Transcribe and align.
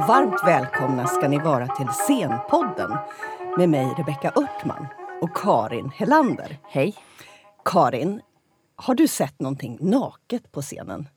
Och 0.00 0.06
varmt 0.06 0.40
välkomna 0.46 1.06
ska 1.06 1.28
ni 1.28 1.38
vara 1.38 1.66
till 1.66 1.86
Scenpodden 1.88 2.96
med 3.58 3.68
mig 3.68 3.94
Rebecka 3.98 4.32
Örtman 4.36 4.86
och 5.20 5.36
Karin 5.36 5.90
Helander. 5.94 6.58
Hej. 6.62 6.94
Karin, 7.64 8.20
har 8.76 8.94
du 8.94 9.08
sett 9.08 9.40
någonting 9.40 9.78
naket 9.80 10.52
på 10.52 10.62
scenen 10.62 11.08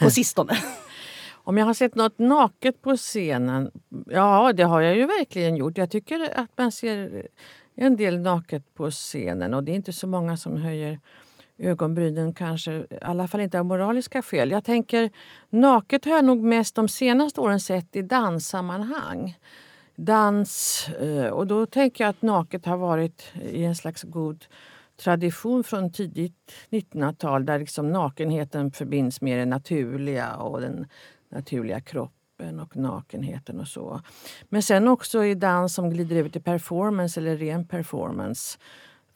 på 0.00 0.10
sistone? 0.10 0.58
Om 1.32 1.58
jag 1.58 1.66
har 1.66 1.74
sett 1.74 1.94
något 1.94 2.18
naket 2.18 2.82
på 2.82 2.96
scenen? 2.96 3.70
Ja, 4.06 4.52
det 4.52 4.62
har 4.62 4.80
jag 4.80 4.96
ju 4.96 5.06
verkligen 5.06 5.56
gjort. 5.56 5.78
Jag 5.78 5.90
tycker 5.90 6.40
att 6.40 6.50
man 6.56 6.72
ser 6.72 7.28
en 7.74 7.96
del 7.96 8.20
naket 8.20 8.74
på 8.74 8.90
scenen 8.90 9.54
och 9.54 9.64
det 9.64 9.72
är 9.72 9.76
inte 9.76 9.92
så 9.92 10.06
många 10.06 10.36
som 10.36 10.56
höjer 10.56 11.00
ögonbrynen 11.58 12.34
kanske, 12.34 12.72
i 12.72 12.86
alla 13.02 13.28
fall 13.28 13.40
inte 13.40 13.58
av 13.58 13.66
moraliska 13.66 14.22
skäl. 14.22 14.50
Jag 14.50 14.64
tänker, 14.64 15.10
naket 15.50 16.04
har 16.04 16.12
jag 16.12 16.24
nog 16.24 16.42
mest 16.42 16.74
de 16.74 16.88
senaste 16.88 17.40
åren 17.40 17.60
sett 17.60 17.96
i 17.96 18.02
danssammanhang. 18.02 19.38
Dans, 19.96 20.88
eh, 20.88 21.26
och 21.26 21.46
då 21.46 21.66
tänker 21.66 22.04
jag 22.04 22.10
att 22.10 22.22
naket 22.22 22.66
har 22.66 22.76
varit 22.76 23.32
i 23.42 23.64
en 23.64 23.76
slags 23.76 24.02
god 24.02 24.44
tradition 24.96 25.64
från 25.64 25.92
tidigt 25.92 26.52
1900-tal 26.70 27.46
där 27.46 27.58
liksom 27.58 27.92
nakenheten 27.92 28.70
förbinds 28.70 29.20
med 29.20 29.38
det 29.38 29.46
naturliga 29.46 30.36
och 30.36 30.60
den 30.60 30.86
naturliga 31.28 31.80
kroppen 31.80 32.60
och 32.60 32.76
nakenheten 32.76 33.60
och 33.60 33.68
så. 33.68 34.00
Men 34.48 34.62
sen 34.62 34.88
också 34.88 35.24
i 35.24 35.34
dans 35.34 35.74
som 35.74 35.90
glider 35.90 36.16
över 36.16 36.28
till 36.28 36.42
performance 36.42 37.20
eller 37.20 37.36
ren 37.36 37.66
performance 37.68 38.58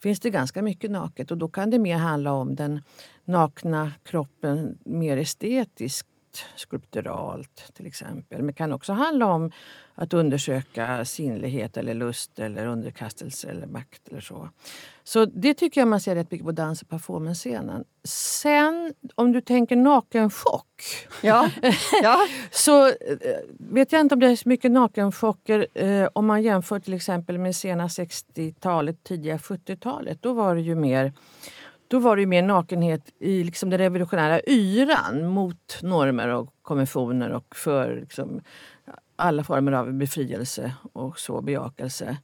finns 0.03 0.19
det 0.19 0.29
ganska 0.29 0.61
mycket 0.61 0.91
naket. 0.91 1.31
Och 1.31 1.37
då 1.37 1.47
kan 1.47 1.69
det 1.69 1.79
mer 1.79 1.97
handla 1.97 2.31
om 2.33 2.55
den 2.55 2.81
nakna 3.25 3.91
kroppen 4.03 4.77
mer 4.85 5.17
estetiskt 5.17 6.12
skulpturalt 6.55 7.73
till 7.73 7.87
exempel. 7.87 8.37
Men 8.37 8.47
det 8.47 8.53
kan 8.53 8.73
också 8.73 8.93
handla 8.93 9.25
om 9.25 9.51
att 9.95 10.13
undersöka 10.13 11.05
sinnlighet 11.05 11.77
eller 11.77 11.93
lust 11.93 12.39
eller 12.39 12.65
underkastelse 12.65 13.49
eller 13.49 13.67
makt 13.67 14.07
eller 14.07 14.21
så. 14.21 14.49
Så 15.03 15.25
det 15.25 15.53
tycker 15.53 15.81
jag 15.81 15.87
man 15.87 15.99
ser 15.99 16.15
rätt 16.15 16.31
mycket 16.31 16.45
på 16.45 16.51
dans 16.51 16.81
och 16.81 16.89
performance-scenen. 16.89 17.83
Sen 18.03 18.93
om 19.15 19.31
du 19.31 19.41
tänker 19.41 19.75
nakenchock. 19.75 21.07
Ja. 21.21 21.49
ja. 22.03 22.27
så 22.51 22.87
eh, 22.87 22.93
vet 23.57 23.91
jag 23.91 24.01
inte 24.01 24.15
om 24.15 24.19
det 24.19 24.27
är 24.27 24.35
så 24.35 24.49
mycket 24.49 24.71
nakenchocker 24.71 25.67
eh, 25.73 26.07
om 26.13 26.25
man 26.25 26.43
jämför 26.43 26.79
till 26.79 26.93
exempel 26.93 27.37
med 27.37 27.55
sena 27.55 27.87
60-talet, 27.87 29.03
tidiga 29.03 29.37
70-talet. 29.37 30.21
Då 30.21 30.33
var 30.33 30.55
det 30.55 30.61
ju 30.61 30.75
mer 30.75 31.13
då 31.93 31.99
var 31.99 32.17
det 32.17 32.25
mer 32.25 32.41
nakenhet 32.41 33.13
i 33.19 33.43
liksom 33.43 33.69
den 33.69 33.79
revolutionära 33.79 34.41
yran 34.47 35.27
mot 35.27 35.79
normer 35.81 36.27
och 36.27 36.53
konventioner 36.61 37.29
och 37.29 37.55
för 37.55 37.95
liksom 37.95 38.41
alla 39.15 39.43
former 39.43 39.71
av 39.71 39.93
befrielse 39.93 40.73
och 40.93 41.19
så 41.19 41.41
bejakelse. 41.41 42.17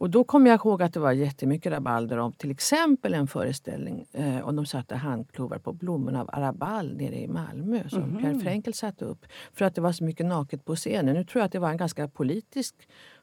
Och 0.00 0.10
då 0.10 0.24
kommer 0.24 0.50
jag 0.50 0.60
ihåg 0.60 0.82
att 0.82 0.94
det 0.94 1.00
var 1.00 1.12
jättemycket 1.12 1.72
rabalder 1.72 2.18
om 2.18 2.32
till 2.32 2.50
exempel 2.50 3.14
en 3.14 3.26
föreställning 3.26 4.06
eh, 4.12 4.48
om 4.48 4.56
de 4.56 4.66
satte 4.66 4.96
handklovar 4.96 5.58
på 5.58 5.72
blommorna 5.72 6.20
av 6.20 6.30
Arabal 6.32 6.96
nere 6.96 7.20
i 7.20 7.28
Malmö 7.28 7.88
som 7.88 8.02
mm. 8.02 8.22
Pierre 8.22 8.38
Frenkel 8.38 8.74
satte 8.74 9.04
upp. 9.04 9.26
För 9.52 9.64
att 9.64 9.74
det 9.74 9.80
var 9.80 9.92
så 9.92 10.04
mycket 10.04 10.26
naket 10.26 10.64
på 10.64 10.76
scenen. 10.76 11.14
Nu 11.14 11.24
tror 11.24 11.40
jag 11.40 11.46
att 11.46 11.52
det 11.52 11.58
var 11.58 11.70
en 11.70 11.76
ganska 11.76 12.08
politisk 12.08 12.74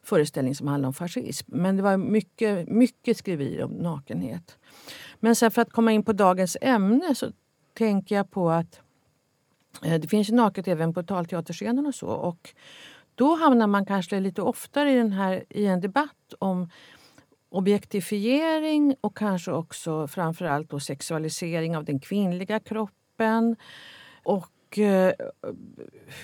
föreställning 0.02 0.54
som 0.54 0.68
handlade 0.68 0.88
om 0.88 0.94
fascism. 0.94 1.50
Men 1.54 1.76
det 1.76 1.82
var 1.82 1.96
mycket, 1.96 2.68
mycket 2.68 3.16
skriverier 3.16 3.64
om 3.64 3.72
nakenhet. 3.72 4.58
Men 5.20 5.36
sen 5.36 5.50
för 5.50 5.62
att 5.62 5.72
komma 5.72 5.92
in 5.92 6.02
på 6.02 6.12
dagens 6.12 6.56
ämne 6.60 7.14
så 7.14 7.32
tänker 7.74 8.16
jag 8.16 8.30
på 8.30 8.50
att 8.50 8.80
eh, 9.84 10.00
det 10.00 10.08
finns 10.08 10.30
ju 10.30 10.34
naket 10.34 10.68
även 10.68 10.94
på 10.94 11.02
talteaterscenen 11.02 11.86
och 11.86 11.94
så. 11.94 12.08
Och 12.08 12.54
då 13.14 13.34
hamnar 13.34 13.66
man 13.66 13.86
kanske 13.86 14.20
lite 14.20 14.42
oftare 14.42 14.92
i, 14.92 14.96
den 14.96 15.12
här, 15.12 15.44
i 15.50 15.66
en 15.66 15.80
debatt 15.80 16.34
om 16.38 16.70
objektifiering 17.48 18.94
och 19.00 19.16
kanske 19.16 19.52
också 19.52 20.08
framförallt 20.08 20.70
då 20.70 20.80
sexualisering 20.80 21.76
av 21.76 21.84
den 21.84 22.00
kvinnliga 22.00 22.60
kroppen. 22.60 23.56
Och 24.24 24.50
eh, 24.72 25.12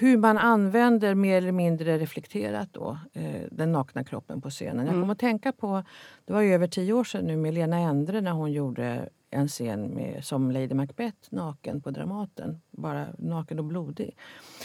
hur 0.00 0.16
man 0.16 0.38
använder 0.38 1.14
mer 1.14 1.36
eller 1.38 1.52
mindre 1.52 1.98
reflekterat 1.98 2.68
då, 2.72 2.98
eh, 3.12 3.42
den 3.50 3.72
nakna 3.72 4.04
kroppen 4.04 4.40
på 4.40 4.50
scenen. 4.50 4.78
Jag 4.78 4.86
kommer 4.86 4.98
mm. 4.98 5.10
att 5.10 5.18
tänka 5.18 5.52
på, 5.52 5.84
det 6.24 6.32
var 6.32 6.42
över 6.42 6.66
tio 6.66 6.92
år 6.92 7.04
sedan 7.04 7.24
nu 7.24 7.36
med 7.36 7.54
Lena 7.54 7.76
Endre 7.76 8.20
när 8.20 8.32
hon 8.32 8.52
gjorde 8.52 9.08
en 9.30 9.48
scen 9.48 9.94
med, 9.94 10.24
som 10.24 10.50
Lady 10.50 10.74
Macbeth 10.74 11.28
naken 11.30 11.80
på 11.80 11.90
Dramaten. 11.90 12.60
Bara 12.70 13.06
naken 13.18 13.58
och 13.58 13.64
blodig. 13.64 14.16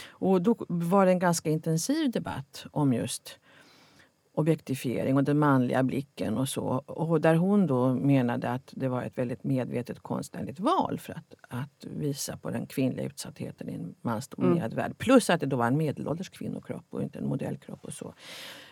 Och 0.08 0.42
då 0.42 0.56
var 0.68 1.06
det 1.06 1.12
en 1.12 1.18
ganska 1.18 1.50
intensiv 1.50 2.10
debatt 2.10 2.66
om 2.70 2.92
just 2.92 3.38
objektifiering 4.38 5.16
och 5.16 5.24
den 5.24 5.38
manliga 5.38 5.82
blicken 5.82 6.38
och 6.38 6.48
så. 6.48 6.62
Och 6.86 7.20
där 7.20 7.34
hon 7.34 7.66
då 7.66 7.94
menade 7.94 8.50
att 8.50 8.72
det 8.76 8.88
var 8.88 9.02
ett 9.02 9.18
väldigt 9.18 9.44
medvetet 9.44 10.00
konstnärligt 10.00 10.60
val 10.60 10.98
för 10.98 11.12
att, 11.12 11.34
att 11.48 11.84
visa 11.84 12.36
på 12.36 12.50
den 12.50 12.66
kvinnliga 12.66 13.06
utsattheten 13.06 13.68
i 13.68 13.74
en 13.74 13.94
mansdominerad 14.02 14.72
mm. 14.72 14.76
värld. 14.76 14.98
Plus 14.98 15.30
att 15.30 15.40
det 15.40 15.46
då 15.46 15.56
var 15.56 15.66
en 15.66 15.76
medelålders 15.76 16.28
kvinnokropp 16.28 16.84
och 16.90 17.02
inte 17.02 17.18
en 17.18 17.26
modellkropp 17.26 17.84
och 17.84 17.92
så. 17.92 18.14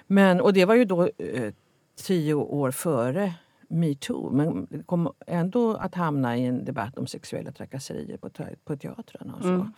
Men, 0.06 0.41
och 0.41 0.53
det 0.53 0.65
var 0.65 0.75
ju 0.75 0.84
då 0.84 1.09
eh, 1.19 1.54
tio 2.06 2.34
år 2.34 2.71
före 2.71 3.34
metoo. 3.69 4.31
Men 4.31 4.66
det 4.71 4.83
kom 4.83 5.12
ändå 5.27 5.75
att 5.75 5.94
hamna 5.94 6.37
i 6.37 6.44
en 6.44 6.65
debatt 6.65 6.98
om 6.98 7.06
sexuella 7.06 7.53
trakasserier 7.53 8.16
på, 8.16 8.31
på 8.65 8.77
teatrarna. 8.77 9.34
Och 9.34 9.43
så. 9.43 9.48
Mm. 9.48 9.72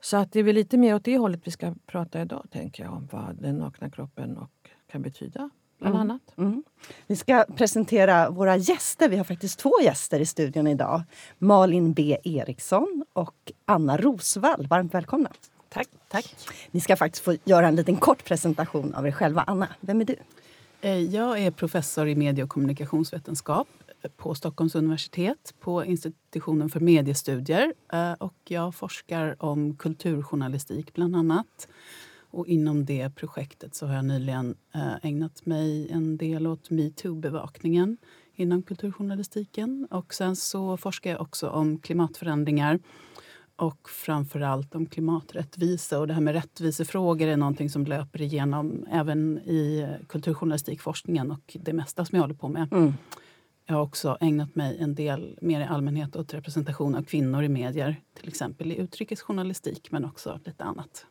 så 0.00 0.16
att 0.16 0.32
det 0.32 0.38
är 0.38 0.44
väl 0.44 0.54
lite 0.54 0.78
mer 0.78 0.94
åt 0.94 1.04
det 1.04 1.18
hållet 1.18 1.40
vi 1.44 1.50
ska 1.50 1.74
prata 1.86 2.22
idag, 2.22 2.46
tänker 2.50 2.84
jag. 2.84 2.92
Om 2.92 3.08
vad 3.12 3.42
den 3.42 3.58
nakna 3.58 3.90
kroppen 3.90 4.36
och 4.36 4.70
kan 4.92 5.02
betyda, 5.02 5.50
bland 5.78 5.94
mm. 5.94 6.10
annat. 6.10 6.22
Mm. 6.36 6.62
Vi 7.06 7.16
ska 7.16 7.44
presentera 7.56 8.30
våra 8.30 8.56
gäster. 8.56 9.08
Vi 9.08 9.16
har 9.16 9.24
faktiskt 9.24 9.58
två 9.58 9.72
gäster 9.82 10.20
i 10.20 10.26
studion 10.26 10.66
idag. 10.66 11.02
Malin 11.38 11.92
B 11.92 12.18
Eriksson 12.24 13.04
och 13.12 13.52
Anna 13.64 13.96
Rosvall. 13.96 14.66
Varmt 14.66 14.94
välkomna. 14.94 15.30
Tack. 15.68 15.88
Tack. 16.08 16.36
Ni 16.70 16.80
ska 16.80 16.96
faktiskt 16.96 17.24
få 17.24 17.36
göra 17.44 17.68
en 17.68 17.76
liten 17.76 17.96
kort 17.96 18.24
presentation 18.24 18.94
av 18.94 19.06
er 19.06 19.12
själva. 19.12 19.44
Anna, 19.46 19.68
vem 19.80 20.00
är 20.00 20.04
du? 20.04 20.16
Eh, 20.80 20.98
jag 20.98 21.38
är 21.38 21.50
professor 21.50 22.08
i 22.08 22.14
medie 22.14 22.44
och 22.44 22.50
kommunikationsvetenskap 22.50 23.68
på 24.16 24.34
Stockholms 24.34 24.74
universitet 24.74 25.54
på 25.60 25.84
institutionen 25.84 26.68
för 26.70 26.80
mediestudier. 26.80 27.74
Eh, 27.92 28.12
och 28.12 28.34
jag 28.44 28.74
forskar 28.74 29.36
om 29.38 29.76
kulturjournalistik, 29.76 30.94
bland 30.94 31.16
annat. 31.16 31.68
Och 32.30 32.46
inom 32.46 32.84
det 32.84 33.10
projektet 33.14 33.74
så 33.74 33.86
har 33.86 33.94
jag 33.94 34.04
nyligen 34.04 34.54
eh, 34.74 35.06
ägnat 35.06 35.46
mig 35.46 35.90
en 35.90 36.16
del 36.16 36.46
åt 36.46 36.70
metoo-bevakningen 36.70 37.96
inom 38.34 38.62
kulturjournalistiken. 38.62 39.86
Och 39.90 40.14
sen 40.14 40.36
så 40.36 40.76
forskar 40.76 41.10
jag 41.10 41.20
också 41.20 41.48
om 41.48 41.78
klimatförändringar 41.78 42.78
och 43.56 43.88
framförallt 43.88 44.74
om 44.74 44.86
klimaträttvisa. 44.86 45.98
Och 45.98 46.06
det 46.06 46.14
här 46.14 46.20
med 46.20 46.34
rättvisefrågor 46.34 47.28
är 47.28 47.36
någonting 47.36 47.70
som 47.70 47.84
löper 47.84 48.22
igenom 48.22 48.86
även 48.90 49.38
i 49.38 49.88
kulturjournalistikforskningen 50.08 51.30
och 51.30 51.56
det 51.60 51.72
mesta 51.72 52.04
som 52.04 52.16
jag 52.16 52.22
håller 52.22 52.34
på 52.34 52.48
med. 52.48 52.72
Mm. 52.72 52.92
Jag 53.66 53.74
har 53.74 53.82
också 53.82 54.18
ägnat 54.20 54.54
mig 54.54 54.76
en 54.80 54.94
del 54.94 55.38
mer 55.42 55.60
i 55.60 55.64
allmänhet 55.64 56.16
åt 56.16 56.34
representation 56.34 56.94
av 56.94 57.02
kvinnor 57.02 57.42
i 57.42 57.48
medier. 57.48 57.96
Till 58.14 58.28
exempel 58.28 58.72
i 58.72 58.76
utrikesjournalistik, 58.76 59.92
men 59.92 60.04
också 60.04 60.40
lite 60.44 60.64
annat 60.64 61.06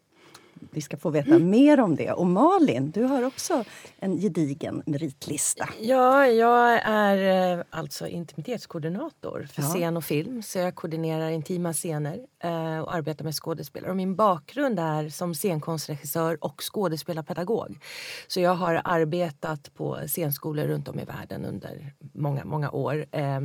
vi 0.71 0.81
ska 0.81 0.98
få 0.98 1.09
veta 1.09 1.39
mer 1.39 1.80
om 1.80 1.95
det. 1.95 2.12
Och 2.12 2.27
Malin, 2.27 2.92
du 2.92 3.04
har 3.04 3.24
också 3.24 3.63
en 4.00 4.18
gedigen 4.18 4.83
meritlista. 4.86 5.69
Ja, 5.81 6.27
jag 6.27 6.81
är 6.83 7.57
eh, 7.57 7.63
alltså 7.69 8.07
intimitetskoordinator 8.07 9.48
för 9.54 9.62
ja. 9.62 9.68
scen 9.68 9.98
och 9.98 10.04
film. 10.04 10.44
Så 10.44 10.59
jag 10.59 10.75
koordinerar 10.75 11.30
intima 11.30 11.74
scener 11.74 12.19
eh, 12.44 12.80
och 12.80 12.95
arbetar 12.95 13.25
med 13.25 13.36
skådespelare. 13.36 13.92
Och 13.92 13.98
min 13.98 14.15
bakgrund 14.15 14.80
är 14.80 15.09
som 15.09 15.33
scenkonstregissör 15.33 16.38
och 16.42 16.62
skådespelarpedagog. 16.74 17.80
Så 18.27 18.39
jag 18.39 18.56
har 18.56 18.81
arbetat 18.83 19.74
på 19.74 20.00
scenskolor 20.07 20.63
runt 20.63 20.88
om 20.88 21.00
i 21.00 21.06
världen 21.06 21.45
under 21.45 21.94
många, 22.13 22.45
många 22.45 22.71
år 22.71 23.06
eh, 23.12 23.42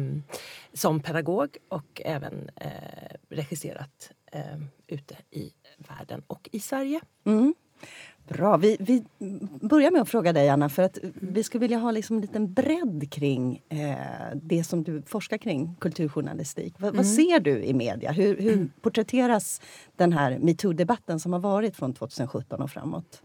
som 0.73 1.01
pedagog 1.01 1.57
och 1.69 2.03
även 2.05 2.51
eh, 2.57 2.71
regisserat 3.31 4.13
eh, 4.33 4.59
ute 4.87 5.17
i 5.31 5.53
världen 5.79 6.23
och 6.27 6.49
i 6.53 6.61
Sverige. 6.61 7.01
Mm. 7.25 7.55
Bra. 8.29 8.57
Vi, 8.57 8.77
vi 8.81 9.05
börjar 9.61 9.91
med 9.91 10.03
att 10.03 10.09
fråga 10.09 10.33
dig, 10.33 10.49
Anna, 10.49 10.69
för 10.69 10.83
att 10.83 10.99
vi 11.21 11.43
skulle 11.43 11.61
vilja 11.61 11.79
ha 11.79 11.91
liksom 11.91 12.17
en 12.17 12.23
liten 12.23 12.53
bredd 12.53 13.13
kring 13.13 13.63
eh, 13.69 13.97
det 14.35 14.65
som 14.65 14.83
du 14.83 15.03
forskar 15.03 15.39
kring, 15.39 15.77
kulturjournalistik. 15.81 16.75
V 16.79 16.87
mm. 16.87 16.97
Vad 16.97 17.07
ser 17.07 17.41
du 17.41 17.65
i 17.65 17.75
media? 17.75 18.13
Hur, 18.13 18.37
hur 18.37 18.53
mm. 18.53 18.71
porträtteras 18.81 19.61
den 19.97 20.13
här 20.13 20.39
metoo-debatten 20.39 21.21
som 21.21 21.33
har 21.33 21.41
varit 21.41 21.77
från 21.77 21.95
2017 21.95 22.63
och 22.63 22.71
framåt? 22.71 23.23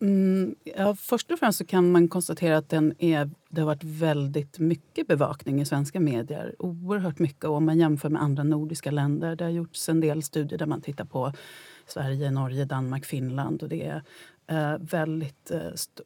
Mm, 0.00 0.54
ja, 0.64 0.94
först 0.94 1.30
och 1.30 1.38
främst 1.38 1.58
så 1.58 1.64
kan 1.64 1.92
man 1.92 2.08
konstatera 2.08 2.56
att 2.56 2.68
den 2.68 2.94
är 2.98 3.30
det 3.48 3.60
har 3.60 3.66
varit 3.66 3.84
väldigt 3.84 4.58
mycket 4.58 5.06
bevakning 5.06 5.60
i 5.60 5.64
svenska 5.64 6.00
medier. 6.00 6.54
Oerhört 6.58 7.18
mycket. 7.18 7.44
Och 7.44 7.54
om 7.54 7.64
man 7.64 7.78
jämför 7.78 8.08
med 8.08 8.22
andra 8.22 8.42
nordiska 8.42 8.90
länder. 8.90 9.36
Det 9.36 9.44
har 9.44 9.50
gjorts 9.50 9.88
en 9.88 10.00
del 10.00 10.22
studier 10.22 10.58
där 10.58 10.66
man 10.66 10.80
tittar 10.80 11.04
på 11.04 11.32
Sverige, 11.86 12.30
Norge, 12.30 12.64
Danmark, 12.64 13.04
Finland. 13.04 13.62
Och 13.62 13.68
det 13.68 13.86
är 13.86 14.02
eh, 14.46 14.74
väldigt 14.80 15.50
eh, 15.50 15.58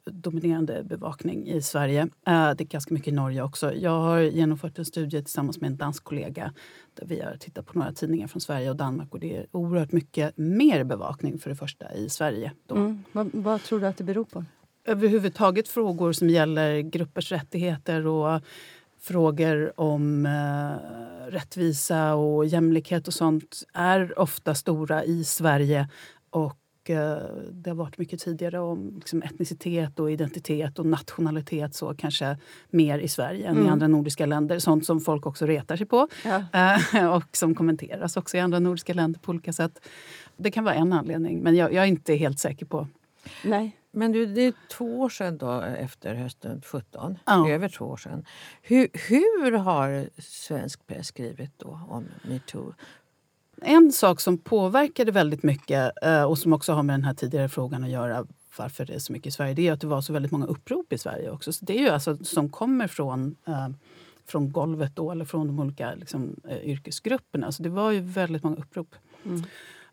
dominerande 0.04 0.84
bevakning 0.84 1.48
i 1.48 1.62
Sverige. 1.62 2.00
Eh, 2.02 2.50
det 2.50 2.60
är 2.60 2.64
ganska 2.64 2.94
mycket 2.94 3.08
i 3.08 3.16
Norge 3.16 3.42
också. 3.42 3.74
Jag 3.74 4.00
har 4.00 4.20
genomfört 4.20 4.78
en 4.78 4.84
studie 4.84 5.22
tillsammans 5.22 5.60
med 5.60 5.70
en 5.70 5.76
dansk 5.76 6.04
kollega 6.04 6.52
där 6.94 7.06
vi 7.06 7.20
har 7.20 7.36
tittat 7.36 7.66
på 7.66 7.78
några 7.78 7.92
tidningar 7.92 8.26
från 8.26 8.40
Sverige 8.40 8.70
och 8.70 8.76
Danmark. 8.76 9.14
Och 9.14 9.20
det 9.20 9.36
är 9.36 9.46
oerhört 9.52 9.92
mycket 9.92 10.36
mer 10.36 10.84
bevakning 10.84 11.38
för 11.38 11.50
det 11.50 11.56
första 11.56 11.94
i 11.94 12.08
Sverige. 12.08 12.52
Mm. 12.70 13.04
Vad, 13.12 13.30
vad 13.32 13.62
tror 13.62 13.80
du 13.80 13.86
att 13.86 13.96
det 13.96 14.04
beror 14.04 14.24
på? 14.24 14.44
Överhuvudtaget 14.84 15.68
frågor 15.68 16.12
som 16.12 16.30
gäller 16.30 16.80
gruppers 16.80 17.32
rättigheter 17.32 18.06
och 18.06 18.42
frågor 19.00 19.80
om 19.80 20.26
eh, 20.26 21.30
rättvisa 21.30 22.14
och 22.14 22.46
jämlikhet 22.46 23.08
och 23.08 23.14
sånt 23.14 23.62
är 23.74 24.18
ofta 24.18 24.54
stora 24.54 25.04
i 25.04 25.24
Sverige. 25.24 25.88
Och 26.30 26.56
eh, 26.90 27.16
det 27.50 27.70
har 27.70 27.74
varit 27.74 27.98
mycket 27.98 28.20
tidigare 28.20 28.58
om 28.58 28.92
liksom, 28.96 29.22
etnicitet 29.22 30.00
och 30.00 30.12
identitet 30.12 30.78
och 30.78 30.86
nationalitet 30.86 31.74
så 31.74 31.94
kanske 31.94 32.36
mer 32.70 32.98
i 32.98 33.08
Sverige 33.08 33.46
än 33.48 33.56
mm. 33.56 33.66
i 33.66 33.70
andra 33.70 33.88
nordiska 33.88 34.26
länder. 34.26 34.58
Sånt 34.58 34.86
som 34.86 35.00
folk 35.00 35.26
också 35.26 35.46
retar 35.46 35.76
sig 35.76 35.86
på 35.86 36.08
ja. 36.24 36.44
eh, 36.94 37.06
och 37.14 37.36
som 37.36 37.54
kommenteras 37.54 38.16
också 38.16 38.36
i 38.36 38.40
andra 38.40 38.58
nordiska 38.58 38.94
länder 38.94 39.20
på 39.20 39.30
olika 39.30 39.52
sätt. 39.52 39.80
Det 40.36 40.50
kan 40.50 40.64
vara 40.64 40.74
en 40.74 40.92
anledning, 40.92 41.38
men 41.38 41.56
jag, 41.56 41.72
jag 41.72 41.84
är 41.84 41.88
inte 41.88 42.14
helt 42.14 42.38
säker 42.38 42.66
på 42.66 42.86
Nej. 43.44 43.76
Men 43.90 44.12
du, 44.12 44.26
det 44.26 44.40
är 44.40 44.52
två 44.68 45.00
år 45.00 45.08
sedan 45.08 45.38
då, 45.38 45.60
efter 45.60 46.14
hösten 46.14 46.62
17. 46.64 47.18
Ja. 47.24 47.50
Över 47.50 47.68
två 47.68 47.84
år 47.84 47.96
sedan. 47.96 48.24
Hur, 48.62 48.88
hur 49.08 49.52
har 49.52 50.08
svensk 50.18 50.86
press 50.86 51.06
skrivit 51.06 51.52
då 51.56 51.80
om 51.88 52.08
metoo? 52.22 52.74
En 53.62 53.92
sak 53.92 54.20
som 54.20 54.38
påverkade 54.38 55.12
väldigt 55.12 55.42
mycket 55.42 55.92
eh, 56.02 56.22
och 56.22 56.38
som 56.38 56.52
också 56.52 56.72
har 56.72 56.82
med 56.82 56.94
den 56.94 57.04
här 57.04 57.14
tidigare 57.14 57.48
frågan 57.48 57.84
att 57.84 57.90
göra 57.90 58.26
varför 58.58 58.84
det 58.84 58.94
är 58.94 58.98
så 58.98 59.12
mycket 59.12 59.26
i 59.26 59.30
Sverige, 59.30 59.54
det 59.54 59.68
är 59.68 59.72
att 59.72 59.80
det 59.80 59.86
var 59.86 60.00
så 60.00 60.12
väldigt 60.12 60.32
många 60.32 60.46
upprop 60.46 60.92
i 60.92 60.98
Sverige 60.98 61.30
också. 61.30 61.52
Så 61.52 61.64
det 61.64 61.78
är 61.78 61.80
ju 61.80 61.88
alltså 61.88 62.16
som 62.24 62.48
kommer 62.48 62.86
från, 62.86 63.36
eh, 63.46 63.68
från 64.26 64.52
golvet 64.52 64.96
då, 64.96 65.10
eller 65.10 65.24
från 65.24 65.46
de 65.46 65.60
olika 65.60 65.94
liksom, 65.94 66.36
eh, 66.48 66.70
yrkesgrupperna. 66.70 67.52
Så 67.52 67.62
det 67.62 67.68
var 67.68 67.90
ju 67.90 68.00
väldigt 68.00 68.42
många 68.42 68.56
upprop. 68.56 68.94
Mm. 69.24 69.42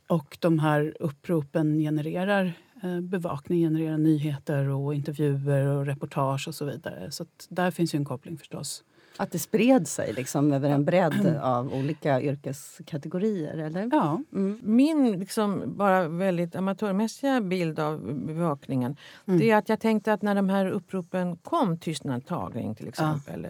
Och 0.07 0.37
de 0.41 0.59
här 0.59 0.93
uppropen 0.99 1.79
genererar 1.79 2.53
bevakning 3.01 3.59
genererar 3.59 3.97
nyheter 3.97 4.69
och 4.69 4.95
intervjuer 4.95 5.65
och 5.67 5.85
reportage 5.85 6.47
och 6.47 6.55
så 6.55 6.65
vidare. 6.65 7.11
Så 7.11 7.25
där 7.49 7.71
finns 7.71 7.95
ju 7.95 7.97
en 7.97 8.05
koppling 8.05 8.37
förstås. 8.37 8.83
Att 9.17 9.31
det 9.31 9.39
spred 9.39 9.87
sig 9.87 10.13
liksom 10.13 10.53
över 10.53 10.69
en 10.69 10.85
bredd 10.85 11.39
av 11.41 11.73
olika 11.73 12.21
yrkeskategorier? 12.21 13.57
Eller? 13.57 13.89
Ja. 13.91 14.21
Mm. 14.33 14.59
Min 14.63 15.19
liksom 15.19 15.63
bara 15.65 16.07
väldigt 16.07 16.55
amatörmässiga 16.55 17.41
bild 17.41 17.79
av 17.79 18.13
bevakningen 18.13 18.95
mm. 19.25 19.39
det 19.39 19.51
är 19.51 19.57
att 19.57 19.69
jag 19.69 19.79
tänkte 19.79 20.13
att 20.13 20.21
när 20.21 20.35
de 20.35 20.49
här 20.49 20.65
uppropen 20.65 21.35
kom, 21.35 21.77
Tystnad 21.77 22.25
tagning 22.25 22.75
till 22.75 22.87
exempel 22.87 23.47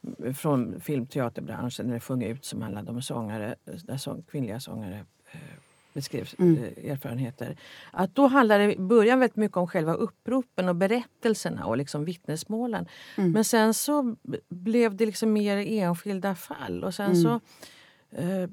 ja. 0.00 0.32
från 0.32 0.80
filmteaterbranschen, 0.80 1.86
där 1.86 1.94
det 1.94 2.00
sjöng 2.00 2.22
ut 2.22 2.44
som 2.44 2.62
handlade 2.62 2.90
om 2.90 3.02
sångare, 3.02 3.54
där 3.64 3.96
sång, 3.96 4.22
kvinnliga 4.22 4.60
sångare 4.60 5.04
eh, 5.94 6.00
beskrev 6.00 6.28
mm. 6.38 6.64
Eh, 6.64 6.90
erfarenheter. 6.90 7.56
Att 7.90 8.14
då 8.14 8.26
handlade 8.26 8.66
det 8.66 8.74
i 8.74 8.78
början 8.78 9.18
väldigt 9.20 9.36
mycket 9.36 9.56
om 9.56 9.66
själva 9.66 9.94
uppropen 9.94 10.68
och 10.68 10.76
berättelserna 10.76 11.66
och 11.66 11.76
liksom 11.76 12.04
vittnesmålen. 12.04 12.86
Mm. 13.16 13.32
Men 13.32 13.44
sen 13.44 13.74
så 13.74 14.16
blev 14.48 14.96
det 14.96 15.06
liksom 15.06 15.32
mer 15.32 15.56
enskilda 15.56 16.34
fall 16.34 16.84
och 16.84 16.94
sen 16.94 17.12
mm. 17.12 17.22
så 17.22 17.40
eh, 18.16 18.48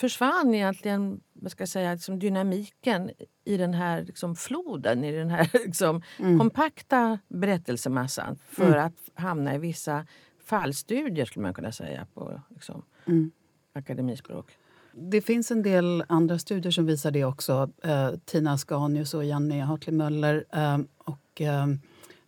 försvann 0.00 0.54
egentligen 0.54 1.20
vad 1.32 1.52
ska 1.52 1.62
jag 1.62 1.68
säga, 1.68 1.92
liksom 1.92 2.18
dynamiken 2.18 3.10
i 3.44 3.56
den 3.56 3.74
här 3.74 4.02
liksom 4.02 4.36
floden, 4.36 5.04
i 5.04 5.12
den 5.12 5.30
här 5.30 5.50
liksom 5.64 6.02
mm. 6.18 6.38
kompakta 6.38 7.18
berättelsemassan 7.28 8.38
för 8.48 8.66
mm. 8.66 8.86
att 8.86 9.10
hamna 9.14 9.54
i 9.54 9.58
vissa 9.58 10.06
fallstudier 10.44 11.24
skulle 11.24 11.42
man 11.42 11.54
kunna 11.54 11.72
säga 11.72 12.06
på 12.14 12.40
liksom, 12.48 12.82
mm. 13.06 13.30
akademispråk. 13.72 14.56
Det 15.00 15.20
finns 15.20 15.50
en 15.50 15.62
del 15.62 16.04
andra 16.08 16.38
studier 16.38 16.72
som 16.72 16.86
visar 16.86 17.10
det 17.10 17.24
också. 17.24 17.70
Eh, 17.82 18.10
Tina 18.24 18.52
Ascanius, 18.52 19.14
och 19.14 19.24
Janne 19.24 19.60
Hartley 19.60 19.96
Möller 19.96 20.44
eh, 20.52 20.78
och 20.98 21.40
eh, 21.40 21.66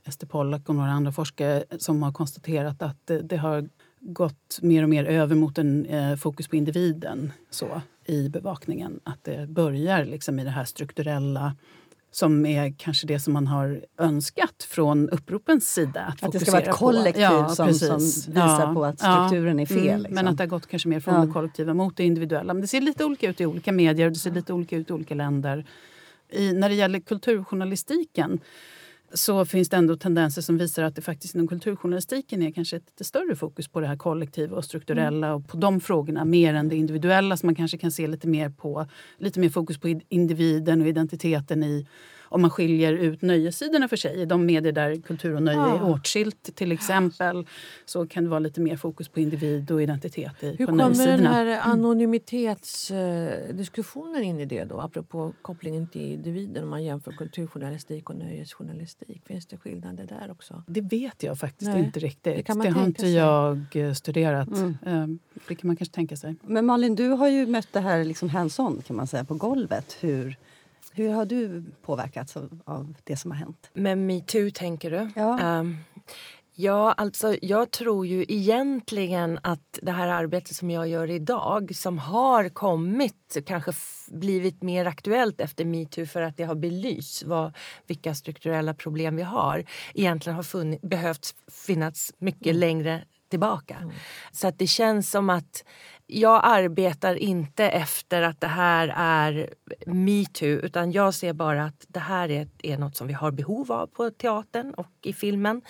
Ester 0.04 0.26
Pollack 0.26 0.68
och 0.68 0.74
några 0.74 0.90
andra 0.90 1.12
forskare 1.12 1.64
som 1.78 2.02
har 2.02 2.12
konstaterat 2.12 2.82
att 2.82 3.06
det, 3.06 3.20
det 3.20 3.36
har 3.36 3.68
gått 4.00 4.58
mer 4.62 4.82
och 4.82 4.88
mer 4.88 5.04
över 5.04 5.34
mot 5.34 5.58
en 5.58 5.86
eh, 5.86 6.16
fokus 6.16 6.48
på 6.48 6.56
individen 6.56 7.32
så, 7.50 7.80
i 8.04 8.28
bevakningen. 8.28 9.00
Att 9.04 9.24
det 9.24 9.48
börjar 9.48 10.04
liksom 10.04 10.38
i 10.38 10.44
det 10.44 10.50
här 10.50 10.64
strukturella 10.64 11.56
som 12.10 12.46
är 12.46 12.74
kanske 12.78 13.06
det 13.06 13.20
som 13.20 13.32
man 13.32 13.46
har 13.46 13.84
önskat 13.98 14.66
från 14.68 15.08
uppropens 15.10 15.74
sida. 15.74 16.00
Att, 16.00 16.24
att 16.24 16.32
det 16.32 16.40
ska 16.40 16.52
vara 16.52 16.62
ett 16.62 16.70
kollektiv 16.70 17.22
ja, 17.22 17.48
som, 17.48 17.74
som, 17.74 17.98
visar 17.98 18.66
ja, 18.66 18.72
på 18.74 18.84
att 18.84 18.98
strukturen 18.98 19.58
ja, 19.58 19.62
är 19.62 19.66
fel. 19.66 19.78
Mm, 19.88 20.00
liksom. 20.00 20.14
Men 20.14 20.28
att 20.28 20.36
det 20.36 20.42
har 20.42 20.48
gått 20.48 20.66
kanske 20.66 20.88
mer 20.88 21.00
från 21.00 21.26
det 21.26 21.32
kollektiva 21.32 21.74
mot 21.74 21.96
det 21.96 22.04
individuella. 22.04 22.54
Men 22.54 22.60
det 22.60 22.68
ser 22.68 22.80
lite 22.80 23.04
olika 23.04 23.30
ut 23.30 23.40
i 23.40 23.46
olika 23.46 23.72
medier 23.72 24.06
och 24.06 24.12
det 24.12 24.18
ser 24.18 24.30
lite 24.30 24.52
olika 24.52 24.76
ut 24.76 24.90
i 24.90 24.92
olika 24.92 25.14
länder. 25.14 25.66
I, 26.30 26.52
när 26.52 26.68
det 26.68 26.74
gäller 26.74 27.00
kulturjournalistiken 27.00 28.40
så 29.14 29.44
finns 29.44 29.68
det 29.68 29.76
ändå 29.76 29.96
tendenser 29.96 30.42
som 30.42 30.58
visar 30.58 30.82
att 30.82 30.96
det 30.96 31.02
faktiskt 31.02 31.34
inom 31.34 31.48
kulturjournalistiken 31.48 32.42
är 32.42 32.50
kanske 32.50 32.76
ett 32.76 32.86
lite 32.86 33.04
större 33.04 33.36
fokus 33.36 33.68
på 33.68 33.80
det 33.80 33.86
här 33.86 33.96
kollektiva 33.96 34.56
och 34.56 34.64
strukturella 34.64 35.26
mm. 35.26 35.36
och 35.36 35.48
på 35.48 35.56
de 35.56 35.80
frågorna 35.80 36.24
mer 36.24 36.54
än 36.54 36.68
det 36.68 36.76
individuella 36.76 37.36
som 37.36 37.46
man 37.46 37.54
kanske 37.54 37.78
kan 37.78 37.90
se 37.90 38.06
lite 38.06 38.28
mer 38.28 38.50
på. 38.50 38.86
Lite 39.18 39.40
mer 39.40 39.48
fokus 39.48 39.78
på 39.80 40.00
individen 40.08 40.80
och 40.80 40.88
identiteten 40.88 41.62
i 41.62 41.86
om 42.30 42.42
man 42.42 42.50
skiljer 42.50 42.92
ut 42.92 43.22
nöjessidorna 43.22 43.88
för 43.88 43.96
sig. 43.96 44.20
I 44.20 44.24
de 44.24 44.46
medier 44.46 44.72
där 44.72 44.96
kultur 44.96 45.34
och 45.34 45.42
nöje 45.42 45.58
ja. 45.58 45.76
är 45.76 45.84
åtskilt 45.84 46.56
till 46.56 46.72
exempel 46.72 47.46
så 47.84 48.06
kan 48.06 48.24
det 48.24 48.30
vara 48.30 48.40
lite 48.40 48.60
mer 48.60 48.76
fokus 48.76 49.08
på 49.08 49.20
individ 49.20 49.70
och 49.70 49.82
identitet 49.82 50.42
i, 50.42 50.56
Hur 50.58 50.66
på 50.66 50.72
nöjessidorna. 50.72 51.12
Hur 51.12 51.16
kommer 51.16 51.44
den 51.44 51.54
här 51.54 51.72
anonymitetsdiskussionen 51.72 54.22
in 54.22 54.40
i 54.40 54.44
det 54.44 54.64
då? 54.64 54.80
Apropå 54.80 55.32
kopplingen 55.42 55.88
till 55.88 56.12
individen 56.12 56.64
om 56.64 56.70
man 56.70 56.84
jämför 56.84 57.12
kulturjournalistik 57.12 58.10
och 58.10 58.16
nöjesjournalistik. 58.16 59.22
Finns 59.26 59.46
det 59.46 59.56
skillnader 59.56 60.06
där 60.06 60.30
också? 60.30 60.62
Det 60.66 60.80
vet 60.80 61.22
jag 61.22 61.38
faktiskt 61.38 61.70
Nej. 61.70 61.84
inte 61.84 62.00
riktigt. 62.00 62.46
Det, 62.46 62.62
det 62.62 62.70
har 62.70 62.84
inte 62.84 63.00
sig. 63.00 63.14
jag 63.14 63.66
eh, 63.72 63.92
studerat. 63.92 64.48
Mm. 64.48 64.78
Ehm, 64.86 65.18
det 65.48 65.54
kan 65.54 65.66
man 65.66 65.76
kanske 65.76 65.94
tänka 65.94 66.16
sig. 66.16 66.34
Men 66.42 66.66
Malin, 66.66 66.94
du 66.94 67.08
har 67.08 67.28
ju 67.28 67.46
mött 67.46 67.68
det 67.72 67.80
här 67.80 68.04
liksom 68.04 68.28
hands-on 68.28 68.82
kan 68.82 68.96
man 68.96 69.06
säga 69.06 69.24
på 69.24 69.34
golvet. 69.34 69.96
Hur 70.00 70.36
hur 70.92 71.12
har 71.12 71.24
du 71.24 71.64
påverkats 71.82 72.36
av, 72.36 72.60
av 72.64 72.94
det 73.04 73.16
som 73.16 73.30
har 73.30 73.38
hänt? 73.38 73.70
Med 73.72 73.98
metoo, 73.98 74.50
tänker 74.50 74.90
du? 74.90 75.10
Ja. 75.16 75.58
Um, 75.58 75.76
ja, 76.54 76.92
alltså 76.92 77.36
jag 77.42 77.70
tror 77.70 78.06
ju 78.06 78.24
egentligen 78.28 79.38
att 79.42 79.78
det 79.82 79.92
här 79.92 80.08
arbetet 80.08 80.56
som 80.56 80.70
jag 80.70 80.88
gör 80.88 81.10
idag 81.10 81.76
som 81.76 81.98
har 81.98 82.48
kommit, 82.48 83.36
kanske 83.46 83.72
blivit 84.08 84.62
mer 84.62 84.84
aktuellt 84.84 85.40
efter 85.40 85.64
metoo 85.64 86.06
för 86.06 86.22
att 86.22 86.36
det 86.36 86.44
har 86.44 86.54
belysts 86.54 87.22
vad, 87.22 87.56
vilka 87.86 88.14
strukturella 88.14 88.74
problem 88.74 89.16
vi 89.16 89.22
har 89.22 89.64
egentligen 89.94 90.36
har 90.36 90.42
funnit, 90.42 90.82
behövt 90.82 91.34
finnas 91.66 92.12
mycket 92.18 92.46
mm. 92.46 92.60
längre 92.60 93.02
tillbaka. 93.30 93.76
Mm. 93.76 93.90
Så 94.32 94.48
att 94.48 94.58
det 94.58 94.66
känns 94.66 95.10
som 95.10 95.30
att 95.30 95.64
jag 96.12 96.40
arbetar 96.44 97.14
inte 97.14 97.64
efter 97.64 98.22
att 98.22 98.40
det 98.40 98.46
här 98.46 98.94
är 98.96 99.54
metoo 99.86 100.48
utan 100.48 100.92
jag 100.92 101.14
ser 101.14 101.32
bara 101.32 101.64
att 101.64 101.84
det 101.88 102.00
här 102.00 102.30
är, 102.30 102.48
är 102.62 102.78
något 102.78 102.96
som 102.96 103.06
vi 103.06 103.12
har 103.12 103.30
behov 103.30 103.72
av 103.72 103.86
på 103.86 104.10
teatern 104.10 104.74
och 104.74 104.88
i 105.02 105.12
filmen. 105.12 105.62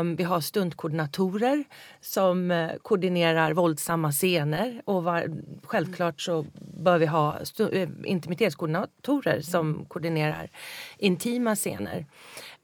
Um, 0.00 0.16
vi 0.16 0.24
har 0.24 0.40
stuntkoordinatorer 0.40 1.64
som 2.00 2.50
uh, 2.50 2.70
koordinerar 2.82 3.52
våldsamma 3.52 4.12
scener 4.12 4.82
och 4.84 5.04
var, 5.04 5.30
självklart 5.62 6.20
så 6.20 6.46
bör 6.78 6.98
vi 6.98 7.06
ha 7.06 7.36
uh, 7.60 7.66
eh, 7.66 7.88
intimitetskoordinatorer 8.04 9.40
som 9.40 9.84
koordinerar 9.88 10.50
intima 10.98 11.56
scener. 11.56 12.06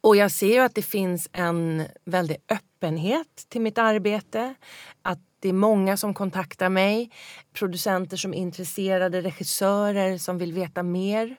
Och 0.00 0.16
jag 0.16 0.30
ser 0.30 0.54
ju 0.54 0.58
att 0.58 0.74
det 0.74 0.82
finns 0.82 1.28
en 1.32 1.82
väldig 2.04 2.36
öppenhet 2.48 3.46
till 3.48 3.60
mitt 3.60 3.78
arbete. 3.78 4.54
Att 5.02 5.20
det 5.44 5.48
är 5.48 5.52
många 5.52 5.96
som 5.96 6.14
kontaktar 6.14 6.68
mig. 6.68 7.10
Producenter 7.52 8.16
som 8.16 8.34
är 8.34 8.38
intresserade, 8.38 9.20
regissörer 9.20 10.18
som 10.18 10.38
vill 10.38 10.52
veta 10.52 10.82
mer. 10.82 11.36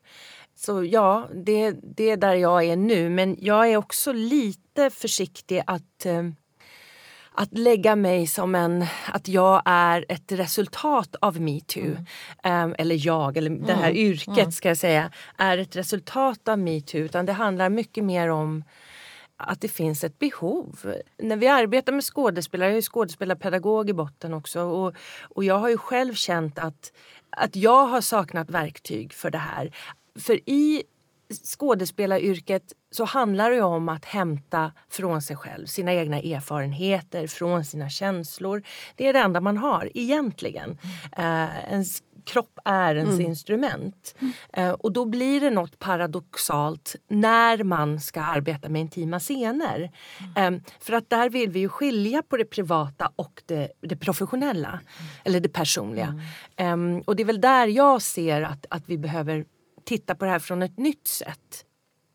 Så 0.56 0.84
ja, 0.84 1.30
det, 1.46 1.72
det 1.72 2.10
är 2.10 2.18
där 2.18 2.36
jag 2.36 2.64
är 2.64 2.76
nu. 2.76 3.10
Men 3.10 3.38
jag 3.40 3.72
är 3.72 3.78
också 3.78 4.14
lite 4.14 4.90
försiktig 4.90 5.62
att 5.68 6.06
eh, 6.06 6.24
att 7.38 7.58
lägga 7.58 7.96
mig 7.96 8.28
som 8.28 8.56
en, 8.56 8.86
att 9.14 9.28
jag 9.28 9.62
är 9.66 10.06
ett 10.10 10.32
resultat 10.32 11.16
av 11.22 11.42
metoo. 11.42 11.98
Mm. 12.44 12.70
Um, 12.70 12.76
eller 12.78 13.06
jag, 13.06 13.38
eller 13.38 13.50
det 13.50 13.74
här 13.74 13.92
mm. 13.92 13.98
yrket 13.98 14.38
mm. 14.38 14.52
ska 14.52 14.68
jag 14.68 14.78
säga, 14.78 15.12
är 15.38 15.58
ett 15.58 15.76
resultat 15.76 16.48
av 16.48 16.60
metoo. 16.60 17.02
Utan 17.02 17.26
det 17.26 17.34
handlar 17.34 17.70
mycket 17.70 18.04
mer 18.04 18.30
om 18.30 18.64
att 19.38 19.62
det 19.62 19.68
finns 19.68 20.04
ett 20.04 20.20
behov. 20.20 20.94
När 21.18 21.36
vi 21.36 21.48
arbetar 21.48 21.94
med 21.94 22.04
skådespelare, 22.04 22.70
jag 22.70 22.77
är 22.77 22.82
skådespelarpedagog 22.82 23.89
i 23.89 23.94
botten 23.94 24.34
också 24.34 24.62
och, 24.62 24.94
och 25.22 25.44
jag 25.44 25.60
har 25.60 25.70
ju 25.70 25.77
själv 25.77 26.13
känt 26.13 26.60
att, 26.60 26.94
att 27.30 27.56
jag 27.56 27.86
har 27.86 28.01
saknat 28.01 28.50
verktyg 28.50 29.13
för 29.13 29.30
det 29.30 29.38
här. 29.38 29.75
För 30.20 30.50
i 30.50 30.84
skådespelaryrket 31.44 32.74
så 32.92 33.06
handlar 33.06 33.51
det 33.51 33.62
om 33.62 33.89
att 33.89 34.06
hämta 34.06 34.72
från 34.89 35.22
sig 35.22 35.36
själv, 35.36 35.65
sina 35.65 35.94
egna 35.94 36.18
erfarenheter, 36.18 37.27
från 37.27 37.65
sina 37.65 37.89
känslor. 37.89 38.63
Det 38.96 39.08
är 39.08 39.13
det 39.13 39.20
enda 39.20 39.42
man 39.42 39.58
har 39.58 39.92
egentligen. 39.94 40.77
Mm. 41.18 41.44
Uh, 41.44 41.72
ens 41.72 42.04
kropp 42.25 42.60
är 42.65 42.96
ens 42.96 43.13
mm. 43.13 43.25
instrument. 43.25 44.15
Uh, 44.58 44.70
och 44.70 44.91
då 44.91 45.05
blir 45.05 45.41
det 45.41 45.50
något 45.50 45.79
paradoxalt 45.79 46.96
när 47.08 47.63
man 47.63 48.00
ska 48.00 48.22
arbeta 48.22 48.70
med 48.70 48.82
intima 48.82 49.20
scener. 49.20 49.91
Mm. 50.38 50.53
Um, 50.53 50.62
för 50.79 50.94
att 50.94 51.10
där 51.10 51.29
vill 51.29 51.50
vi 51.50 51.60
ju 51.60 51.70
skilja 51.70 52.22
på 52.22 52.38
det 52.38 52.46
privata 52.46 53.12
och 53.15 53.44
det, 53.46 53.72
det 53.82 53.96
professionella. 53.96 54.70
Mm. 54.70 54.82
Eller 55.24 55.39
det 55.39 55.50
personliga. 55.50 56.22
Um, 56.58 57.01
och 57.01 57.15
det 57.15 57.24
är 57.24 57.27
väl 57.27 57.41
där 57.41 57.67
jag 57.67 58.01
ser 58.01 58.41
att, 58.41 58.65
att 58.70 58.84
vi 58.86 58.98
behöver 58.98 59.46
titta 59.84 60.15
på 60.15 60.25
det 60.25 60.32
här 60.32 60.39
från 60.39 60.62
ett 60.62 60.77
nytt 60.77 61.08
sätt. 61.08 61.65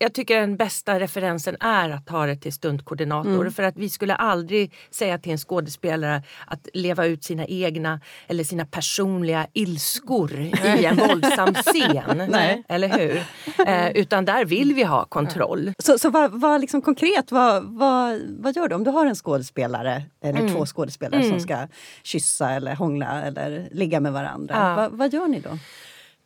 Jag 0.01 0.13
tycker 0.13 0.39
den 0.39 0.57
bästa 0.57 0.99
referensen 0.99 1.57
är 1.59 1.89
att 1.89 2.07
ta 2.07 2.25
det 2.25 2.35
till 2.35 2.53
stundkoordinator. 2.53 3.41
Mm. 3.41 3.51
För 3.51 3.63
att 3.63 3.77
vi 3.77 3.89
skulle 3.89 4.15
aldrig 4.15 4.73
säga 4.91 5.17
till 5.17 5.31
en 5.31 5.37
skådespelare 5.37 6.23
att 6.47 6.67
leva 6.73 7.05
ut 7.05 7.23
sina 7.23 7.45
egna 7.45 7.99
eller 8.27 8.43
sina 8.43 8.65
personliga 8.65 9.47
ilskor 9.53 10.31
i 10.79 10.85
en 10.85 10.95
våldsam 10.95 11.53
scen. 11.53 12.23
Nej. 12.29 12.63
Eller 12.69 12.99
hur? 12.99 13.23
Eh, 13.67 13.91
utan 13.91 14.25
där 14.25 14.45
vill 14.45 14.73
vi 14.73 14.83
ha 14.83 15.05
kontroll. 15.05 15.73
Så, 15.79 15.97
så 15.97 16.09
vad, 16.09 16.31
vad 16.31 16.61
liksom 16.61 16.81
konkret, 16.81 17.31
vad, 17.31 17.63
vad, 17.63 18.21
vad 18.39 18.55
gör 18.55 18.67
du 18.67 18.75
om 18.75 18.83
du 18.83 18.91
har 18.91 19.05
en 19.05 19.15
skådespelare 19.15 20.03
eller 20.23 20.39
mm. 20.39 20.53
två 20.53 20.65
skådespelare 20.65 21.21
mm. 21.21 21.31
som 21.31 21.39
ska 21.39 21.67
kyssa 22.03 22.51
eller 22.51 22.75
hångla 22.75 23.23
eller 23.23 23.67
ligga 23.71 23.99
med 23.99 24.13
varandra? 24.13 24.55
Ja. 24.57 24.75
Va, 24.75 24.89
vad 24.91 25.13
gör 25.13 25.27
ni 25.27 25.39
då? 25.39 25.57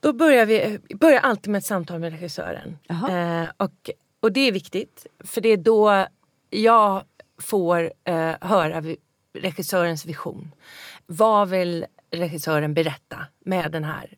Då 0.05 0.13
börjar 0.13 0.45
vi 0.45 0.79
börjar 0.95 1.19
alltid 1.19 1.51
med 1.51 1.59
ett 1.59 1.65
samtal 1.65 1.99
med 1.99 2.11
regissören. 2.11 2.77
Eh, 2.89 3.49
och, 3.57 3.89
och 4.19 4.31
det 4.31 4.39
är 4.39 4.51
viktigt, 4.51 5.07
för 5.23 5.41
det 5.41 5.49
är 5.49 5.57
då 5.57 6.07
jag 6.49 7.03
får 7.41 7.93
eh, 8.03 8.31
höra 8.41 8.83
regissörens 9.33 10.05
vision. 10.05 10.51
Vad 11.05 11.49
vill 11.49 11.85
regissören 12.11 12.73
berätta 12.73 13.17
med 13.45 13.71
den 13.71 13.83
här 13.83 14.17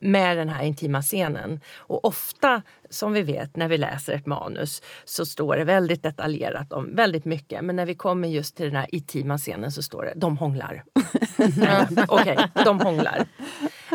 med 0.00 0.36
den 0.36 0.48
här 0.48 0.64
intima 0.64 1.02
scenen. 1.02 1.60
Och 1.76 2.04
ofta, 2.04 2.62
som 2.90 3.12
vi 3.12 3.22
vet 3.22 3.56
när 3.56 3.68
vi 3.68 3.78
läser 3.78 4.12
ett 4.12 4.26
manus, 4.26 4.82
så 5.04 5.26
står 5.26 5.56
det 5.56 5.64
väldigt 5.64 6.02
detaljerat 6.02 6.72
om 6.72 6.94
väldigt 6.94 7.24
mycket. 7.24 7.64
Men 7.64 7.76
när 7.76 7.86
vi 7.86 7.94
kommer 7.94 8.28
just 8.28 8.56
till 8.56 8.66
den 8.66 8.76
här 8.76 8.94
intima 8.94 9.38
scenen 9.38 9.72
så 9.72 9.82
står 9.82 10.02
det 10.02 10.12
de 10.16 10.36
hånglar. 10.36 10.84
Okej, 12.08 12.36
okay, 12.38 12.64
de 12.64 12.80
hånglar. 12.80 13.26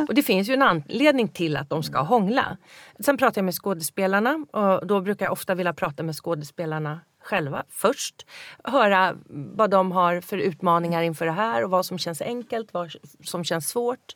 Och 0.07 0.13
det 0.13 0.23
finns 0.23 0.49
ju 0.49 0.53
en 0.53 0.61
anledning 0.61 1.27
till 1.27 1.57
att 1.57 1.69
de 1.69 1.83
ska 1.83 2.01
hångla. 2.01 2.57
Sen 2.99 3.17
pratar 3.17 3.41
jag 3.41 3.45
med 3.45 3.53
skådespelarna 3.53 4.45
och 4.51 4.87
då 4.87 5.01
brukar 5.01 5.25
jag 5.25 5.31
ofta 5.31 5.55
vilja 5.55 5.73
prata 5.73 6.03
med 6.03 6.15
skådespelarna 6.15 6.99
själva 7.23 7.63
först. 7.69 8.25
Höra 8.63 9.15
vad 9.29 9.69
de 9.69 9.91
har 9.91 10.21
för 10.21 10.37
utmaningar 10.37 11.01
inför 11.01 11.25
det 11.25 11.31
här 11.31 11.63
och 11.63 11.69
vad 11.69 11.85
som 11.85 11.97
känns 11.97 12.21
enkelt, 12.21 12.73
vad 12.73 12.91
som 13.23 13.43
känns 13.43 13.69
svårt. 13.69 14.15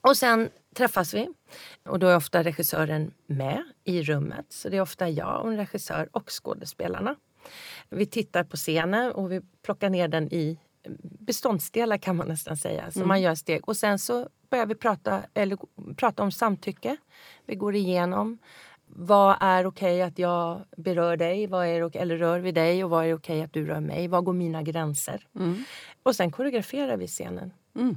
Och 0.00 0.16
sen 0.16 0.48
träffas 0.74 1.14
vi 1.14 1.28
och 1.88 1.98
då 1.98 2.06
är 2.06 2.16
ofta 2.16 2.42
regissören 2.42 3.10
med 3.26 3.62
i 3.84 4.02
rummet. 4.02 4.46
Så 4.48 4.68
det 4.68 4.76
är 4.76 4.80
ofta 4.80 5.08
jag 5.08 5.42
och 5.42 5.50
en 5.50 5.56
regissör 5.56 6.08
och 6.12 6.30
skådespelarna. 6.30 7.16
Vi 7.88 8.06
tittar 8.06 8.44
på 8.44 8.56
scenen 8.56 9.12
och 9.12 9.32
vi 9.32 9.40
plockar 9.64 9.90
ner 9.90 10.08
den 10.08 10.32
i 10.32 10.58
beståndsdelar 11.00 11.96
kan 11.96 12.16
man 12.16 12.28
nästan 12.28 12.56
säga. 12.56 12.90
Så 12.90 12.98
mm. 12.98 13.08
man 13.08 13.22
gör 13.22 13.34
steg. 13.34 13.68
Och 13.68 13.76
sen 13.76 13.98
så 13.98 14.28
börjar 14.50 14.66
vi 14.66 14.74
prata, 14.74 15.22
eller, 15.34 15.58
prata 15.96 16.22
om 16.22 16.32
samtycke. 16.32 16.96
Vi 17.46 17.54
går 17.54 17.74
igenom 17.74 18.38
vad 18.86 19.36
är 19.40 19.66
okej 19.66 19.96
okay 19.96 20.02
att 20.02 20.18
jag 20.18 20.64
berör 20.76 21.16
dig 21.16 21.46
vad 21.46 21.66
är 21.66 21.82
okay, 21.82 22.02
eller 22.02 22.16
rör 22.16 22.38
vid 22.38 22.54
dig 22.54 22.84
och 22.84 22.90
vad 22.90 23.06
är 23.06 23.14
okej 23.14 23.34
okay 23.34 23.42
att 23.42 23.52
du 23.52 23.66
rör 23.66 23.80
mig? 23.80 24.08
Var 24.08 24.22
går 24.22 24.32
mina 24.32 24.62
gränser? 24.62 25.26
Mm. 25.34 25.64
Och 26.02 26.16
sen 26.16 26.30
koreograferar 26.30 26.96
vi 26.96 27.06
scenen. 27.06 27.52
Mm. 27.74 27.96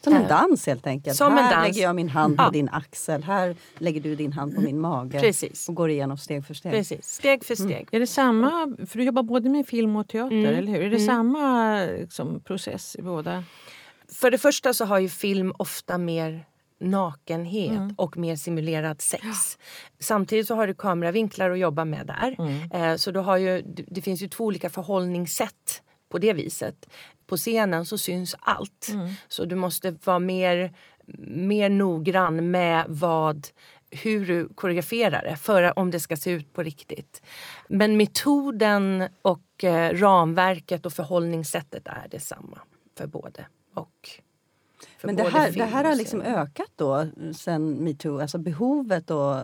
Som 0.00 0.12
en 0.12 0.28
dans 0.28 0.66
helt 0.66 0.86
enkelt. 0.86 1.16
Som 1.16 1.32
här 1.32 1.54
dans. 1.54 1.66
lägger 1.66 1.82
jag 1.82 1.96
min 1.96 2.08
hand 2.08 2.36
på 2.36 2.42
ja. 2.42 2.50
din 2.50 2.68
axel, 2.68 3.22
här 3.24 3.56
lägger 3.78 4.00
du 4.00 4.14
din 4.14 4.32
hand 4.32 4.54
på 4.54 4.60
min 4.60 4.80
mage. 4.80 5.20
Precis. 5.20 5.68
Och 5.68 5.74
går 5.74 5.90
igenom 5.90 6.18
steg 6.18 6.46
för 6.46 6.54
steg. 6.54 6.72
Precis, 6.72 7.06
steg 7.06 7.44
för 7.44 7.54
steg. 7.54 7.70
Mm. 7.70 7.88
Är 7.92 8.00
det 8.00 8.06
samma, 8.06 8.76
för 8.86 8.98
du 8.98 9.04
jobbar 9.04 9.22
både 9.22 9.48
med 9.48 9.66
film 9.66 9.96
och 9.96 10.08
teater, 10.08 10.36
mm. 10.36 10.54
eller 10.54 10.72
hur? 10.72 10.80
Är 10.80 10.90
det 10.90 10.96
mm. 10.96 11.06
samma 11.06 11.84
liksom, 11.84 12.40
process 12.40 12.96
i 12.98 13.02
båda? 13.02 13.44
För 14.12 14.30
det 14.30 14.38
första 14.38 14.74
så 14.74 14.84
har 14.84 14.98
ju 14.98 15.08
film 15.08 15.52
ofta 15.58 15.98
mer 15.98 16.44
nakenhet 16.80 17.78
mm. 17.78 17.94
och 17.98 18.16
mer 18.16 18.36
simulerad 18.36 19.00
sex. 19.00 19.24
Ja. 19.24 19.34
Samtidigt 19.98 20.46
så 20.46 20.54
har 20.54 20.66
du 20.66 20.74
kameravinklar 20.74 21.50
att 21.50 21.58
jobba 21.58 21.84
med 21.84 22.06
där. 22.06 22.36
Mm. 22.38 22.72
Eh, 22.72 22.96
så 22.96 23.10
du 23.10 23.20
har 23.20 23.36
ju, 23.36 23.62
det 23.66 24.02
finns 24.02 24.22
ju 24.22 24.28
två 24.28 24.44
olika 24.44 24.70
förhållningssätt 24.70 25.82
på 26.08 26.18
det 26.18 26.32
viset. 26.32 26.88
På 27.28 27.36
scenen 27.36 27.86
så 27.86 27.98
syns 27.98 28.36
allt. 28.38 28.88
Mm. 28.92 29.08
Så 29.28 29.44
du 29.44 29.54
måste 29.56 29.96
vara 30.04 30.18
mer, 30.18 30.72
mer 31.28 31.68
noggrann 31.68 32.50
med 32.50 32.84
vad 32.88 33.46
hur 33.90 34.26
du 34.26 34.48
koreograferar 34.48 35.22
det 35.22 35.36
för 35.36 35.78
om 35.78 35.90
det 35.90 36.00
ska 36.00 36.16
se 36.16 36.30
ut 36.30 36.52
på 36.52 36.62
riktigt. 36.62 37.22
Men 37.68 37.96
metoden 37.96 39.08
och 39.22 39.64
eh, 39.64 39.94
ramverket 39.94 40.86
och 40.86 40.92
förhållningssättet 40.92 41.86
är 41.86 42.08
detsamma 42.10 42.58
för 42.98 43.06
både 43.06 43.46
och. 43.74 44.10
Men 45.02 45.16
det 45.16 45.22
här, 45.22 45.52
det 45.52 45.64
här 45.64 45.84
har 45.84 45.94
liksom 45.94 46.22
ökat 46.22 46.70
då 46.76 47.06
sen 47.36 47.70
metoo, 47.70 48.20
alltså 48.20 48.38
behovet 48.38 49.10
och 49.10 49.36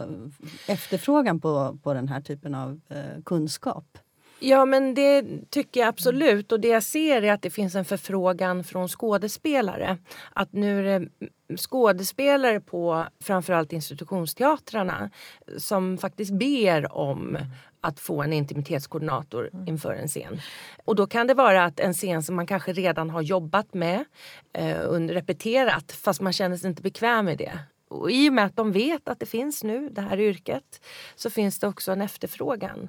efterfrågan 0.67 1.41
på, 1.41 1.79
på 1.83 1.95
den 1.95 2.09
här 2.09 2.21
typen 2.21 2.55
av 2.55 2.81
eh, 2.89 3.23
kunskap? 3.25 3.99
Ja, 4.47 4.65
men 4.65 4.95
det 4.95 5.25
tycker 5.51 5.81
jag 5.81 5.89
absolut. 5.89 6.53
Och 6.53 6.61
det 6.61 6.69
jag 6.69 6.83
ser 6.83 7.23
är 7.23 7.33
att 7.33 7.43
det 7.43 7.51
finns 7.51 7.75
en 7.75 7.85
förfrågan 7.85 8.65
från 8.65 8.89
skådespelare. 8.89 9.99
Att 10.33 10.53
nu 10.53 10.89
är 10.89 11.01
det 11.01 11.09
skådespelare 11.57 12.61
på 12.61 13.07
framförallt 13.21 13.73
institutionsteatrarna 13.73 15.11
som 15.59 15.99
faktiskt 15.99 16.33
ber 16.33 16.97
om 16.97 17.39
att 17.81 18.01
få 18.01 18.23
en 18.23 18.33
intimitetskoordinator 18.33 19.51
mm. 19.53 19.69
inför 19.69 19.93
en 19.93 20.09
scen. 20.09 20.41
Och 20.85 20.97
då 20.97 21.07
kan 21.07 21.27
det 21.27 21.35
vara 21.35 21.65
att 21.65 21.81
en 21.81 21.95
scen 21.95 22.23
som 22.23 22.37
man 22.37 22.47
kanske 22.47 22.73
redan 22.73 23.11
har 23.11 23.23
jobbat 23.23 23.75
med, 23.75 24.05
eh, 24.53 24.81
repeterat, 24.91 25.93
fast 25.93 26.21
man 26.21 26.33
känner 26.33 26.57
sig 26.57 26.69
inte 26.69 26.83
bekväm 26.83 27.25
med 27.25 27.39
det. 27.39 27.59
Och 27.89 28.11
I 28.11 28.29
och 28.29 28.33
med 28.33 28.45
att 28.45 28.57
de 28.57 28.73
vet 28.73 29.09
att 29.09 29.21
det 29.21 29.27
finns 29.27 29.65
nu, 29.65 29.89
det 29.89 30.01
här 30.01 30.21
yrket, 30.21 30.85
så 31.15 31.31
finns 31.31 31.59
det 31.59 31.67
också 31.67 31.93
en 31.93 32.03
efterfrågan. 32.03 32.89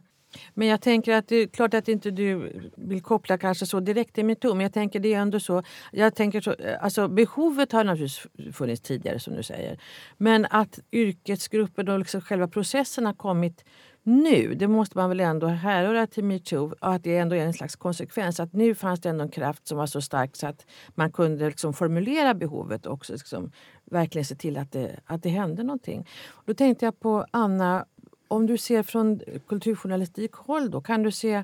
Men 0.54 0.68
jag 0.68 0.82
tänker 0.82 1.14
att 1.14 1.28
det 1.28 1.36
är 1.36 1.48
klart 1.48 1.74
att 1.74 1.88
inte 1.88 2.12
du 2.12 2.52
vill 2.76 3.02
koppla 3.02 3.38
kanske 3.38 3.66
så 3.66 3.80
direkt 3.80 4.16
till 4.16 4.26
metoo, 4.26 4.54
men 4.54 4.64
jag 4.64 4.74
tänker 4.74 5.00
det 5.00 5.14
är 5.14 5.20
ändå 5.20 5.40
så. 5.40 5.64
Jag 5.92 6.16
tänker 6.16 6.42
så 6.42 6.52
eh, 6.52 6.84
alltså 6.84 7.08
behovet 7.08 7.72
har 7.72 7.84
naturligtvis 7.84 8.56
funnits 8.56 8.82
tidigare 8.82 9.20
som 9.20 9.36
du 9.36 9.44
säger. 9.44 9.80
Men 10.18 10.48
att 10.50 10.80
yrkesgruppen 10.92 11.90
och 11.90 12.00
liksom 12.00 12.22
själva 12.22 12.48
processen 12.48 13.06
har 13.06 13.14
kommit 13.14 13.64
nu, 14.08 14.56
det 14.56 14.68
måste 14.68 14.98
man 14.98 15.10
väl 15.10 15.20
ändå 15.20 15.48
härröra 15.48 16.08
till 16.08 16.24
metoo 16.24 16.74
och 16.80 16.94
att 16.94 17.04
det 17.04 17.18
ändå 17.18 17.36
är 17.36 17.46
en 17.46 17.54
slags 17.54 17.76
konsekvens. 17.76 18.40
Att 18.40 18.54
nu 18.54 18.76
fanns 18.76 19.00
det 19.00 19.10
ändå 19.10 19.24
en 19.24 19.30
kraft 19.30 19.68
som 19.68 19.78
var 19.78 19.86
så 19.86 20.02
stark 20.02 20.36
så 20.36 20.48
att 20.48 20.66
man 20.96 21.12
kunde 21.12 21.46
liksom 21.46 21.74
formulera 21.74 22.34
behovet 22.34 22.86
och 22.86 22.94
också 22.94 23.14
liksom 23.14 23.52
verkligen 23.92 24.26
se 24.26 24.36
till 24.36 24.58
att 24.58 24.72
det, 24.72 25.00
att 25.06 25.24
det 25.24 25.30
hände 25.30 25.64
någonting. 25.64 26.08
Då 26.46 26.54
tänkte 26.54 26.86
jag 26.86 27.00
på 27.00 27.26
Anna 27.32 27.86
om 28.28 28.46
du 28.46 28.58
ser 28.58 28.84
från 28.84 29.22
kulturjournalistikhåll 29.48 30.72
då, 30.72 30.82
kan 30.82 31.04
du 31.04 31.12
se... 31.12 31.44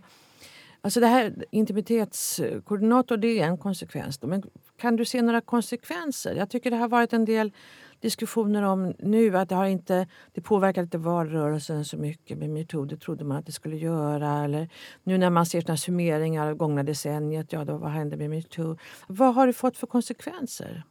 Alltså 0.84 1.00
det 1.00 1.08
här 1.08 1.46
intimitetskoordinator 1.52 3.18
det 3.18 3.40
är 3.40 3.48
en 3.48 3.58
konsekvens. 3.58 4.18
Då, 4.18 4.28
men 4.28 4.44
kan 4.78 4.96
du 4.96 5.06
se 5.06 5.22
några 5.22 5.42
konsekvenser? 5.42 6.36
Jag 6.36 6.50
tycker 6.50 6.72
det 6.72 6.78
har 6.78 6.88
varit 6.88 7.14
en 7.14 7.26
del 7.26 7.52
diskussioner 8.00 8.64
om 8.64 8.94
nu 9.00 9.38
att 9.38 9.50
det 9.50 9.56
har 9.56 9.66
inte 9.66 10.08
det 10.32 10.42
påverkar 10.42 10.82
inte 10.82 10.98
valrörelsen 10.98 11.86
så 11.86 11.98
mycket 11.98 12.38
med 12.38 12.50
metoo. 12.50 12.86
Det 12.86 12.98
trodde 12.98 13.24
man 13.24 13.38
att 13.38 13.46
det 13.46 13.52
skulle 13.52 13.76
göra. 13.76 14.44
Eller 14.44 14.70
nu 15.04 15.18
när 15.18 15.30
man 15.30 15.46
ser 15.46 15.62
såna 15.62 15.78
summeringar 15.78 16.48
av 16.48 16.56
gångna 16.56 16.84
decenniet, 16.84 17.54
ja 17.54 17.66
då 17.66 17.78
vad 17.78 17.92
hände 17.92 18.18
med 18.18 18.30
metoo? 18.30 18.78
Vad 19.08 19.36
har 19.36 19.48
det 19.48 19.54
fått 19.54 19.78
för 19.78 19.88
konsekvenser? 19.88 20.84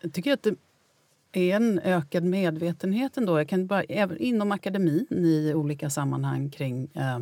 Jag 0.00 0.12
tycker 0.12 0.32
att 0.32 0.42
det 0.42 0.54
är 1.32 1.56
en 1.56 1.78
ökad 1.78 2.24
medvetenhet 2.24 3.16
ändå. 3.16 3.38
Jag 3.38 3.48
kan 3.48 3.66
bara, 3.66 3.82
även 3.82 4.18
inom 4.18 4.52
akademin 4.52 5.06
i 5.10 5.54
olika 5.54 5.90
sammanhang 5.90 6.50
kring 6.50 6.90
eh, 6.94 7.18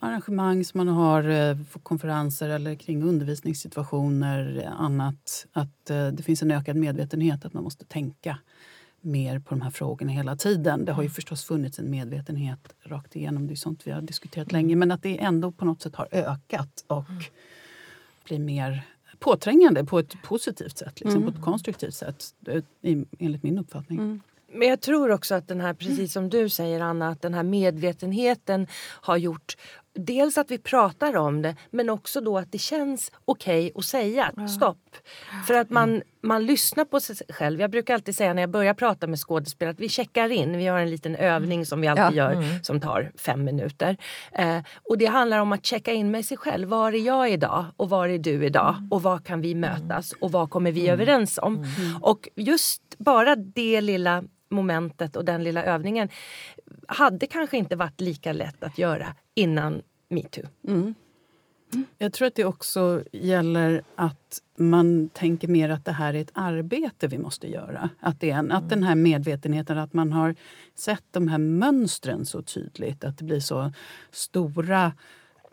arrangemang 0.00 0.64
som 0.64 0.78
man 0.78 0.88
har, 0.88 1.28
eh, 1.28 1.56
konferenser 1.82 2.48
eller 2.48 2.74
kring 2.74 3.02
undervisningssituationer, 3.02 4.68
annat. 4.78 5.46
Att 5.52 5.90
eh, 5.90 6.06
det 6.08 6.22
finns 6.22 6.42
en 6.42 6.50
ökad 6.50 6.76
medvetenhet 6.76 7.44
att 7.44 7.52
man 7.52 7.64
måste 7.64 7.84
tänka 7.84 8.38
mer 9.00 9.38
på 9.38 9.54
de 9.54 9.62
här 9.62 9.70
frågorna 9.70 10.12
hela 10.12 10.36
tiden. 10.36 10.84
Det 10.84 10.92
har 10.92 11.02
ju 11.02 11.10
förstås 11.10 11.44
funnits 11.44 11.78
en 11.78 11.90
medvetenhet 11.90 12.74
rakt 12.82 13.16
igenom, 13.16 13.46
det 13.46 13.54
är 13.54 13.56
sånt 13.56 13.86
vi 13.86 13.90
har 13.90 14.02
diskuterat 14.02 14.52
länge, 14.52 14.76
men 14.76 14.90
att 14.90 15.02
det 15.02 15.18
ändå 15.22 15.52
på 15.52 15.64
något 15.64 15.82
sätt 15.82 15.96
har 15.96 16.08
ökat 16.12 16.84
och 16.86 17.04
blir 18.24 18.38
mer 18.38 18.82
påträngande 19.22 19.84
på 19.84 19.98
ett 19.98 20.22
positivt 20.22 20.78
sätt, 20.78 21.00
liksom, 21.00 21.22
på 21.22 21.28
ett 21.28 21.40
konstruktivt 21.40 21.94
sätt, 21.94 22.24
enligt 23.18 23.42
min 23.42 23.58
uppfattning. 23.58 23.98
Mm. 23.98 24.20
Men 24.54 24.68
jag 24.68 24.80
tror 24.80 25.10
också 25.10 25.34
att 25.34 25.48
den 25.48 25.60
här, 25.60 25.74
precis 25.74 26.12
som 26.12 26.28
du 26.28 26.48
säger 26.48 26.80
Anna, 26.80 27.08
att 27.08 27.22
den 27.22 27.34
här 27.34 27.42
medvetenheten 27.42 28.66
har 29.00 29.16
gjort 29.16 29.56
dels 29.94 30.38
att 30.38 30.50
vi 30.50 30.58
pratar 30.58 31.16
om 31.16 31.42
det 31.42 31.56
men 31.70 31.90
också 31.90 32.20
då 32.20 32.38
att 32.38 32.52
det 32.52 32.58
känns 32.58 33.12
okej 33.24 33.66
okay 33.66 33.72
att 33.78 33.84
säga 33.84 34.32
ja. 34.36 34.48
stopp. 34.48 34.78
För 35.46 35.54
att 35.54 35.70
man, 35.70 36.02
man 36.22 36.46
lyssnar 36.46 36.84
på 36.84 37.00
sig 37.00 37.16
själv. 37.28 37.60
Jag 37.60 37.70
brukar 37.70 37.94
alltid 37.94 38.16
säga 38.16 38.34
när 38.34 38.42
jag 38.42 38.50
börjar 38.50 38.74
prata 38.74 39.06
med 39.06 39.18
skådespelare 39.18 39.72
att 39.72 39.80
vi 39.80 39.88
checkar 39.88 40.28
in. 40.28 40.56
Vi 40.56 40.66
har 40.66 40.78
en 40.78 40.90
liten 40.90 41.16
övning 41.16 41.66
som 41.66 41.80
vi 41.80 41.88
alltid 41.88 42.18
ja. 42.18 42.32
gör 42.32 42.32
mm. 42.32 42.62
som 42.62 42.80
tar 42.80 43.12
fem 43.18 43.44
minuter. 43.44 43.96
Eh, 44.32 44.58
och 44.88 44.98
det 44.98 45.06
handlar 45.06 45.38
om 45.38 45.52
att 45.52 45.66
checka 45.66 45.92
in 45.92 46.10
med 46.10 46.24
sig 46.24 46.36
själv. 46.36 46.68
Var 46.68 46.92
är 46.92 47.06
jag 47.06 47.30
idag 47.30 47.64
och 47.76 47.88
var 47.88 48.08
är 48.08 48.18
du 48.18 48.46
idag? 48.46 48.74
Mm. 48.78 48.92
Och 48.92 49.02
var 49.02 49.18
kan 49.18 49.40
vi 49.40 49.54
mötas? 49.54 50.12
Och 50.12 50.32
vad 50.32 50.50
kommer 50.50 50.72
vi 50.72 50.80
mm. 50.80 50.92
överens 50.92 51.38
om? 51.42 51.54
Mm. 51.54 52.02
Och 52.02 52.28
just 52.36 52.82
bara 52.98 53.36
det 53.36 53.80
lilla 53.80 54.24
momentet 54.50 55.16
och 55.16 55.24
den 55.24 55.44
lilla 55.44 55.64
övningen 55.64 56.08
hade 56.88 57.26
kanske 57.26 57.56
inte 57.56 57.76
varit 57.76 58.00
lika 58.00 58.32
lätt 58.32 58.62
att 58.62 58.78
göra 58.78 59.14
innan 59.34 59.82
metoo. 60.08 60.46
Mm. 60.68 60.94
Jag 61.98 62.12
tror 62.12 62.28
att 62.28 62.34
det 62.34 62.44
också 62.44 63.02
gäller 63.12 63.82
att 63.94 64.42
man 64.56 65.08
tänker 65.08 65.48
mer 65.48 65.68
att 65.68 65.84
det 65.84 65.92
här 65.92 66.14
är 66.14 66.20
ett 66.20 66.30
arbete 66.34 67.06
vi 67.06 67.18
måste 67.18 67.48
göra. 67.50 67.90
Att, 68.00 68.20
det 68.20 68.30
är 68.30 68.38
en, 68.38 68.52
att 68.52 68.68
den 68.68 68.82
här 68.82 68.94
medvetenheten, 68.94 69.78
att 69.78 69.92
man 69.92 70.12
har 70.12 70.34
sett 70.74 71.04
de 71.10 71.28
här 71.28 71.38
mönstren 71.38 72.26
så 72.26 72.42
tydligt. 72.42 73.04
Att 73.04 73.18
det 73.18 73.24
blir 73.24 73.40
så 73.40 73.72
stora 74.10 74.92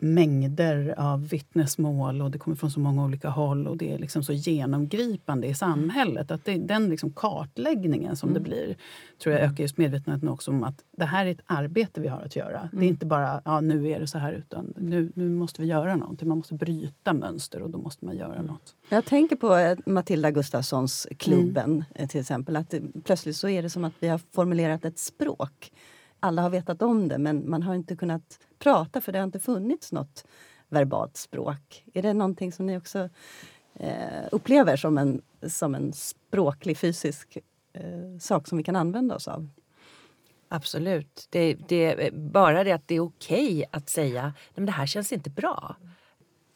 mängder 0.02 0.94
av 0.96 1.28
vittnesmål 1.28 2.22
och 2.22 2.30
det 2.30 2.38
kommer 2.38 2.56
från 2.56 2.70
så 2.70 2.80
många 2.80 3.04
olika 3.04 3.28
håll 3.28 3.66
och 3.66 3.76
det 3.76 3.92
är 3.92 3.98
liksom 3.98 4.22
så 4.22 4.32
genomgripande 4.32 5.46
i 5.46 5.54
samhället. 5.54 6.30
Att 6.30 6.44
det, 6.44 6.58
den 6.58 6.88
liksom 6.88 7.12
kartläggningen 7.12 8.16
som 8.16 8.28
mm. 8.28 8.42
det 8.42 8.48
blir 8.48 8.76
tror 9.22 9.34
jag 9.34 9.44
ökar 9.44 9.64
just 9.64 9.78
medvetenheten 9.78 10.28
också 10.28 10.50
om 10.50 10.64
att 10.64 10.84
det 10.96 11.04
här 11.04 11.26
är 11.26 11.30
ett 11.30 11.40
arbete 11.46 12.00
vi 12.00 12.08
har 12.08 12.20
att 12.20 12.36
göra. 12.36 12.58
Mm. 12.58 12.68
Det 12.70 12.76
är 12.76 12.78
mm. 12.78 12.88
inte 12.88 13.06
bara 13.06 13.42
ja, 13.44 13.60
nu 13.60 13.88
är 13.88 14.00
det 14.00 14.06
så 14.06 14.18
här 14.18 14.32
utan 14.32 14.74
nu, 14.76 15.12
nu 15.14 15.28
måste 15.28 15.62
vi 15.62 15.68
göra 15.68 15.96
någonting. 15.96 16.28
Man 16.28 16.38
måste 16.38 16.54
bryta 16.54 17.12
mönster 17.12 17.62
och 17.62 17.70
då 17.70 17.78
måste 17.78 18.04
man 18.04 18.16
göra 18.16 18.34
mm. 18.34 18.46
något. 18.46 18.74
Jag 18.88 19.04
tänker 19.04 19.36
på 19.36 19.56
eh, 19.56 19.78
Matilda 19.86 20.30
Gustafssons 20.30 21.06
Klubben 21.18 21.70
mm. 21.70 21.84
Eh, 21.94 22.08
till 22.08 22.20
exempel. 22.20 22.56
Att 22.56 22.70
det, 22.70 22.82
plötsligt 23.04 23.36
så 23.36 23.48
är 23.48 23.62
det 23.62 23.70
som 23.70 23.84
att 23.84 23.94
vi 24.00 24.08
har 24.08 24.20
formulerat 24.32 24.84
ett 24.84 24.98
språk. 24.98 25.72
Alla 26.20 26.42
har 26.42 26.50
vetat 26.50 26.82
om 26.82 27.08
det 27.08 27.18
men 27.18 27.50
man 27.50 27.62
har 27.62 27.74
inte 27.74 27.96
kunnat 27.96 28.38
prata 28.60 29.00
för 29.00 29.12
det 29.12 29.18
har 29.18 29.24
inte 29.24 29.40
funnits 29.40 29.92
något 29.92 30.24
verbalt 30.68 31.16
språk. 31.16 31.84
Är 31.94 32.02
det 32.02 32.12
någonting 32.12 32.52
som 32.52 32.66
ni 32.66 32.78
också 32.78 33.08
eh, 33.74 34.24
upplever 34.32 34.76
som 34.76 34.98
en, 34.98 35.22
som 35.48 35.74
en 35.74 35.92
språklig, 35.92 36.78
fysisk 36.78 37.38
eh, 37.72 38.18
sak 38.20 38.48
som 38.48 38.58
vi 38.58 38.64
kan 38.64 38.76
använda 38.76 39.14
oss 39.14 39.28
av? 39.28 39.48
Absolut. 40.48 41.26
Det, 41.30 41.54
det, 41.68 42.14
bara 42.14 42.64
det 42.64 42.72
att 42.72 42.88
det 42.88 42.94
är 42.94 43.00
okej 43.00 43.56
okay 43.56 43.64
att 43.70 43.88
säga 43.88 44.34
att 44.54 44.66
det 44.66 44.72
här 44.72 44.86
känns 44.86 45.12
inte 45.12 45.30
bra. 45.30 45.76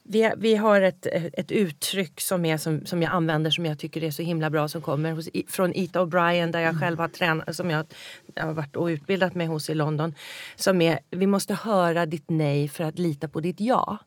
Vi, 0.07 0.33
vi 0.37 0.57
har 0.57 0.81
ett, 0.81 1.07
ett 1.33 1.53
uttryck 1.53 2.21
som, 2.21 2.45
är, 2.45 2.57
som, 2.57 2.87
som 2.87 3.03
jag 3.03 3.13
använder 3.13 3.51
som 3.51 3.67
jag 3.67 3.79
tycker 3.79 4.05
är 4.05 4.11
så 4.11 4.23
himla 4.23 4.51
bra 4.51 4.69
som 4.69 4.83
kommer 4.83 5.13
hos, 5.13 5.29
från 5.49 5.75
Ita 5.75 6.01
O'Brien 6.01 6.53
där 6.53 6.61
jag 6.61 6.81
själv 6.81 6.99
har 6.99 7.09
tränat, 7.09 7.57
som 7.57 7.71
jag, 7.71 7.87
jag 8.35 8.45
har 8.45 8.53
varit 8.53 8.77
och 8.77 8.87
utbildat 8.87 9.35
mig 9.35 9.47
hos 9.47 9.71
i 9.71 9.75
London. 9.75 10.15
Som 10.57 10.81
är, 10.81 10.99
vi 11.11 11.27
måste 11.27 11.55
höra 11.55 12.07
ditt 12.07 12.31
nej 12.31 12.69
för 12.69 12.85
att 12.85 12.99
lita 12.99 13.29
på 13.29 13.41
ditt 13.41 13.61
ja. 13.61 13.99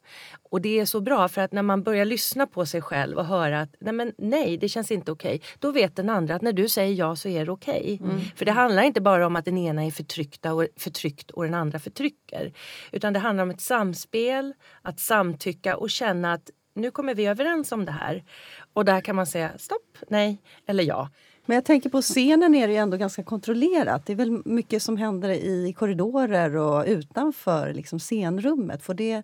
Och 0.49 0.61
det 0.61 0.79
är 0.79 0.85
så 0.85 1.01
bra 1.01 1.27
för 1.27 1.41
att 1.41 1.51
när 1.51 1.61
man 1.61 1.83
börjar 1.83 2.05
lyssna 2.05 2.47
på 2.47 2.65
sig 2.65 2.81
själv 2.81 3.17
och 3.17 3.25
höra 3.25 3.61
att 3.61 3.75
nej, 3.79 3.93
men 3.93 4.13
nej 4.17 4.57
det 4.57 4.69
känns 4.69 4.91
inte 4.91 5.11
okej. 5.11 5.35
Okay, 5.35 5.47
då 5.59 5.71
vet 5.71 5.95
den 5.95 6.09
andra 6.09 6.35
att 6.35 6.41
när 6.41 6.53
du 6.53 6.69
säger 6.69 6.93
ja 6.93 7.15
så 7.15 7.29
är 7.29 7.45
det 7.45 7.51
okej. 7.51 7.99
Okay. 8.01 8.11
Mm. 8.11 8.21
För 8.35 8.45
det 8.45 8.51
handlar 8.51 8.83
inte 8.83 9.01
bara 9.01 9.27
om 9.27 9.35
att 9.35 9.45
den 9.45 9.57
ena 9.57 9.85
är 9.85 9.91
förtryckta 9.91 10.53
och, 10.53 10.67
förtryckt 10.77 11.31
och 11.31 11.43
den 11.43 11.53
andra 11.53 11.79
förtrycker. 11.79 12.53
Utan 12.91 13.13
det 13.13 13.19
handlar 13.19 13.43
om 13.43 13.49
ett 13.49 13.61
samspel, 13.61 14.53
att 14.81 14.99
samtycka 14.99 15.77
och 15.87 15.91
känna 15.91 16.33
att 16.33 16.49
nu 16.73 16.91
kommer 16.91 17.15
vi 17.15 17.25
överens 17.25 17.71
om 17.71 17.85
det 17.85 17.91
här. 17.91 18.23
Och 18.73 18.85
där 18.85 19.01
kan 19.01 19.15
man 19.15 19.25
säga 19.25 19.51
stopp, 19.57 19.97
nej 20.07 20.41
eller 20.65 20.83
ja. 20.83 21.09
Men 21.45 21.55
jag 21.55 21.65
tänker 21.65 21.89
på 21.89 22.01
scenen 22.01 22.55
är 22.55 22.67
det 22.67 22.73
ju 22.73 22.79
ändå 22.79 22.97
ganska 22.97 23.23
kontrollerat. 23.23 24.05
Det 24.05 24.13
är 24.13 24.17
väl 24.17 24.41
mycket 24.45 24.83
som 24.83 24.97
händer 24.97 25.29
i 25.29 25.73
korridorer 25.77 26.55
och 26.55 26.85
utanför 26.87 27.73
liksom 27.73 27.99
scenrummet. 27.99 28.83
Får 28.83 28.93
det 28.93 29.23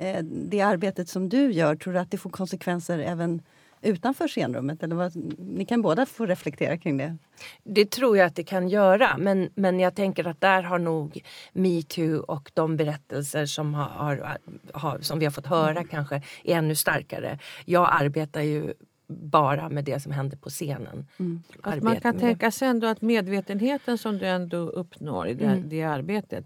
Eh, 0.00 0.22
det 0.22 0.60
arbetet 0.60 1.08
som 1.08 1.28
du 1.28 1.52
gör, 1.52 1.76
tror 1.76 1.92
du 1.92 1.98
att 1.98 2.10
det 2.10 2.18
får 2.18 2.30
konsekvenser 2.30 2.98
även 2.98 3.42
utanför 3.82 4.28
scenrummet? 4.28 4.82
Eller 4.82 4.96
vad, 4.96 5.16
ni 5.38 5.64
kan 5.64 5.82
båda 5.82 6.06
få 6.06 6.26
reflektera 6.26 6.78
kring 6.78 6.96
det. 6.96 7.16
Det 7.64 7.90
tror 7.90 8.16
jag 8.16 8.26
att 8.26 8.36
det 8.36 8.44
kan 8.44 8.68
göra, 8.68 9.16
men, 9.18 9.50
men 9.54 9.80
jag 9.80 9.94
tänker 9.94 10.26
att 10.26 10.40
där 10.40 10.62
har 10.62 10.78
nog 10.78 11.22
metoo 11.52 12.18
och 12.18 12.50
de 12.54 12.76
berättelser 12.76 13.46
som, 13.46 13.74
har, 13.74 14.38
har, 14.72 14.98
som 15.00 15.18
vi 15.18 15.24
har 15.24 15.32
fått 15.32 15.46
höra 15.46 15.70
mm. 15.70 15.88
kanske 15.88 16.16
är 16.44 16.56
ännu 16.56 16.74
starkare. 16.74 17.38
Jag 17.64 17.88
arbetar 17.92 18.40
ju 18.40 18.74
bara 19.10 19.68
med 19.68 19.84
det 19.84 20.00
som 20.00 20.12
händer 20.12 20.36
på 20.36 20.50
scenen. 20.50 21.06
Mm. 21.18 21.42
Att 21.62 21.82
man 21.82 22.00
kan 22.00 22.18
tänka 22.18 22.50
sig 22.50 22.68
ändå 22.68 22.86
att 22.86 23.02
medvetenheten 23.02 23.98
som 23.98 24.18
du 24.18 24.26
ändå 24.26 24.56
uppnår 24.56 25.28
i 25.28 25.34
det, 25.34 25.44
mm. 25.44 25.68
det 25.68 25.82
arbetet 25.82 26.44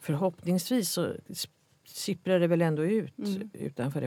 förhoppningsvis 0.00 0.90
så 0.90 1.12
sipprar 1.86 2.40
det 2.40 2.46
väl 2.46 2.62
ändå 2.62 2.84
ut 2.84 3.18
mm. 3.18 3.50
utanför 3.52 4.02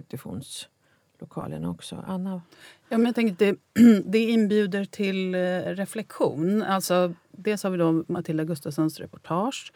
repetitionslokalen 1.19 1.65
också. 1.65 2.03
Anna? 2.07 2.41
Ja, 2.89 2.97
men 2.97 3.05
jag 3.05 3.15
tänkte, 3.15 3.45
det, 3.45 3.55
det 4.05 4.19
inbjuder 4.19 4.85
till 4.85 5.35
eh, 5.35 5.39
reflektion. 5.75 6.63
Alltså, 6.63 7.13
dels 7.31 7.63
har 7.63 7.71
vi 7.71 7.77
då 7.77 8.03
Matilda 8.07 8.43
Gustafssons 8.43 8.99
reportage 8.99 9.71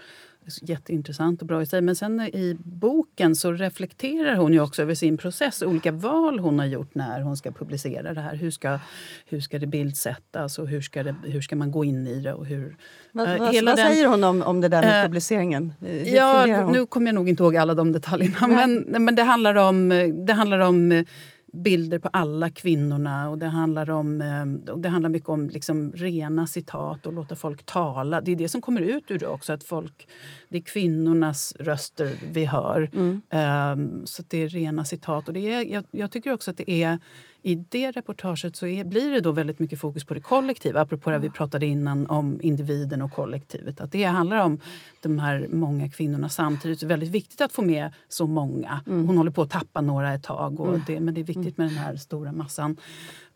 jätteintressant 0.61 1.41
och 1.41 1.47
bra 1.47 1.61
i 1.61 1.65
sig. 1.65 1.81
Men 1.81 1.95
sen 1.95 2.21
i 2.21 2.57
boken 2.63 3.35
så 3.35 3.51
reflekterar 3.51 4.35
hon 4.35 4.53
ju 4.53 4.59
också 4.59 4.81
över 4.81 4.95
sin 4.95 5.17
process, 5.17 5.61
olika 5.61 5.91
val 5.91 6.39
hon 6.39 6.59
har 6.59 6.65
gjort 6.65 6.95
när 6.95 7.21
hon 7.21 7.37
ska 7.37 7.51
publicera 7.51 8.13
det 8.13 8.21
här. 8.21 8.35
Hur 8.35 8.51
ska, 8.51 8.79
hur 9.25 9.39
ska 9.39 9.59
det 9.59 9.67
bildsättas 9.67 10.59
och 10.59 10.67
hur 10.67 10.81
ska, 10.81 11.03
det, 11.03 11.15
hur 11.23 11.41
ska 11.41 11.55
man 11.55 11.71
gå 11.71 11.83
in 11.83 12.07
i 12.07 12.19
det? 12.19 12.33
Och 12.33 12.45
hur, 12.45 12.77
vad, 13.11 13.31
äh, 13.31 13.37
vad, 13.37 13.63
vad 13.63 13.77
säger 13.79 14.07
hon 14.07 14.23
om, 14.23 14.41
om 14.41 14.61
det 14.61 14.67
där 14.67 14.81
med 14.81 14.99
äh, 14.99 15.05
publiceringen? 15.05 15.73
Hur 15.79 16.15
ja, 16.15 16.69
nu 16.71 16.85
kommer 16.85 17.07
jag 17.07 17.15
nog 17.15 17.29
inte 17.29 17.43
ihåg 17.43 17.57
alla 17.57 17.73
de 17.73 17.91
detaljerna. 17.91 18.47
Men, 18.47 18.75
men 19.05 19.15
det 19.15 19.23
handlar 19.23 19.55
om, 19.55 19.89
det 20.27 20.33
handlar 20.33 20.59
om 20.59 21.05
bilder 21.53 21.99
på 21.99 22.09
alla 22.13 22.49
kvinnorna. 22.49 23.29
Och 23.29 23.37
Det 23.37 23.47
handlar, 23.47 23.89
om, 23.89 24.21
eh, 24.21 24.75
det 24.77 24.89
handlar 24.89 25.09
mycket 25.09 25.29
om 25.29 25.49
liksom 25.49 25.91
rena 25.91 26.47
citat 26.47 27.05
och 27.05 27.13
låta 27.13 27.35
folk 27.35 27.65
tala. 27.65 28.21
Det 28.21 28.31
är 28.31 28.35
det 28.35 28.49
som 28.49 28.61
kommer 28.61 28.81
ut 28.81 29.11
ur 29.11 29.19
det 29.19 29.27
också. 29.27 29.53
Att 29.53 29.63
folk, 29.63 30.07
det 30.49 30.57
är 30.57 30.61
kvinnornas 30.61 31.55
röster 31.59 32.15
vi 32.31 32.45
hör. 32.45 32.89
Mm. 32.93 33.21
Um, 33.31 34.05
så 34.05 34.23
det 34.27 34.37
är 34.37 34.49
rena 34.49 34.85
citat. 34.85 35.27
Och 35.27 35.33
det 35.33 35.53
är, 35.53 35.65
jag, 35.65 35.83
jag 35.91 36.11
tycker 36.11 36.33
också 36.33 36.51
att 36.51 36.57
det 36.57 36.71
är 36.71 36.99
i 37.45 37.55
det 37.55 37.91
reportaget 37.91 38.55
så 38.55 38.67
är, 38.67 38.83
blir 38.83 39.11
det 39.11 39.19
då 39.19 39.31
väldigt 39.31 39.59
mycket 39.59 39.79
fokus 39.79 40.05
på 40.05 40.13
det 40.13 40.19
kollektiva. 40.19 40.81
Apropå 40.81 41.09
det 41.09 41.17
vi 41.17 41.29
pratade 41.29 41.65
innan 41.65 42.07
om 42.07 42.39
individen 42.41 43.01
och 43.01 43.11
kollektivet. 43.11 43.81
Att 43.81 43.91
det 43.91 44.03
handlar 44.03 44.37
om 44.37 44.59
de 45.01 45.19
här 45.19 45.47
många 45.49 45.89
kvinnorna 45.89 46.29
samtidigt. 46.29 46.79
Det 46.79 46.85
är 46.85 46.87
väldigt 46.87 47.09
viktigt 47.09 47.41
att 47.41 47.51
få 47.51 47.61
med 47.61 47.93
så 48.09 48.27
många. 48.27 48.81
Mm. 48.87 49.07
Hon 49.07 49.17
håller 49.17 49.31
på 49.31 49.41
att 49.41 49.49
tappa 49.49 49.81
några 49.81 50.13
ett 50.13 50.23
tag. 50.23 50.59
Och 50.59 50.67
mm. 50.67 50.81
det, 50.87 50.99
men 50.99 51.13
det 51.13 51.21
är 51.21 51.25
viktigt 51.25 51.57
med 51.57 51.67
den 51.67 51.77
här 51.77 51.95
stora 51.95 52.31
massan. 52.31 52.77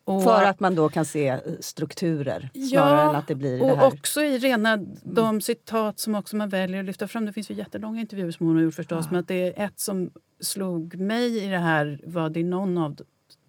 Och, 0.03 0.23
För 0.23 0.43
att 0.43 0.59
man 0.59 0.75
då 0.75 0.89
kan 0.89 1.05
se 1.05 1.39
strukturer 1.59 2.49
snarare 2.69 3.01
ja, 3.01 3.09
än 3.09 3.15
att 3.15 3.27
det 3.27 3.35
blir 3.35 3.61
och 3.61 3.67
det 3.67 3.75
här. 3.75 3.87
också 3.87 4.21
i 4.21 4.37
rena 4.37 4.77
de 5.03 5.41
citat 5.41 5.99
som 5.99 6.15
också 6.15 6.35
man 6.35 6.49
väljer 6.49 6.79
att 6.79 6.85
lyfta 6.85 7.07
fram. 7.07 7.25
Det 7.25 7.33
finns 7.33 7.51
ju 7.51 7.53
jättelånga 7.53 8.01
intervjuer 8.01 8.31
som 8.31 8.47
hon 8.47 8.55
har 8.55 8.63
gjort 8.63 8.73
förstås. 8.73 9.05
Ja. 9.05 9.11
Men 9.11 9.19
att 9.19 9.27
det 9.27 9.59
är 9.59 9.65
ett 9.65 9.79
som 9.79 10.09
slog 10.39 10.95
mig 10.95 11.43
i 11.43 11.47
det 11.47 11.57
här 11.57 12.01
var 12.05 12.29
det 12.29 12.43
någon 12.43 12.77
av 12.77 12.97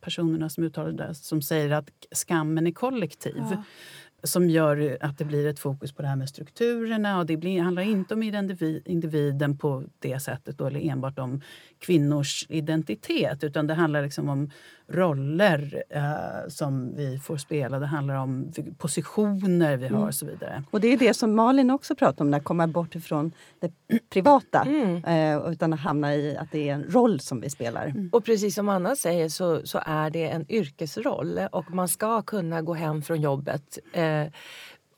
personerna 0.00 0.48
som 0.48 0.64
uttalade 0.64 1.06
det 1.06 1.14
som 1.14 1.42
säger 1.42 1.70
att 1.70 1.90
skammen 2.12 2.66
är 2.66 2.70
kollektiv. 2.70 3.42
Ja. 3.50 3.62
Som 4.22 4.50
gör 4.50 4.98
att 5.00 5.18
det 5.18 5.24
blir 5.24 5.46
ett 5.46 5.58
fokus 5.58 5.92
på 5.92 6.02
det 6.02 6.08
här 6.08 6.16
med 6.16 6.28
strukturerna. 6.28 7.18
och 7.18 7.26
Det 7.26 7.36
blir, 7.36 7.60
handlar 7.60 7.82
inte 7.82 8.14
om 8.14 8.22
individen 8.84 9.58
på 9.58 9.84
det 9.98 10.20
sättet, 10.20 10.58
då, 10.58 10.66
eller 10.66 10.80
enbart 10.80 11.18
om 11.18 11.40
kvinnors 11.78 12.46
identitet. 12.48 13.44
Utan 13.44 13.66
det 13.66 13.74
handlar 13.74 14.02
liksom 14.02 14.28
om 14.28 14.50
roller 14.88 15.82
eh, 15.90 16.48
som 16.48 16.96
vi 16.96 17.18
får 17.18 17.36
spela. 17.36 17.78
Det 17.78 17.86
handlar 17.86 18.14
om 18.14 18.52
positioner 18.78 19.76
vi 19.76 19.84
har 19.84 19.96
mm. 19.96 20.08
och 20.08 20.14
så 20.14 20.26
vidare. 20.26 20.64
Och 20.70 20.80
det 20.80 20.92
är 20.92 20.96
det 20.96 21.14
som 21.14 21.34
Malin 21.34 21.70
också 21.70 21.94
pratar 21.94 22.24
om, 22.24 22.34
att 22.34 22.44
komma 22.44 22.66
bort 22.66 22.94
ifrån 22.94 23.32
det 23.60 23.72
privata 24.10 24.62
mm. 24.62 25.04
eh, 25.04 25.52
utan 25.52 25.72
att 25.72 25.80
hamna 25.80 26.14
i 26.14 26.36
att 26.36 26.52
det 26.52 26.68
är 26.68 26.74
en 26.74 26.84
roll 26.84 27.20
som 27.20 27.40
vi 27.40 27.50
spelar. 27.50 27.86
Mm. 27.86 28.08
Och 28.12 28.24
precis 28.24 28.54
som 28.54 28.68
Anna 28.68 28.96
säger 28.96 29.28
så, 29.28 29.66
så, 29.66 29.80
är 29.86 30.10
det 30.10 30.28
en 30.28 30.52
yrkesroll 30.52 31.40
och 31.52 31.70
man 31.70 31.88
ska 31.88 32.22
kunna 32.22 32.62
gå 32.62 32.74
hem 32.74 33.02
från 33.02 33.20
jobbet 33.20 33.78
eh, 33.92 34.24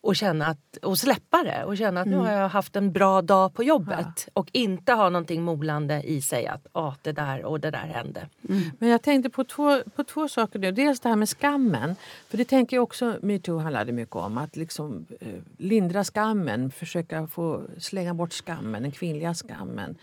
och, 0.02 0.16
känna 0.16 0.46
att, 0.46 0.76
och 0.82 0.98
släppa 0.98 1.42
det 1.42 1.64
och 1.64 1.76
känna 1.76 2.00
att 2.00 2.06
mm. 2.06 2.18
nu 2.18 2.24
har 2.24 2.32
jag 2.32 2.48
haft 2.48 2.76
en 2.76 2.92
bra 2.92 3.22
dag 3.22 3.54
på 3.54 3.64
jobbet. 3.64 4.24
Ja. 4.26 4.30
Och 4.32 4.50
inte 4.52 4.92
ha 4.92 5.08
någonting 5.08 5.42
molande 5.42 6.02
i 6.02 6.22
sig 6.22 6.46
att 6.46 6.66
ah, 6.72 6.94
det 7.02 7.12
där 7.12 7.44
och 7.44 7.60
det 7.60 7.70
där 7.70 7.78
hände. 7.78 8.28
Mm. 8.48 8.62
Men 8.78 8.88
jag 8.88 9.02
tänkte 9.02 9.30
på 9.30 9.44
två, 9.44 9.82
på 9.96 10.04
två 10.04 10.28
saker. 10.28 10.58
Nu. 10.58 10.72
Dels 10.72 11.00
det 11.00 11.08
här 11.08 11.16
med 11.16 11.28
skammen. 11.28 11.96
För 12.28 12.38
det 12.38 12.44
tänker 12.44 12.76
jag 12.76 12.82
också 12.82 13.18
metoo 13.22 13.58
handlade 13.58 13.92
mycket 13.92 14.16
om. 14.16 14.38
Att 14.38 14.56
liksom 14.56 15.06
eh, 15.20 15.28
lindra 15.58 16.04
skammen, 16.04 16.70
försöka 16.70 17.26
få 17.26 17.62
slänga 17.78 18.14
bort 18.14 18.32
skammen, 18.32 18.82
den 18.82 18.92
kvinnliga 18.92 19.34
skammen. 19.34 19.98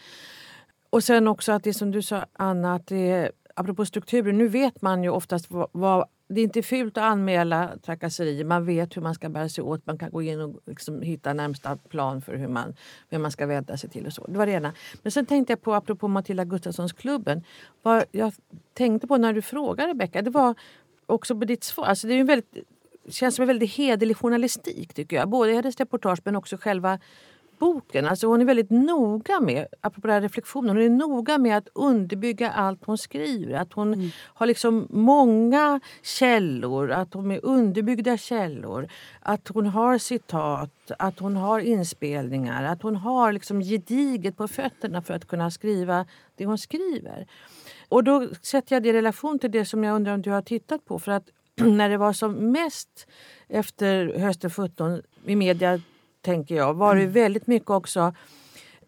Och 0.89 1.03
sen 1.03 1.27
också 1.27 1.51
att 1.51 1.63
det 1.63 1.73
som 1.73 1.91
du 1.91 2.01
sa 2.01 2.25
Anna, 2.33 2.75
att 2.75 2.87
det 2.87 3.31
apropå 3.55 3.85
strukturer, 3.85 4.33
nu 4.33 4.47
vet 4.47 4.81
man 4.81 5.03
ju 5.03 5.09
oftast 5.09 5.51
vad, 5.51 5.67
vad 5.71 6.05
det 6.27 6.41
är 6.41 6.43
inte 6.43 6.61
fult 6.61 6.97
att 6.97 7.03
anmäla 7.03 7.77
trakasserier. 7.85 8.45
Man 8.45 8.65
vet 8.65 8.97
hur 8.97 9.01
man 9.01 9.15
ska 9.15 9.29
bära 9.29 9.49
sig 9.49 9.63
åt. 9.63 9.85
Man 9.85 9.97
kan 9.97 10.11
gå 10.11 10.21
in 10.21 10.41
och 10.41 10.59
liksom 10.65 11.01
hitta 11.01 11.33
närmsta 11.33 11.75
plan 11.75 12.21
för 12.21 12.35
hur 12.35 12.47
man, 12.47 12.75
vem 13.09 13.21
man 13.21 13.31
ska 13.31 13.45
vända 13.45 13.77
sig 13.77 13.89
till. 13.89 14.05
och 14.05 14.13
så. 14.13 14.27
Det 14.27 14.37
var 14.37 14.45
det 14.45 14.51
ena. 14.51 14.73
Men 15.03 15.11
sen 15.11 15.25
tänkte 15.25 15.53
jag 15.53 15.61
på, 15.61 15.73
apropå 15.73 16.07
Matilda 16.07 16.45
Gustafssons 16.45 16.93
klubben. 16.93 17.43
Vad 17.81 18.03
jag 18.11 18.33
tänkte 18.73 19.07
på 19.07 19.17
när 19.17 19.33
du 19.33 19.41
frågade 19.41 19.89
Rebecka, 19.89 20.21
det 20.21 20.29
var 20.29 20.55
också 21.05 21.39
på 21.39 21.45
ditt 21.45 21.63
svar. 21.63 21.85
Alltså 21.85 22.07
det 22.07 22.13
är 22.13 22.19
en 22.19 22.25
väldigt, 22.25 22.55
känns 23.09 23.35
som 23.35 23.43
en 23.43 23.47
väldigt 23.47 23.73
hederlig 23.73 24.17
journalistik 24.17 24.93
tycker 24.93 25.15
jag. 25.15 25.29
Både 25.29 25.51
i 25.51 25.55
hennes 25.55 25.77
reportage 25.77 26.19
men 26.23 26.35
också 26.35 26.57
själva 26.57 26.99
boken. 27.59 28.05
Alltså 28.05 28.27
hon 28.27 28.41
är 28.41 28.45
väldigt 28.45 28.69
noga 28.69 29.39
med, 29.39 29.67
apropå 29.81 30.07
den 30.07 30.21
reflektionen, 30.21 30.69
hon 30.69 30.85
är 30.85 30.89
noga 30.89 31.37
med 31.37 31.57
att 31.57 31.67
underbygga 31.73 32.51
allt 32.51 32.85
hon 32.85 32.97
skriver. 32.97 33.53
Att 33.53 33.73
hon 33.73 33.93
mm. 33.93 34.09
har 34.17 34.47
liksom 34.47 34.87
många 34.89 35.79
källor, 36.03 36.91
att 36.91 37.13
hon 37.13 37.31
är 37.31 37.45
underbyggda 37.45 38.17
källor. 38.17 38.87
Att 39.21 39.47
hon 39.47 39.67
har 39.67 39.97
citat, 39.97 40.91
att 40.99 41.19
hon 41.19 41.35
har 41.35 41.59
inspelningar, 41.59 42.63
att 42.63 42.81
hon 42.81 42.95
har 42.95 43.31
liksom 43.31 43.61
gediget 43.61 44.37
på 44.37 44.47
fötterna 44.47 45.01
för 45.01 45.13
att 45.13 45.27
kunna 45.27 45.51
skriva 45.51 46.05
det 46.35 46.45
hon 46.45 46.57
skriver. 46.57 47.27
Och 47.89 48.03
då 48.03 48.27
sätter 48.41 48.75
jag 48.75 48.83
det 48.83 48.89
i 48.89 48.93
relation 48.93 49.39
till 49.39 49.51
det 49.51 49.65
som 49.65 49.83
jag 49.83 49.95
undrar 49.95 50.13
om 50.13 50.21
du 50.21 50.31
har 50.31 50.41
tittat 50.41 50.85
på. 50.85 50.99
För 50.99 51.11
att 51.11 51.29
när 51.55 51.89
det 51.89 51.97
var 51.97 52.13
som 52.13 52.51
mest 52.51 53.07
efter 53.47 54.19
hösten 54.19 54.49
17 54.49 55.01
i 55.25 55.35
media 55.35 55.81
tänker 56.21 56.55
jag, 56.55 56.73
var 56.73 56.95
det 56.95 57.01
mm. 57.01 57.13
väldigt 57.13 57.47
mycket 57.47 57.69
också 57.69 58.13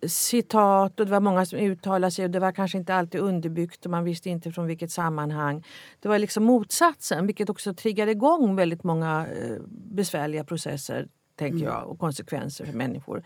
citat 0.08 1.00
och 1.00 1.06
det 1.06 1.12
var 1.12 1.20
många 1.20 1.46
som 1.46 1.60
uttalade 1.60 2.12
sig 2.12 2.26
och 2.26 2.32
det 2.32 2.40
var 2.40 2.52
kanske 2.52 2.78
inte 2.78 2.96
alltid 2.96 3.22
underbyggt 3.22 3.86
och 3.86 3.92
man 3.92 4.04
visste 4.04 4.30
inte 4.30 4.52
från 4.52 4.68
vilket 4.68 4.92
sammanhang. 4.92 5.66
Det 6.00 6.10
var 6.10 6.20
liksom 6.20 6.44
motsatsen 6.44 7.26
vilket 7.26 7.50
också 7.50 7.74
triggade 7.74 8.12
igång 8.12 8.56
väldigt 8.56 8.84
många 8.84 9.28
eh, 9.28 9.58
besvärliga 9.70 10.44
processer 10.44 11.08
tänker 11.36 11.58
mm. 11.58 11.68
jag 11.68 11.88
och 11.88 12.00
konsekvenser 12.00 12.66
för 12.66 12.74
människor. 12.74 13.24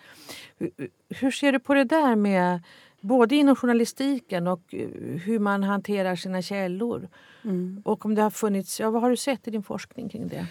Hur, 1.10 1.32
ser 1.32 1.52
du 1.52 1.60
på 1.60 1.74
det 1.74 1.84
där 1.84 2.16
med 2.16 2.64
både 3.02 3.36
inom 3.36 3.56
journalistiken 3.56 4.48
och 4.48 4.74
eh, 4.74 4.88
hur 5.26 5.40
man 5.40 5.64
hanterar 5.64 6.16
sina 6.16 6.42
källor? 6.42 7.10
Mm. 7.44 7.82
Och 7.86 8.06
om 8.06 8.16
det 8.16 8.22
har 8.22 8.30
funnits, 8.30 8.80
ja, 8.80 8.92
vad 8.92 9.02
har 9.02 9.10
du 9.10 9.18
sett 9.18 9.48
i 9.48 9.52
din 9.52 9.64
forskning 9.64 10.10
kring 10.10 10.28
det? 10.28 10.48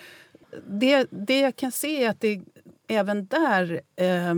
Det, 0.69 1.07
det 1.11 1.41
jag 1.41 1.57
kan 1.57 1.73
se 1.73 2.05
är 2.05 2.11
att 2.11 2.21
det 2.21 2.41
även 2.93 3.27
där 3.27 3.81
eh, 3.97 4.35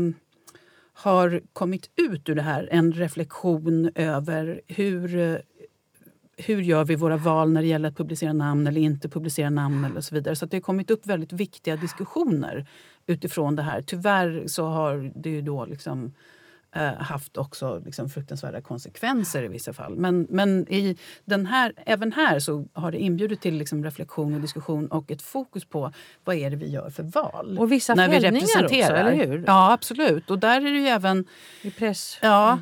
har 0.92 1.42
kommit 1.52 1.90
ut 1.96 2.28
ur 2.28 2.34
det 2.34 2.42
här 2.42 2.68
en 2.72 2.92
reflektion 2.92 3.90
över 3.94 4.60
hur 4.66 5.16
eh, 5.16 5.36
hur 6.36 6.62
gör 6.62 6.84
vi 6.84 6.96
våra 6.96 7.16
val 7.16 7.52
när 7.52 7.62
det 7.62 7.68
gäller 7.68 7.88
att 7.88 7.96
publicera 7.96 8.32
namn 8.32 8.66
eller 8.66 8.80
inte 8.80 9.08
publicera 9.08 9.50
namn 9.50 9.84
eller 9.84 10.00
så 10.00 10.14
vidare. 10.14 10.36
Så 10.36 10.46
det 10.46 10.56
har 10.56 10.60
kommit 10.62 10.90
upp 10.90 11.06
väldigt 11.06 11.32
viktiga 11.32 11.76
diskussioner 11.76 12.66
utifrån 13.06 13.56
det 13.56 13.62
här. 13.62 13.82
Tyvärr 13.82 14.44
så 14.46 14.66
har 14.66 15.12
det 15.14 15.30
ju 15.30 15.42
då 15.42 15.64
liksom 15.64 16.12
haft 16.82 17.36
också 17.36 17.82
liksom 17.84 18.08
fruktansvärda 18.08 18.60
konsekvenser 18.60 19.42
i 19.42 19.48
vissa 19.48 19.72
fall. 19.72 19.96
Men, 19.96 20.26
men 20.30 20.72
i 20.72 20.96
den 21.24 21.46
här, 21.46 21.72
även 21.86 22.12
här 22.12 22.38
så 22.38 22.64
har 22.72 22.92
det 22.92 22.98
inbjudit 22.98 23.40
till 23.40 23.54
liksom 23.54 23.84
reflektion 23.84 24.34
och 24.34 24.40
diskussion 24.40 24.88
och 24.88 25.10
ett 25.10 25.22
fokus 25.22 25.64
på 25.64 25.92
vad 26.24 26.36
är 26.36 26.50
det 26.50 26.56
vi 26.56 26.70
gör 26.70 26.90
för 26.90 27.02
val. 27.02 27.58
Och 27.58 27.72
vissa 27.72 27.94
när 27.94 28.08
vi 28.08 28.18
representerar. 28.18 28.64
också, 28.64 28.92
eller 28.92 29.26
hur? 29.26 29.44
Ja, 29.46 29.72
absolut. 29.72 30.30
Och 30.30 30.38
där 30.38 30.56
är 30.56 30.72
det 30.72 30.78
ju 30.78 30.86
även... 30.86 31.24
I 31.62 31.70
press. 31.70 32.18
Ja, 32.22 32.58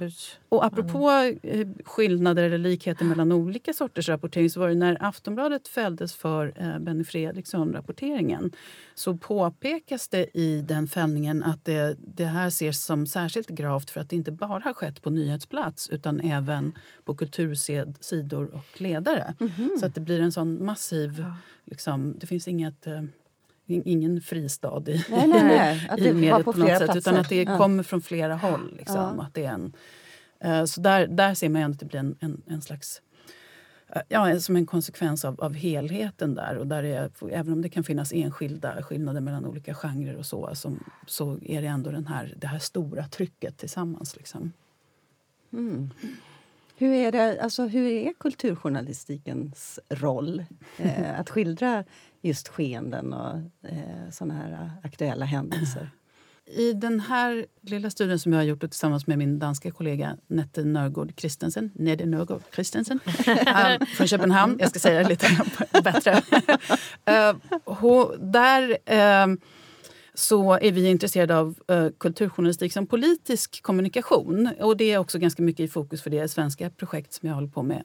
och 0.52 0.64
apropå 0.64 1.08
mm. 1.42 1.74
skillnader 1.84 2.42
eller 2.42 2.58
likheter 2.58 3.04
mellan 3.04 3.32
olika 3.32 3.72
sorters 3.72 4.08
rapportering 4.08 4.50
så 4.50 4.60
var 4.60 4.68
det 4.68 4.74
när 4.74 4.96
Aftonbladet 5.00 5.68
fälldes 5.68 6.14
för 6.14 6.52
eh, 6.56 6.78
Benny 6.78 7.04
Fredriksson-rapporteringen 7.04 8.52
så 8.94 9.16
påpekas 9.16 10.08
det 10.08 10.38
i 10.38 10.60
den 10.60 10.88
fällningen 10.88 11.42
att 11.42 11.64
det, 11.64 11.96
det 11.98 12.24
här 12.24 12.46
ses 12.46 12.84
som 12.84 13.06
särskilt 13.06 13.48
gravt 13.48 13.90
för 13.90 14.00
att 14.00 14.10
det 14.10 14.16
inte 14.16 14.32
bara 14.32 14.62
har 14.64 14.72
skett 14.72 15.02
på 15.02 15.10
nyhetsplats 15.10 15.88
utan 15.88 16.20
även 16.20 16.72
på 17.04 17.14
kultursidor 17.14 18.54
och 18.54 18.80
ledare. 18.80 19.34
Mm 19.40 19.52
-hmm. 19.52 19.78
Så 19.80 19.86
att 19.86 19.94
det 19.94 20.00
blir 20.00 20.20
en 20.20 20.32
sån 20.32 20.64
massiv... 20.64 21.16
Ja. 21.18 21.36
Liksom, 21.64 22.14
det 22.18 22.26
finns 22.26 22.48
inget... 22.48 22.86
Eh, 22.86 23.02
ingen 23.66 24.20
fristad 24.20 24.82
i, 24.86 25.04
nej, 25.10 25.28
nej, 25.28 25.44
nej. 25.44 25.88
i 26.08 26.12
mediet 26.12 26.44
på, 26.44 26.52
på 26.52 26.58
något 26.58 26.68
sätt. 26.68 26.78
Platser. 26.78 26.98
Utan 26.98 27.16
att 27.16 27.28
det 27.28 27.42
ja. 27.42 27.58
kommer 27.58 27.82
från 27.82 28.02
flera 28.02 28.36
håll. 28.36 28.74
Liksom, 28.78 29.14
ja. 29.16 29.22
att 29.22 29.34
det 29.34 29.44
är 29.44 29.52
en, 29.52 29.72
Eh, 30.42 30.64
så 30.64 30.81
där, 30.81 31.07
där 31.07 31.35
ser 31.35 31.48
man 31.48 31.70
att 31.70 31.78
det 31.78 31.87
blir 31.87 32.00
en, 32.00 32.16
en, 32.20 32.42
en 32.46 32.62
slags 32.62 33.02
eh, 33.88 34.02
ja, 34.09 34.40
som 34.40 34.57
en 34.57 34.66
konsekvens 34.66 35.24
av, 35.24 35.40
av 35.40 35.55
helheten 35.55 36.35
där. 36.35 36.57
Och 36.57 36.66
där 36.66 36.83
är, 36.83 37.11
även 37.31 37.52
om 37.52 37.62
det 37.62 37.68
kan 37.68 37.85
finnas 37.85 38.12
enskilda 38.12 38.83
skillnader 38.83 39.20
mellan 39.20 39.46
olika 39.46 39.74
genrer 39.74 40.16
och 40.16 40.26
så, 40.26 40.55
som, 40.55 40.85
så 41.07 41.38
är 41.42 41.62
det 41.62 41.68
ändå 41.68 41.90
den 41.90 42.07
här, 42.07 42.35
det 42.37 42.46
här 42.46 42.59
stora 42.59 43.09
trycket 43.09 43.59
tillsammans. 43.59 44.16
Liksom. 44.16 44.52
Mm. 45.52 45.90
Hur, 46.76 46.92
är 46.92 47.12
det, 47.12 47.40
alltså, 47.40 47.66
hur 47.66 47.87
är 47.87 48.12
kulturjournalistikens 48.12 49.81
roll? 49.88 50.44
Eh, 50.76 51.20
att 51.20 51.31
skildra 51.31 51.85
just 52.20 52.48
skeenden 52.48 53.12
och 53.12 53.37
eh, 53.68 54.11
såna 54.11 54.35
här 54.35 54.70
aktuella 54.83 55.24
händelser? 55.24 55.90
I 56.46 56.72
den 56.72 57.00
här 57.00 57.46
lilla 57.61 57.90
studien 57.90 58.18
som 58.18 58.33
jag 58.33 58.40
har 58.40 58.44
gjort 58.44 58.61
tillsammans 58.61 59.07
med 59.07 59.18
min 59.18 59.38
danska 59.38 59.70
kollega 59.70 60.16
Nette 60.26 60.64
Nörgård 60.64 61.12
Christensen, 61.16 61.70
Nede 61.74 62.07
Nörgård 62.07 62.42
Christensen 62.55 63.00
um, 63.07 63.87
från 63.96 64.07
Köpenhamn. 64.07 64.57
Jag 64.61 64.70
ska 64.70 64.78
säga 64.78 65.02
det 65.02 65.09
lite 65.09 65.26
bättre. 65.85 66.22
uh, 67.70 68.12
där 68.18 68.70
uh, 68.70 69.37
så 70.14 70.52
är 70.52 70.72
vi 70.72 70.88
intresserade 70.88 71.38
av 71.38 71.55
uh, 71.72 71.88
kulturjournalistik 71.98 72.72
som 72.72 72.87
politisk 72.87 73.62
kommunikation. 73.62 74.50
Och 74.61 74.76
Det 74.76 74.92
är 74.92 74.98
också 74.98 75.18
ganska 75.18 75.42
mycket 75.42 75.64
i 75.64 75.68
fokus 75.68 76.02
för 76.02 76.11
det 76.11 76.28
svenska 76.28 76.70
projekt 76.70 77.12
som 77.12 77.28
jag 77.28 77.35
håller 77.35 77.48
på 77.48 77.62
med. 77.62 77.83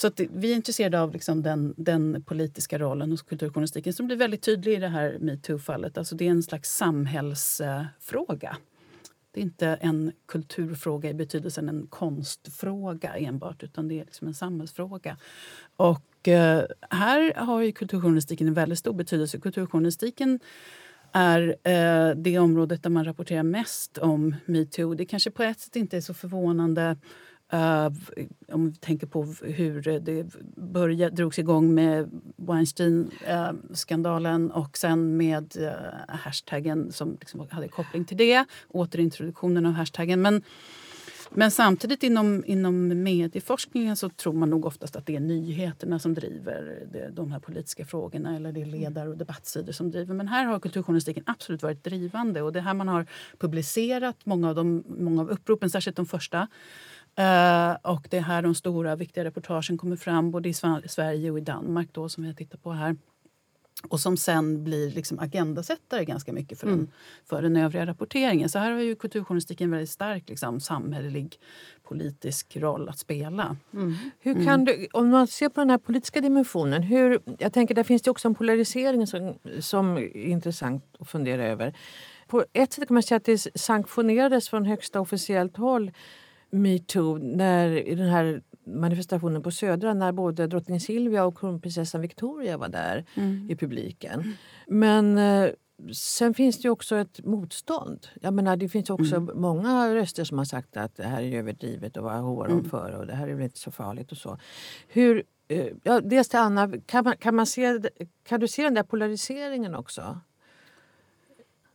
Så 0.00 0.06
att 0.06 0.20
vi 0.20 0.52
är 0.52 0.56
intresserade 0.56 1.00
av 1.00 1.12
liksom 1.12 1.42
den, 1.42 1.74
den 1.76 2.22
politiska 2.22 2.78
rollen 2.78 3.10
hos 3.10 3.22
kulturjournalistiken 3.22 3.92
som 3.92 4.06
blir 4.06 4.16
väldigt 4.16 4.42
tydlig 4.42 4.72
i 4.72 4.76
det 4.76 4.88
här 4.88 5.18
metoo-fallet. 5.20 5.98
Alltså 5.98 6.14
det 6.14 6.26
är 6.26 6.30
en 6.30 6.42
slags 6.42 6.76
samhällsfråga. 6.76 8.56
Det 9.30 9.40
är 9.40 9.42
inte 9.42 9.66
en 9.68 10.12
kulturfråga 10.26 11.10
i 11.10 11.14
betydelsen 11.14 11.68
en 11.68 11.86
konstfråga 11.86 13.16
enbart 13.16 13.62
utan 13.62 13.88
det 13.88 14.00
är 14.00 14.04
liksom 14.04 14.28
en 14.28 14.34
samhällsfråga. 14.34 15.16
Och 15.76 16.28
eh, 16.28 16.64
här 16.90 17.34
har 17.34 17.62
ju 17.62 17.72
kulturjournalistiken 17.72 18.48
en 18.48 18.54
väldigt 18.54 18.78
stor 18.78 18.92
betydelse. 18.92 19.40
Kulturjournalistiken 19.40 20.40
är 21.12 21.56
eh, 21.62 22.16
det 22.16 22.38
området 22.38 22.82
där 22.82 22.90
man 22.90 23.04
rapporterar 23.04 23.42
mest 23.42 23.98
om 23.98 24.34
metoo. 24.46 24.94
Det 24.94 25.04
kanske 25.04 25.30
på 25.30 25.42
ett 25.42 25.60
sätt 25.60 25.76
inte 25.76 25.96
är 25.96 26.00
så 26.00 26.14
förvånande 26.14 26.96
Uh, 27.52 27.88
om 28.52 28.70
vi 28.70 28.76
tänker 28.76 29.06
på 29.06 29.22
hur 29.42 30.00
det 30.00 30.26
började, 30.56 31.16
drogs 31.16 31.38
igång 31.38 31.74
med 31.74 32.10
Weinstein-skandalen 32.36 34.50
uh, 34.50 34.56
och 34.56 34.78
sen 34.78 35.16
med 35.16 35.56
uh, 35.60 35.70
hashtaggen 36.08 36.92
som 36.92 37.16
liksom 37.20 37.46
hade 37.50 37.68
koppling 37.68 38.04
till 38.04 38.16
det. 38.16 38.44
Återintroduktionen 38.68 39.66
av 39.66 39.72
hashtaggen. 39.72 40.22
Men, 40.22 40.42
men 41.30 41.50
samtidigt 41.50 42.02
inom, 42.02 42.44
inom 42.46 43.02
medieforskningen 43.02 43.96
så 43.96 44.08
tror 44.08 44.32
man 44.32 44.50
nog 44.50 44.66
oftast 44.66 44.96
att 44.96 45.06
det 45.06 45.16
är 45.16 45.20
nyheterna 45.20 45.98
som 45.98 46.14
driver 46.14 46.86
det, 46.92 47.10
de 47.10 47.32
här 47.32 47.40
politiska 47.40 47.84
frågorna 47.84 48.36
eller 48.36 48.52
det 48.52 48.62
är 48.62 48.66
ledar 48.66 49.06
och 49.06 49.16
debattsidor 49.16 49.72
som 49.72 49.90
driver. 49.90 50.14
Men 50.14 50.28
här 50.28 50.44
har 50.44 50.60
kulturjournalistiken 50.60 51.24
absolut 51.26 51.62
varit 51.62 51.84
drivande 51.84 52.42
och 52.42 52.52
det 52.52 52.60
här 52.60 52.74
man 52.74 52.88
har 52.88 53.06
publicerat 53.38 54.16
många 54.24 54.48
av, 54.48 54.54
de, 54.54 54.84
många 54.86 55.22
av 55.22 55.30
uppropen, 55.30 55.70
särskilt 55.70 55.96
de 55.96 56.06
första 56.06 56.48
Uh, 57.18 57.76
och 57.82 58.06
det 58.10 58.16
är 58.16 58.20
här 58.20 58.42
de 58.42 58.54
stora 58.54 58.96
viktiga 58.96 59.24
reportagen 59.24 59.78
kommer 59.78 59.96
fram, 59.96 60.30
både 60.30 60.48
i 60.48 60.54
Sverige 60.88 61.30
och 61.30 61.38
i 61.38 61.40
Danmark 61.40 61.88
då, 61.92 62.08
som 62.08 62.22
vi 62.22 62.28
har 62.28 62.34
tittat 62.34 62.62
på 62.62 62.72
här. 62.72 62.96
och 63.88 64.00
som 64.00 64.16
sen 64.16 64.64
blir 64.64 64.90
liksom 64.90 65.18
agendasättare 65.18 66.04
ganska 66.04 66.32
mycket 66.32 66.60
för, 66.60 66.66
mm. 66.66 66.78
den, 66.78 66.90
för 67.24 67.42
den 67.42 67.56
övriga 67.56 67.86
rapporteringen. 67.86 68.48
Så 68.48 68.58
här 68.58 68.70
har 68.70 68.80
ju 68.80 68.94
kulturjournalistiken 68.94 69.64
en 69.64 69.70
väldigt 69.70 69.90
stark 69.90 70.28
liksom, 70.28 70.60
samhällelig 70.60 71.40
politisk 71.82 72.56
roll 72.56 72.88
att 72.88 72.98
spela. 72.98 73.56
Mm. 73.72 73.94
Hur 74.20 74.34
kan 74.34 74.60
mm. 74.60 74.64
du, 74.64 74.86
om 74.92 75.08
man 75.08 75.26
ser 75.26 75.48
på 75.48 75.60
den 75.60 75.70
här 75.70 75.78
politiska 75.78 76.20
dimensionen, 76.20 76.82
hur, 76.82 77.20
jag 77.38 77.52
tänker 77.52 77.74
där 77.74 77.84
finns 77.84 78.02
det 78.02 78.10
också 78.10 78.28
en 78.28 78.34
polarisering 78.34 79.06
som, 79.06 79.34
som 79.60 79.96
är 79.96 80.16
intressant 80.16 80.84
att 80.98 81.08
fundera 81.08 81.44
över. 81.44 81.76
På 82.26 82.44
ett 82.52 82.72
sätt 82.72 82.88
kan 82.88 82.94
man 82.94 83.02
säga 83.02 83.16
att 83.16 83.24
det 83.24 83.46
sanktionerades 83.54 84.48
från 84.48 84.64
högsta 84.64 85.00
officiellt 85.00 85.56
håll 85.56 85.90
metoo 86.50 87.18
när 87.18 87.88
i 87.88 87.94
den 87.94 88.08
här 88.08 88.42
manifestationen 88.64 89.42
på 89.42 89.50
Södra 89.50 89.94
när 89.94 90.12
både 90.12 90.46
drottning 90.46 90.80
Silvia 90.80 91.24
och 91.24 91.38
kronprinsessan 91.38 92.00
Victoria 92.00 92.58
var 92.58 92.68
där 92.68 93.04
mm. 93.14 93.50
i 93.50 93.56
publiken. 93.56 94.34
Men 94.66 95.18
eh, 95.18 95.50
sen 95.92 96.34
finns 96.34 96.58
det 96.58 96.70
också 96.70 96.96
ett 96.96 97.24
motstånd. 97.24 98.06
Jag 98.20 98.34
menar, 98.34 98.56
det 98.56 98.68
finns 98.68 98.90
också 98.90 99.16
mm. 99.16 99.40
många 99.40 99.94
röster 99.94 100.24
som 100.24 100.38
har 100.38 100.44
sagt 100.44 100.76
att 100.76 100.96
det 100.96 101.06
här 101.06 101.22
är 101.22 101.38
överdrivet 101.38 101.96
och 101.96 102.04
vad 102.04 102.14
hår 102.14 102.50
mm. 102.50 102.64
för 102.64 102.92
och 102.92 103.06
det 103.06 103.14
här 103.14 103.28
är 103.28 103.34
väl 103.34 103.44
inte 103.44 103.58
så 103.58 103.70
farligt 103.70 104.12
och 104.12 104.18
så. 104.18 104.38
Hur, 104.88 105.22
eh, 105.48 105.66
ja, 105.82 106.00
dels 106.00 106.28
till 106.28 106.38
Anna, 106.38 106.72
kan, 106.86 107.04
man, 107.04 107.16
kan, 107.16 107.34
man 107.34 107.46
se, 107.46 107.80
kan 108.22 108.40
du 108.40 108.48
se 108.48 108.62
den 108.62 108.74
där 108.74 108.82
polariseringen 108.82 109.74
också? 109.74 110.20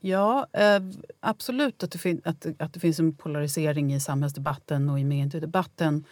Ja, 0.06 0.48
eh, 0.54 0.80
absolut 1.20 1.84
att 1.84 1.92
det, 1.92 2.28
att, 2.28 2.46
att 2.60 2.74
det 2.74 2.80
finns 2.80 3.00
en 3.00 3.16
polarisering 3.16 3.94
i 3.94 4.00
samhällsdebatten 4.00 4.90
och 4.90 5.00
i 5.00 5.04
mediedebatten 5.04 6.06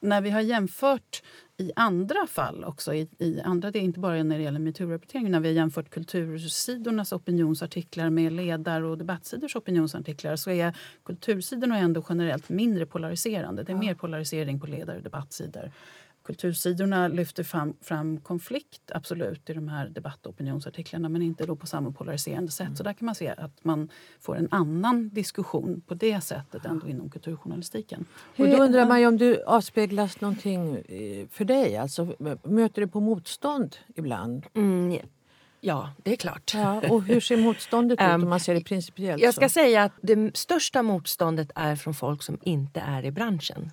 när 0.00 0.20
vi 0.20 0.30
har 0.30 0.40
jämfört 0.40 1.22
i 1.56 1.72
andra 1.76 2.26
fall 2.26 2.64
också, 2.64 2.94
i, 2.94 3.08
i 3.18 3.40
andra, 3.40 3.70
det 3.70 3.78
är 3.78 3.82
inte 3.82 4.00
bara 4.00 4.22
när 4.22 4.38
det 4.38 4.44
gäller 4.44 4.60
metoo-rapporteringen, 4.60 5.32
när 5.32 5.40
vi 5.40 5.48
har 5.48 5.54
jämfört 5.54 5.90
kultursidornas 5.90 7.12
opinionsartiklar 7.12 8.10
med 8.10 8.32
ledar 8.32 8.82
och 8.82 8.98
debattsidors 8.98 9.56
opinionsartiklar 9.56 10.36
så 10.36 10.50
är 10.50 10.76
kultursidorna 11.04 11.78
ändå 11.78 12.04
generellt 12.08 12.48
mindre 12.48 12.86
polariserande. 12.86 13.62
Det 13.62 13.72
är 13.72 13.74
ja. 13.74 13.80
mer 13.80 13.94
polarisering 13.94 14.60
på 14.60 14.66
ledar 14.66 14.96
och 14.96 15.02
debattsidor 15.02 15.70
kultursidorna 16.26 17.08
lyfter 17.08 17.42
fram, 17.42 17.74
fram, 17.80 18.20
konflikt 18.20 18.90
absolut 18.94 19.50
i 19.50 19.52
de 19.52 19.68
här 19.68 19.88
debatt 19.88 20.26
och 20.26 20.32
opinionsartiklarna 20.32 21.08
men 21.08 21.22
inte 21.22 21.46
då 21.46 21.56
på 21.56 21.66
samma 21.66 21.90
polariserande 21.90 22.52
sätt. 22.52 22.66
Mm. 22.66 22.76
Så 22.76 22.82
där 22.82 22.92
kan 22.92 23.06
man 23.06 23.14
se 23.14 23.28
att 23.28 23.64
man 23.64 23.88
får 24.20 24.36
en 24.36 24.48
annan 24.50 25.08
diskussion 25.08 25.82
på 25.86 25.94
det 25.94 26.20
sättet 26.20 26.60
ja. 26.64 26.70
ändå 26.70 26.88
inom 26.88 27.10
kulturjournalistiken. 27.10 28.04
Och 28.36 28.48
då 28.48 28.56
undrar 28.56 28.86
man 28.88 29.00
ju 29.00 29.06
om 29.06 29.16
du 29.16 29.42
avspeglas 29.42 30.20
någonting 30.20 30.82
för 31.30 31.44
dig. 31.44 31.76
Alltså, 31.76 32.14
möter 32.42 32.80
du 32.82 32.88
på 32.88 33.00
motstånd 33.00 33.76
ibland? 33.94 34.46
Mm, 34.54 34.98
Ja, 35.60 35.90
det 36.02 36.12
är 36.12 36.16
klart. 36.16 36.52
Ja, 36.54 36.82
och 36.90 37.02
hur 37.02 37.20
ser 37.20 37.36
motståndet 37.36 38.00
ut 38.00 38.22
om 38.22 38.28
man 38.28 38.40
ser 38.40 38.54
det 38.54 38.64
principiellt? 38.64 39.22
Jag 39.22 39.34
ska 39.34 39.48
så? 39.48 39.52
säga 39.52 39.82
att 39.82 39.92
det 40.02 40.36
största 40.36 40.82
motståndet 40.82 41.50
är 41.54 41.76
från 41.76 41.94
folk 41.94 42.22
som 42.22 42.38
inte 42.42 42.80
är 42.80 43.04
i 43.04 43.10
branschen. 43.10 43.70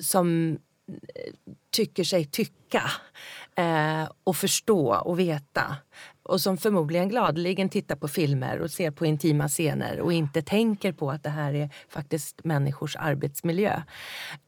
Som 0.00 0.58
tycker 1.70 2.04
sig 2.04 2.24
tycka 2.24 2.82
eh, 3.56 4.08
och 4.24 4.36
förstå 4.36 4.94
och 4.94 5.18
veta 5.18 5.76
och 6.22 6.40
som 6.40 6.58
förmodligen 6.58 7.08
gladeligen 7.08 7.68
tittar 7.68 7.96
på 7.96 8.08
filmer 8.08 8.60
och 8.60 8.70
ser 8.70 8.90
på 8.90 9.06
intima 9.06 9.48
scener 9.48 10.00
och 10.00 10.12
inte 10.12 10.42
tänker 10.42 10.92
på 10.92 11.10
att 11.10 11.22
det 11.22 11.30
här 11.30 11.54
är 11.54 11.70
faktiskt 11.88 12.44
människors 12.44 12.96
arbetsmiljö. 12.96 13.82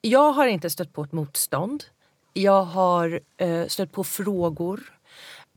Jag 0.01 0.33
har 0.33 0.47
inte 0.47 0.71
stött 0.71 0.93
på 0.93 1.03
ett 1.03 1.13
motstånd. 1.13 1.85
Jag 2.33 2.63
har 2.63 3.21
eh, 3.37 3.67
stött 3.67 3.93
på 3.93 4.05
frågor, 4.05 4.81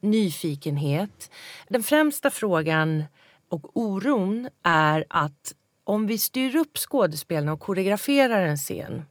nyfikenhet. 0.02 1.32
Den 1.68 1.84
främsta 1.84 2.30
frågan 2.30 3.04
och 3.50 3.78
oron 3.78 4.50
är 4.64 5.06
att 5.10 5.54
om 5.84 6.08
vi 6.08 6.18
styr 6.18 6.56
upp 6.56 6.78
skådespelarna 6.78 7.54
och 7.54 7.60
koreograferar 7.60 8.42
en 8.42 8.58
scen 8.58 9.06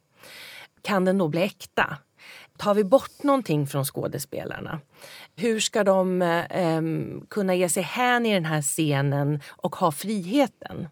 kan 0.83 1.05
den 1.05 1.19
då 1.19 1.29
bli 1.29 1.43
äkta? 1.43 1.97
Tar 2.57 2.75
vi 2.75 2.85
bort 2.85 3.23
någonting 3.23 3.67
från 3.67 3.85
skådespelarna? 3.85 4.81
Hur 5.37 5.61
ska 5.61 5.85
de 5.85 6.23
eh, 6.23 6.83
kunna 7.31 7.55
ge 7.55 7.69
sig 7.69 7.83
hän 7.83 8.27
i 8.27 8.35
den 8.35 8.45
här 8.45 8.63
scenen 8.63 9.41
och 9.49 9.77
ha 9.77 9.93
friheten? 9.93 10.89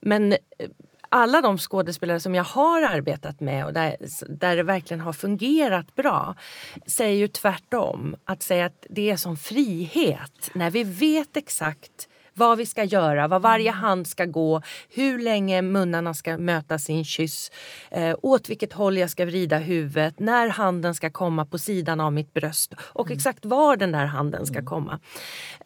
Men 0.00 0.32
eh, 0.32 0.38
alla 1.08 1.40
de 1.40 1.58
skådespelare 1.58 2.20
som 2.20 2.34
jag 2.34 2.44
har 2.44 2.82
arbetat 2.82 3.40
med 3.40 3.66
och 3.66 3.72
där, 3.72 3.96
där 4.28 4.56
det 4.56 4.62
verkligen 4.62 5.00
har 5.00 5.12
fungerat 5.12 5.94
bra 5.94 6.34
säger 6.86 7.16
ju 7.16 7.28
tvärtom. 7.28 8.16
Att 8.24 8.42
säga 8.42 8.66
att 8.66 8.86
det 8.90 9.10
är 9.10 9.16
som 9.16 9.36
frihet 9.36 10.50
när 10.52 10.70
vi 10.70 10.84
vet 10.84 11.36
exakt 11.36 12.08
vad 12.36 12.58
vi 12.58 12.66
ska 12.66 12.84
göra, 12.84 13.28
vad 13.28 13.42
varje 13.42 13.70
mm. 13.70 13.80
hand 13.80 14.06
ska 14.06 14.24
gå, 14.24 14.62
hur 14.90 15.18
länge 15.18 15.62
munnarna 15.62 16.14
ska 16.14 16.38
möta 16.38 16.78
sin 16.78 17.04
kyss, 17.04 17.50
eh, 17.90 18.16
åt 18.22 18.48
vilket 18.48 18.72
håll 18.72 18.98
jag 18.98 19.10
ska 19.10 19.24
vrida 19.24 19.58
huvudet, 19.58 20.18
när 20.18 20.48
handen 20.48 20.94
ska 20.94 21.10
komma 21.10 21.46
på 21.46 21.58
sidan 21.58 22.00
av 22.00 22.12
mitt 22.12 22.34
bröst 22.34 22.74
och 22.80 23.06
mm. 23.06 23.16
exakt 23.16 23.44
var 23.44 23.76
den 23.76 23.92
där 23.92 24.06
handen 24.06 24.46
ska 24.46 24.58
mm. 24.58 24.66
komma. 24.66 25.00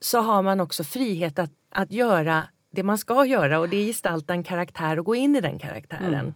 Så 0.01 0.21
har 0.21 0.43
man 0.43 0.61
också 0.61 0.85
frihet 0.85 1.39
att, 1.39 1.51
att 1.71 1.93
göra 1.93 2.45
det 2.71 2.83
man 2.83 2.99
ska 2.99 3.25
göra 3.25 3.59
och 3.59 3.69
det 3.69 3.77
är 3.77 3.87
gestalta 3.87 4.33
en 4.33 4.43
karaktär 4.43 4.99
och 4.99 5.05
gå 5.05 5.15
in 5.15 5.37
i 5.37 5.41
den 5.41 5.59
karaktären. 5.59 6.15
Mm. 6.15 6.35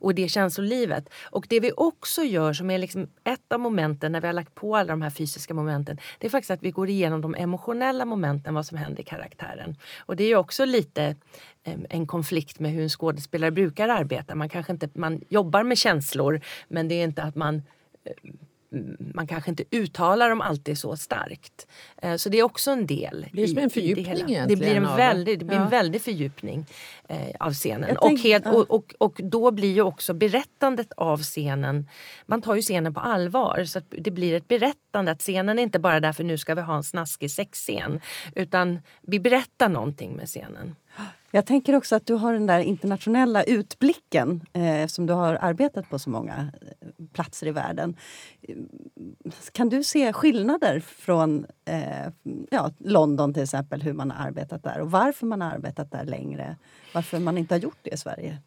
Och 0.00 0.14
det 0.14 0.28
känslolivet. 0.28 1.08
Och 1.24 1.46
det 1.48 1.60
vi 1.60 1.72
också 1.76 2.22
gör 2.22 2.52
som 2.52 2.70
är 2.70 2.78
liksom 2.78 3.08
ett 3.24 3.52
av 3.52 3.60
momenten 3.60 4.12
när 4.12 4.20
vi 4.20 4.26
har 4.26 4.34
lagt 4.34 4.54
på 4.54 4.76
alla 4.76 4.92
de 4.92 5.02
här 5.02 5.10
fysiska 5.10 5.54
momenten. 5.54 5.98
Det 6.18 6.26
är 6.26 6.30
faktiskt 6.30 6.50
att 6.50 6.62
vi 6.62 6.70
går 6.70 6.88
igenom 6.88 7.20
de 7.20 7.34
emotionella 7.34 8.04
momenten, 8.04 8.54
vad 8.54 8.66
som 8.66 8.78
händer 8.78 9.00
i 9.00 9.04
karaktären. 9.04 9.76
Och 9.98 10.16
det 10.16 10.24
är 10.24 10.36
också 10.36 10.64
lite 10.64 11.16
en 11.88 12.06
konflikt 12.06 12.58
med 12.58 12.72
hur 12.72 12.82
en 12.82 12.88
skådespelare 12.88 13.50
brukar 13.50 13.88
arbeta. 13.88 14.34
Man 14.34 14.48
kanske 14.48 14.72
inte 14.72 14.88
man 14.94 15.20
jobbar 15.28 15.62
med 15.62 15.78
känslor 15.78 16.40
men 16.68 16.88
det 16.88 16.94
är 16.94 17.04
inte 17.04 17.22
att 17.22 17.34
man 17.34 17.62
man 18.98 19.26
kanske 19.26 19.50
inte 19.50 19.64
uttalar 19.70 20.28
dem 20.28 20.40
alltid 20.40 20.78
så 20.78 20.96
starkt. 20.96 21.66
Eh, 22.02 22.16
så 22.16 22.28
det 22.28 22.38
är 22.38 22.42
också 22.42 22.70
en 22.70 22.86
del. 22.86 23.26
Det 23.32 23.42
är 23.42 23.46
som 23.46 23.58
en 23.58 23.70
fördjupning 23.70 24.26
det, 24.26 24.44
det 24.48 24.56
blir 24.56 24.74
en 24.74 24.96
väldig, 24.96 25.38
det 25.38 25.44
blir 25.44 25.56
ja. 25.56 25.64
en 25.64 25.70
väldig 25.70 26.02
fördjupning 26.02 26.66
eh, 27.08 27.18
av 27.40 27.52
scenen. 27.52 27.96
och, 27.96 28.18
helt, 28.18 28.46
och, 28.46 28.70
och, 28.70 28.94
och, 28.98 29.20
då 29.24 29.50
blir 29.50 29.72
ju 29.72 29.82
också 29.82 30.14
berättandet 30.14 30.92
av 30.96 31.22
scenen, 31.22 31.88
man 32.26 32.42
tar 32.42 32.54
ju 32.54 32.62
scenen 32.62 32.94
på 32.94 33.00
allvar 33.00 33.64
så 33.64 33.80
det 33.88 34.10
blir 34.10 34.34
ett 34.34 34.48
berättande. 34.48 35.12
Att 35.12 35.20
scenen 35.20 35.58
är 35.58 35.62
inte 35.62 35.78
bara 35.78 36.00
där 36.00 36.12
för 36.12 36.24
nu 36.24 36.38
ska 36.38 36.54
vi 36.54 36.60
ha 36.60 36.76
en 36.76 36.84
snaskig 36.84 37.30
sexscen 37.30 38.00
utan 38.34 38.78
vi 39.02 39.20
berättar 39.20 39.68
någonting 39.68 40.16
med 40.16 40.26
scenen. 40.26 40.76
Jag 41.36 41.46
tänker 41.46 41.76
också 41.76 41.96
att 41.96 42.06
du 42.06 42.14
har 42.14 42.32
den 42.32 42.46
där 42.46 42.58
internationella 42.60 43.44
utblicken 43.44 44.46
eh, 44.52 44.82
eftersom 44.82 45.06
du 45.06 45.12
har 45.12 45.38
arbetat 45.40 45.90
på 45.90 45.98
så 45.98 46.10
många 46.10 46.52
eh, 46.62 47.04
platser 47.12 47.46
i 47.46 47.50
världen. 47.50 47.96
Kan 49.52 49.68
du 49.68 49.84
se 49.84 50.12
skillnader 50.12 50.80
från 50.80 51.46
eh, 51.64 52.12
ja, 52.50 52.70
London 52.78 53.34
till 53.34 53.42
exempel, 53.42 53.82
hur 53.82 53.92
man 53.92 54.10
har 54.10 54.26
arbetat 54.26 54.62
där 54.62 54.80
och 54.80 54.90
varför 54.90 55.26
man 55.26 55.40
har 55.40 55.50
arbetat 55.50 55.90
där 55.90 56.04
längre? 56.04 56.56
Varför 56.94 57.18
man 57.18 57.38
inte 57.38 57.54
har 57.54 57.60
gjort 57.60 57.78
det 57.82 57.90
i 57.90 57.96
Sverige? 57.96 58.38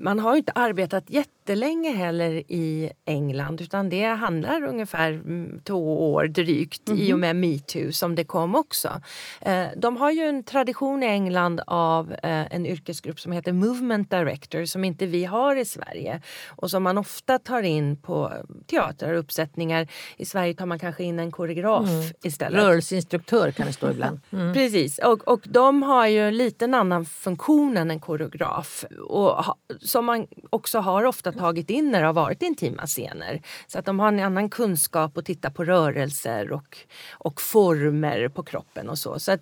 Man 0.00 0.18
har 0.18 0.36
inte 0.36 0.52
arbetat 0.54 1.10
jättelänge 1.10 1.90
heller 1.92 2.30
i 2.48 2.92
England 3.04 3.60
utan 3.60 3.88
det 3.88 4.04
handlar 4.04 4.64
ungefär 4.64 5.12
mm, 5.12 5.60
två 5.64 6.12
år 6.12 6.24
drygt 6.24 6.88
mm 6.88 7.02
i 7.02 7.04
mhm. 7.04 7.12
och 7.12 7.18
med 7.18 7.36
metoo 7.36 7.92
som 7.92 8.14
det 8.14 8.24
kom 8.24 8.54
också. 8.54 9.00
Eh, 9.40 9.66
de 9.76 9.96
har 9.96 10.10
ju 10.10 10.22
en 10.22 10.42
tradition 10.42 11.02
i 11.02 11.06
England 11.06 11.60
av 11.66 12.12
eh, 12.12 12.54
en 12.54 12.66
yrkesgrupp 12.66 13.20
som 13.20 13.32
heter 13.32 13.52
Movement 13.52 14.10
Director 14.10 14.64
som 14.64 14.84
inte 14.84 15.06
vi 15.06 15.24
har 15.24 15.56
i 15.56 15.64
Sverige 15.64 16.20
och 16.48 16.70
som 16.70 16.82
man 16.82 16.98
ofta 16.98 17.38
tar 17.38 17.62
in 17.62 17.96
på 17.96 18.32
teatrar 18.66 19.12
och 19.12 19.18
uppsättningar. 19.18 19.88
I 20.16 20.24
Sverige 20.24 20.54
tar 20.54 20.66
man 20.66 20.78
kanske 20.78 21.04
in 21.04 21.18
en 21.18 21.30
koreograf 21.30 21.88
mm. 21.88 22.12
istället. 22.22 22.60
Rörelseinstruktör 22.60 23.50
kan 23.50 23.66
det 23.66 23.72
stå 23.72 23.90
ibland. 23.90 24.20
Mm. 24.32 24.54
Precis, 24.54 24.98
och, 24.98 25.28
och 25.28 25.40
de 25.44 25.82
har 25.82 26.06
ju 26.06 26.30
lite 26.30 26.64
en 26.64 26.74
annan 26.74 27.04
funktion 27.04 27.76
än 27.76 27.90
en 27.90 28.00
koreograf. 28.00 28.84
Och 29.08 29.44
som 29.84 30.04
man 30.04 30.26
också 30.50 30.78
har 30.78 31.04
ofta 31.04 31.32
tagit 31.32 31.70
in 31.70 31.90
när 31.90 32.00
det 32.00 32.06
har 32.06 32.12
varit 32.12 32.42
intima 32.42 32.86
scener. 32.86 33.42
Så 33.66 33.78
att 33.78 33.84
de 33.84 34.00
har 34.00 34.08
en 34.08 34.20
annan 34.20 34.50
kunskap 34.50 35.18
att 35.18 35.24
titta 35.24 35.50
på 35.50 35.64
rörelser 35.64 36.52
och, 36.52 36.78
och 37.12 37.40
former 37.40 38.28
på 38.28 38.42
kroppen 38.42 38.88
och 38.88 38.98
så. 38.98 39.18
Så 39.18 39.32
att 39.32 39.40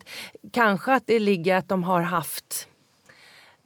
kanske 0.53 0.93
att 0.93 1.07
det 1.07 1.19
ligger 1.19 1.57
att 1.57 1.69
de 1.69 1.85
har 1.85 2.01
haft 2.01 2.70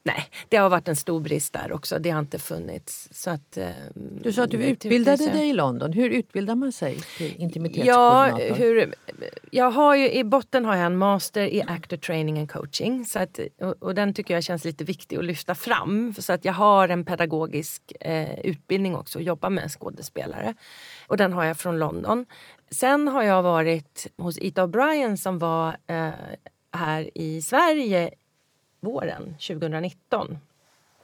Nej, 0.06 0.26
det 0.48 0.56
har 0.56 0.70
varit 0.70 0.88
en 0.88 0.96
stor 0.96 1.20
brist 1.20 1.52
där 1.52 1.72
också. 1.72 1.98
Det 1.98 2.10
har 2.10 2.20
inte 2.20 2.38
funnits. 2.38 3.08
Så 3.12 3.30
att, 3.30 3.56
eh, 3.56 3.68
du 3.94 4.32
sa 4.32 4.44
att 4.44 4.50
du 4.50 4.64
utbildade 4.64 5.30
dig 5.30 5.48
i 5.48 5.52
London. 5.52 5.92
Hur 5.92 6.10
utbildar 6.10 6.54
man 6.54 6.72
sig 6.72 7.00
till 7.18 7.36
intimitetskoordinator? 7.36 8.40
Ja, 8.40 8.54
hur, 8.54 8.94
jag 9.50 9.70
har 9.70 9.96
ju, 9.96 10.12
I 10.12 10.24
botten 10.24 10.64
har 10.64 10.76
jag 10.76 10.86
en 10.86 10.96
master 10.96 11.42
i 11.42 11.62
actor 11.62 11.96
training 11.96 12.38
and 12.38 12.50
coaching. 12.50 13.04
Så 13.04 13.18
att, 13.18 13.40
och, 13.60 13.74
och 13.82 13.94
den 13.94 14.14
tycker 14.14 14.34
jag 14.34 14.44
känns 14.44 14.64
lite 14.64 14.84
viktig 14.84 15.16
att 15.16 15.24
lyfta 15.24 15.54
fram. 15.54 16.14
Så 16.18 16.32
att 16.32 16.44
jag 16.44 16.52
har 16.52 16.88
en 16.88 17.04
pedagogisk 17.04 17.92
eh, 18.00 18.40
utbildning 18.40 18.96
också 18.96 19.18
och 19.18 19.22
jobbar 19.22 19.50
med 19.50 19.70
skådespelare. 19.70 20.54
Och 21.06 21.16
den 21.16 21.32
har 21.32 21.44
jag 21.44 21.56
från 21.56 21.78
London. 21.78 22.26
Sen 22.70 23.08
har 23.08 23.22
jag 23.22 23.42
varit 23.42 24.06
hos 24.16 24.38
Ita 24.38 24.66
O'Brien 24.66 25.16
som 25.16 25.38
var 25.38 25.76
eh, 25.86 26.08
här 26.72 27.10
i 27.18 27.42
Sverige 27.42 28.10
våren 28.84 29.34
2019. 29.48 30.38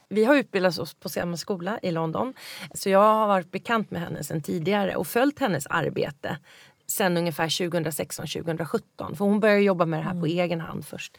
Vi 0.09 0.25
har 0.25 0.37
utbildat 0.37 0.79
oss 0.79 0.95
på 0.95 1.09
samma 1.09 1.37
skola 1.37 1.79
i 1.83 1.91
London 1.91 2.35
så 2.75 2.89
jag 2.91 2.99
har 3.15 3.27
varit 3.27 3.51
bekant 3.51 3.91
med 3.91 4.01
henne 4.01 4.25
sedan 4.25 4.43
tidigare 4.43 4.97
och 4.97 5.07
följt 5.07 5.39
hennes 5.39 5.67
arbete 5.67 6.39
sen 6.87 7.17
ungefär 7.17 7.49
2016-2017. 7.49 9.15
För 9.17 9.25
hon 9.25 9.41
började 9.41 9.61
jobba 9.61 9.87
med 9.87 10.01
det 10.01 10.05
här 10.05 10.21
på 10.21 10.27
egen 10.27 10.61
hand 10.61 10.87
först. 10.87 11.19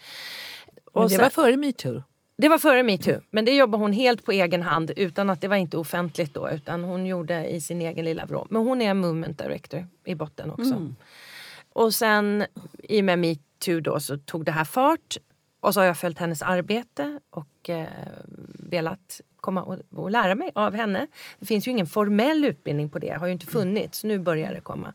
Men 0.93 1.03
Och 1.03 1.09
det 1.09 1.15
sen- 1.15 1.21
var 1.23 1.29
före 1.29 1.57
metoo. 1.57 2.03
det 2.37 2.49
var 2.49 2.57
före 2.57 2.83
metoo, 2.83 3.21
men 3.31 3.45
det 3.45 3.51
jobbade 3.51 3.83
hon 3.83 3.93
helt 3.93 4.25
på 4.25 4.31
egen 4.31 4.61
hand 4.61 4.91
utan 4.95 5.29
att 5.29 5.41
det 5.41 5.47
var 5.47 5.55
inte 5.55 5.77
offentligt 5.77 6.33
då 6.33 6.49
utan 6.49 6.83
hon 6.83 7.05
gjorde 7.05 7.45
i 7.49 7.61
sin 7.61 7.81
egen 7.81 8.05
lilla 8.05 8.25
vrå. 8.25 8.47
Men 8.49 8.61
hon 8.61 8.81
är 8.81 8.93
movement 8.93 9.37
director 9.37 9.87
i 10.05 10.15
botten 10.15 10.51
också. 10.51 10.73
Och 11.73 11.93
sen 11.93 12.45
i 12.83 13.01
och 13.01 13.05
med 13.05 13.19
metoo 13.19 13.79
då 13.79 13.99
så 13.99 14.17
tog 14.17 14.45
det 14.45 14.51
här 14.51 14.63
fart 14.65 15.17
och 15.61 15.73
så 15.73 15.79
har 15.79 15.85
jag 15.85 15.97
följt 15.97 16.19
hennes 16.19 16.41
arbete 16.41 17.19
och 17.29 17.69
eh, 17.69 17.87
velat 18.59 19.21
komma 19.35 19.63
och, 19.63 19.77
och 19.95 20.11
lära 20.11 20.35
mig 20.35 20.51
av 20.55 20.73
henne. 20.73 21.07
Det 21.39 21.45
finns 21.45 21.67
ju 21.67 21.71
ingen 21.71 21.87
formell 21.87 22.45
utbildning 22.45 22.89
på 22.89 22.99
det, 22.99 23.09
har 23.19 23.27
ju 23.27 23.33
inte 23.33 23.45
funnits. 23.45 24.03
Nu 24.03 24.19
börjar 24.19 24.53
det 24.53 24.61
komma. 24.61 24.93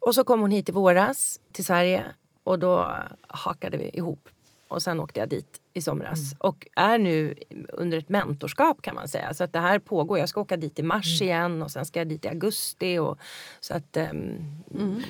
Och 0.00 0.14
så 0.14 0.24
kom 0.24 0.40
hon 0.40 0.50
hit 0.50 0.68
i 0.68 0.72
våras 0.72 1.40
till 1.52 1.64
Sverige 1.64 2.04
och 2.44 2.58
då 2.58 2.96
hakade 3.26 3.76
vi 3.76 3.88
ihop. 3.88 4.28
Och 4.72 4.82
sen 4.82 5.00
åkte 5.00 5.20
jag 5.20 5.28
dit 5.28 5.46
i 5.74 5.82
somras 5.82 6.18
och 6.38 6.66
är 6.76 6.98
nu 6.98 7.34
under 7.72 7.98
ett 7.98 8.08
mentorskap 8.08 8.82
kan 8.82 8.94
man 8.94 9.08
säga. 9.08 9.34
Så 9.34 9.44
att 9.44 9.52
det 9.52 9.58
här 9.58 9.78
pågår. 9.78 10.18
Jag 10.18 10.28
ska 10.28 10.40
åka 10.40 10.56
dit 10.56 10.78
i 10.78 10.82
mars 10.82 11.22
igen 11.22 11.62
och 11.62 11.70
sen 11.70 11.84
ska 11.86 12.00
jag 12.00 12.08
dit 12.08 12.24
i 12.24 12.28
augusti. 12.28 12.98
Och, 12.98 13.18
så 13.60 13.74
att 13.74 13.96
ehm, 13.96 14.36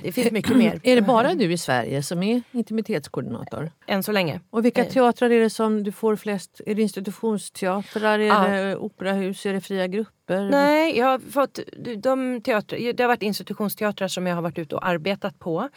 det 0.03 0.12
finns 0.12 0.31
mycket 0.31 0.57
mer 0.57 0.81
Är 0.85 0.96
det 0.96 1.03
bara 1.03 1.35
du 1.35 1.53
i 1.53 1.59
Sverige 1.59 2.03
som 2.03 2.22
är 2.22 2.42
intimitetskoordinator? 2.53 3.70
än 3.87 4.03
så 4.03 4.12
länge. 4.12 4.40
Och 4.51 4.64
vilka 4.64 4.85
teatrar 4.85 5.31
är 5.31 5.40
det 5.40 5.51
som 5.51 5.83
du 5.85 5.92
får 5.92 6.16
flest? 6.16 6.61
Är 6.66 6.75
det 6.75 6.83
institutionsteatrar? 6.83 8.18
Är 8.18 8.27
Ja. 8.27 8.48
det 8.48 8.77
operahus? 8.77 9.46
Är 9.46 9.53
det 9.53 9.61
fria 9.61 9.87
grupper? 9.87 10.51
Nej, 10.51 10.98
jag 10.98 11.07
har 11.07 11.18
fått 11.18 11.59
de 11.96 12.40
teater, 12.40 12.92
det 12.92 13.03
har 13.03 13.09
varit 13.09 13.22
institutionsteatrar 13.22 14.09
som 14.09 14.27
jag 14.27 14.35
har 14.35 14.42
varit 14.42 14.59
ute 14.59 14.75
och 14.77 14.87
arbetat 14.87 15.38
på. 15.38 15.68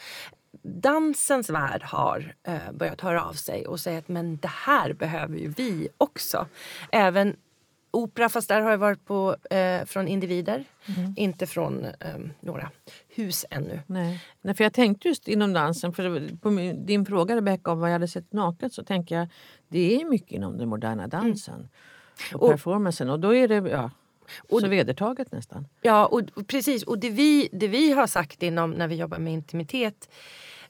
Dansens 0.63 1.49
värld 1.49 1.83
har 1.83 2.35
eh, 2.43 2.71
börjat 2.73 3.01
höra 3.01 3.23
av 3.23 3.33
sig 3.33 3.67
och 3.67 3.79
säga 3.79 3.99
att 3.99 4.07
men 4.07 4.37
det 4.37 4.51
här 4.51 4.93
behöver 4.93 5.37
ju 5.37 5.47
vi 5.47 5.87
också. 5.97 6.47
Även 6.91 7.35
opera, 7.91 8.29
fast 8.29 8.47
där 8.47 8.61
har 8.61 8.71
jag 8.71 8.77
varit 8.77 9.05
på 9.05 9.35
eh, 9.49 9.85
från 9.85 10.07
individer, 10.07 10.63
inte 11.15 11.47
från 11.47 11.85
eh, 11.85 11.91
några 12.39 12.71
hus 13.15 13.45
ännu. 13.49 13.79
Nej. 13.87 14.23
Nej, 14.41 14.55
för 14.55 14.63
jag 14.63 14.73
tänkte 14.73 15.07
just 15.07 15.27
inom 15.27 15.53
dansen, 15.53 15.93
för 15.93 16.37
på 16.37 16.51
min, 16.51 16.85
din 16.85 17.05
fråga 17.05 17.35
Rebecka 17.35 17.71
om 17.71 17.79
vad 17.79 17.89
jag 17.89 17.93
hade 17.93 18.07
sett 18.07 18.33
naket 18.33 18.73
så 18.73 18.83
tänker 18.83 19.15
jag 19.15 19.27
det 19.67 20.01
är 20.01 20.05
mycket 20.05 20.31
inom 20.31 20.57
den 20.57 20.69
moderna 20.69 21.07
dansen 21.07 21.69
och, 22.33 22.43
Och- 22.43 22.51
performancen 22.51 23.09
och 23.09 23.19
då 23.19 23.35
är 23.35 23.47
det 23.47 23.69
ja, 23.69 23.91
Och- 24.49 24.61
så 24.61 24.67
vedertaget 24.67 25.31
nästan. 25.31 25.67
Ja, 25.81 26.05
och, 26.05 26.21
och 26.33 26.47
precis. 26.47 26.83
Och 26.83 26.99
det 26.99 27.09
vi, 27.09 27.49
det 27.51 27.67
vi 27.67 27.91
har 27.91 28.07
sagt 28.07 28.43
inom 28.43 28.71
när 28.71 28.87
vi 28.87 28.95
jobbar 28.95 29.17
med 29.17 29.33
intimitet 29.33 30.09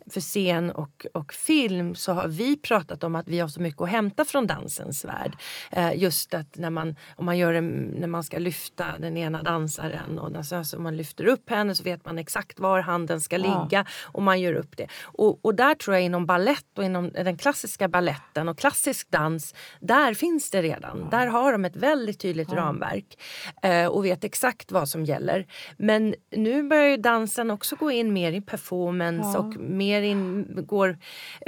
för 0.09 0.21
scen 0.21 0.71
och, 0.71 1.05
och 1.13 1.33
film 1.33 1.95
så 1.95 2.13
har 2.13 2.27
vi 2.27 2.57
pratat 2.57 3.03
om 3.03 3.15
att 3.15 3.27
vi 3.27 3.39
har 3.39 3.47
så 3.47 3.61
mycket 3.61 3.81
att 3.81 3.89
hämta 3.89 4.25
från 4.25 4.47
dansens 4.47 5.05
värld. 5.05 5.35
Eh, 5.71 5.95
just 5.95 6.33
att 6.33 6.57
när 6.57 6.69
man, 6.69 6.95
om 7.15 7.25
man 7.25 7.37
gör 7.37 7.53
en, 7.53 7.95
när 7.97 8.07
man 8.07 8.23
ska 8.23 8.39
lyfta 8.39 8.85
den 8.99 9.17
ena 9.17 9.43
dansaren 9.43 10.19
och 10.19 10.31
när 10.31 10.43
så, 10.43 10.63
så 10.63 10.79
man 10.79 10.97
lyfter 10.97 11.25
upp 11.25 11.49
henne 11.49 11.75
så 11.75 11.83
vet 11.83 12.05
man 12.05 12.17
exakt 12.17 12.59
var 12.59 12.79
handen 12.79 13.21
ska 13.21 13.37
ligga 13.37 13.85
och 14.01 14.23
man 14.23 14.41
gör 14.41 14.53
upp 14.53 14.77
det. 14.77 14.87
Och, 15.03 15.45
och 15.45 15.55
där 15.55 15.75
tror 15.75 15.95
jag 15.95 16.03
inom 16.03 16.25
ballett 16.25 16.77
och 16.77 16.83
inom 16.83 17.11
den 17.11 17.37
klassiska 17.37 17.87
balletten 17.87 18.49
och 18.49 18.57
klassisk 18.57 19.11
dans, 19.11 19.53
där 19.79 20.13
finns 20.13 20.51
det 20.51 20.61
redan. 20.61 21.09
Där 21.11 21.27
har 21.27 21.51
de 21.51 21.65
ett 21.65 21.75
väldigt 21.75 22.19
tydligt 22.19 22.51
ramverk 22.51 23.17
eh, 23.61 23.87
och 23.87 24.05
vet 24.05 24.23
exakt 24.23 24.71
vad 24.71 24.89
som 24.89 25.05
gäller. 25.05 25.45
Men 25.77 26.15
nu 26.31 26.63
börjar 26.63 26.87
ju 26.87 26.97
dansen 26.97 27.51
också 27.51 27.75
gå 27.75 27.91
in 27.91 28.13
mer 28.13 28.31
i 28.31 28.41
performance 28.41 29.37
och 29.37 29.55
mer 29.59 29.94
in, 30.01 30.47
går, 30.67 30.97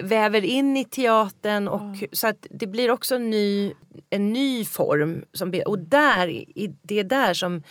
väver 0.03 0.45
in 0.45 0.77
i 0.77 0.85
teatern. 0.85 1.67
Och, 1.67 1.81
Så 2.11 2.27
att 2.27 2.47
det 2.49 2.67
blir 2.67 2.91
också 2.91 3.15
en 3.15 3.29
ny, 3.29 3.73
en 4.09 4.33
ny 4.33 4.65
form. 4.65 5.23
Som, 5.33 5.53
och 5.65 5.79
där, 5.79 6.27
i, 6.29 6.75
det 6.81 6.99
är 6.99 7.03
där 7.03 7.33
som 7.33 7.63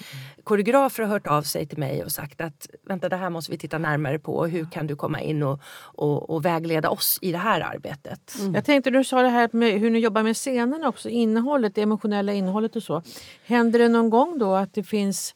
koreografer 0.44 1.02
har 1.02 1.10
hört 1.10 1.26
av 1.26 1.42
sig 1.42 1.66
till 1.66 1.78
mig 1.78 2.04
och 2.04 2.12
sagt 2.12 2.40
att 2.40 2.68
vänta 2.88 3.08
det 3.08 3.16
här 3.16 3.30
måste 3.30 3.52
vi 3.52 3.58
titta 3.58 3.78
närmare 3.78 4.18
på. 4.18 4.46
Hur 4.46 4.70
kan 4.70 4.86
du 4.86 4.96
komma 4.96 5.20
in 5.20 5.42
och, 5.42 5.60
och, 5.78 6.30
och 6.30 6.44
vägleda 6.44 6.90
oss 6.90 7.18
i 7.22 7.32
det 7.32 7.38
här 7.38 7.60
arbetet? 7.60 8.34
Jag 8.54 8.64
tänkte 8.64 8.90
du 8.90 9.04
sa 9.04 9.22
det 9.22 9.28
här 9.28 9.48
med 9.52 9.80
hur 9.80 9.90
ni 9.90 9.98
jobbar 9.98 10.22
med 10.22 10.36
scenerna 10.36 10.88
också, 10.88 11.08
innehållet, 11.08 11.74
det 11.74 11.82
emotionella 11.82 12.32
innehållet 12.32 12.76
och 12.76 12.82
så. 12.82 13.02
Händer 13.44 13.78
det 13.78 13.88
någon 13.88 14.10
gång 14.10 14.38
då 14.38 14.54
att 14.54 14.74
det 14.74 14.82
finns 14.82 15.34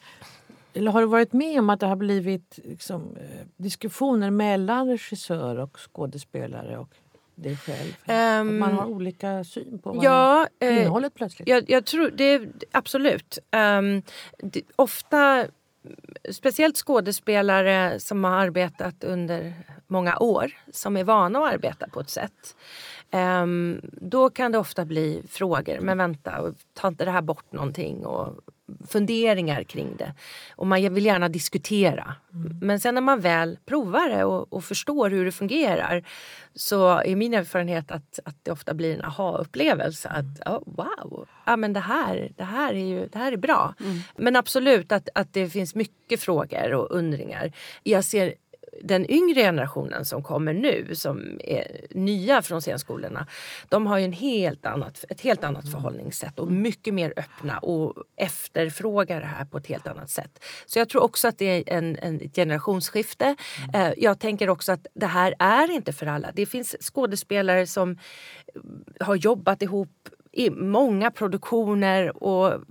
eller 0.75 0.91
har 0.91 1.01
du 1.01 1.07
varit 1.07 1.33
med 1.33 1.59
om 1.59 1.71
att 1.71 1.81
det 1.81 1.87
har 1.87 1.97
blivit 1.97 2.59
liksom, 2.65 3.17
eh, 3.17 3.47
diskussioner 3.57 4.31
mellan 4.31 4.89
regissör 4.89 5.59
och 5.59 5.79
skådespelare 5.79 6.79
och 6.79 6.95
dig 7.35 7.57
själv? 7.57 7.93
Att 8.05 8.47
man 8.47 8.73
har 8.73 8.87
olika 8.87 9.45
syn 9.45 9.79
på 9.79 9.93
vad 9.93 10.05
Ja, 10.05 10.47
eh, 10.61 10.77
innehållet 10.79 11.15
plötsligt? 11.15 11.49
Jag, 11.49 11.71
jag 11.71 11.85
tror 11.87 12.11
det, 12.11 12.43
absolut. 12.73 13.39
Um, 13.79 14.03
det, 14.39 14.63
ofta, 14.77 15.47
speciellt 16.31 16.77
skådespelare 16.77 18.01
som 18.01 18.25
har 18.25 18.33
arbetat 18.33 19.05
under 19.05 19.55
många 19.87 20.19
år, 20.19 20.53
som 20.73 20.97
är 20.97 21.05
vana 21.05 21.39
att 21.39 21.53
arbeta 21.53 21.89
på 21.89 22.01
ett 22.01 22.11
sätt. 22.11 22.57
ehm, 23.11 23.81
då 23.93 24.31
kan 24.31 24.53
det 24.53 24.59
ofta 24.59 24.85
bli 24.85 25.23
frågor, 25.29 25.81
men 25.81 25.99
vänta, 25.99 26.55
ta 26.75 26.89
inte 26.89 27.05
det 27.05 27.11
här 27.11 27.23
bort 27.23 27.53
någonting? 27.53 28.07
Och 28.07 28.41
funderingar 28.89 29.63
kring 29.63 29.97
det. 29.97 30.15
Och 30.57 30.67
man 30.67 30.95
vill 30.95 31.07
gärna 31.07 31.29
diskutera. 31.29 32.15
Men 32.61 32.81
sen 32.81 32.95
när 32.95 33.01
man 33.01 33.21
väl 33.21 33.59
provar 33.67 34.09
det 34.09 34.25
och, 34.25 34.53
och 34.53 34.65
förstår 34.65 35.11
hur 35.11 35.25
det 35.25 35.33
fungerar 35.33 36.05
så 36.55 36.89
är 36.99 37.17
min 37.17 37.35
erfarenhet 37.35 37.91
att, 37.91 38.19
att 38.25 38.37
det 38.43 38.51
ofta 38.51 38.75
blir 38.75 38.95
en 38.95 39.05
aha-upplevelse. 39.05 40.09
Att 40.09 40.49
oh, 40.49 40.63
wow, 40.67 41.29
ja, 41.47 41.57
men 41.57 41.73
det, 41.73 41.81
här, 41.81 42.33
det, 42.37 42.45
här 42.45 42.75
är 42.75 42.85
ju, 42.85 43.07
det 43.07 43.19
här 43.19 43.33
är 43.33 43.37
bra. 43.37 43.75
Men 44.17 44.37
absolut 44.37 44.93
att, 44.93 45.09
att 45.15 45.33
det 45.33 45.49
finns 45.49 45.75
mycket 45.75 46.21
frågor 46.21 46.75
och 46.75 46.91
undringar. 46.91 47.53
Jag 47.83 48.05
ser 48.05 48.35
den 48.81 49.11
yngre 49.11 49.41
generationen 49.41 50.05
som 50.05 50.23
kommer 50.23 50.55
nu, 50.55 50.95
som 50.95 51.41
är 51.45 51.87
nya 51.91 52.43
från 52.43 52.61
scenskolorna, 52.61 53.27
de 53.69 53.87
har 53.87 53.99
ju 53.99 54.05
en 54.05 54.13
helt 54.13 54.67
annat, 54.67 55.05
ett 55.09 55.21
helt 55.21 55.45
annat 55.45 55.71
förhållningssätt 55.73 56.39
och 56.39 56.53
mycket 56.53 56.95
mer 56.95 57.13
öppna 57.17 57.59
och 57.59 57.95
efterfrågar 58.17 59.21
det 59.21 59.27
här 59.27 59.45
på 59.45 59.59
ett 59.59 59.67
helt 59.67 59.87
annat 59.87 60.11
sätt. 60.11 60.45
Så 60.67 60.79
jag 60.79 60.89
tror 60.89 61.03
också 61.03 61.29
att 61.29 61.39
det 61.39 61.45
är 61.45 61.77
en, 61.79 61.97
en 61.97 62.19
generationsskifte. 62.19 63.37
Eh, 63.75 63.93
jag 63.97 64.21
tänker 64.21 64.51
också 64.51 64.73
att 64.73 64.87
det 64.95 65.07
här 65.07 65.35
är 65.39 65.71
inte 65.71 65.93
för 65.93 66.07
alla. 66.07 66.31
Det 66.35 66.47
finns 66.47 66.77
skådespelare 66.81 67.67
som 67.67 67.99
har 69.01 69.15
jobbat 69.15 69.63
ihop 69.63 70.09
i 70.33 70.51
många 70.51 71.11
produktioner 71.11 72.23
och 72.23 72.65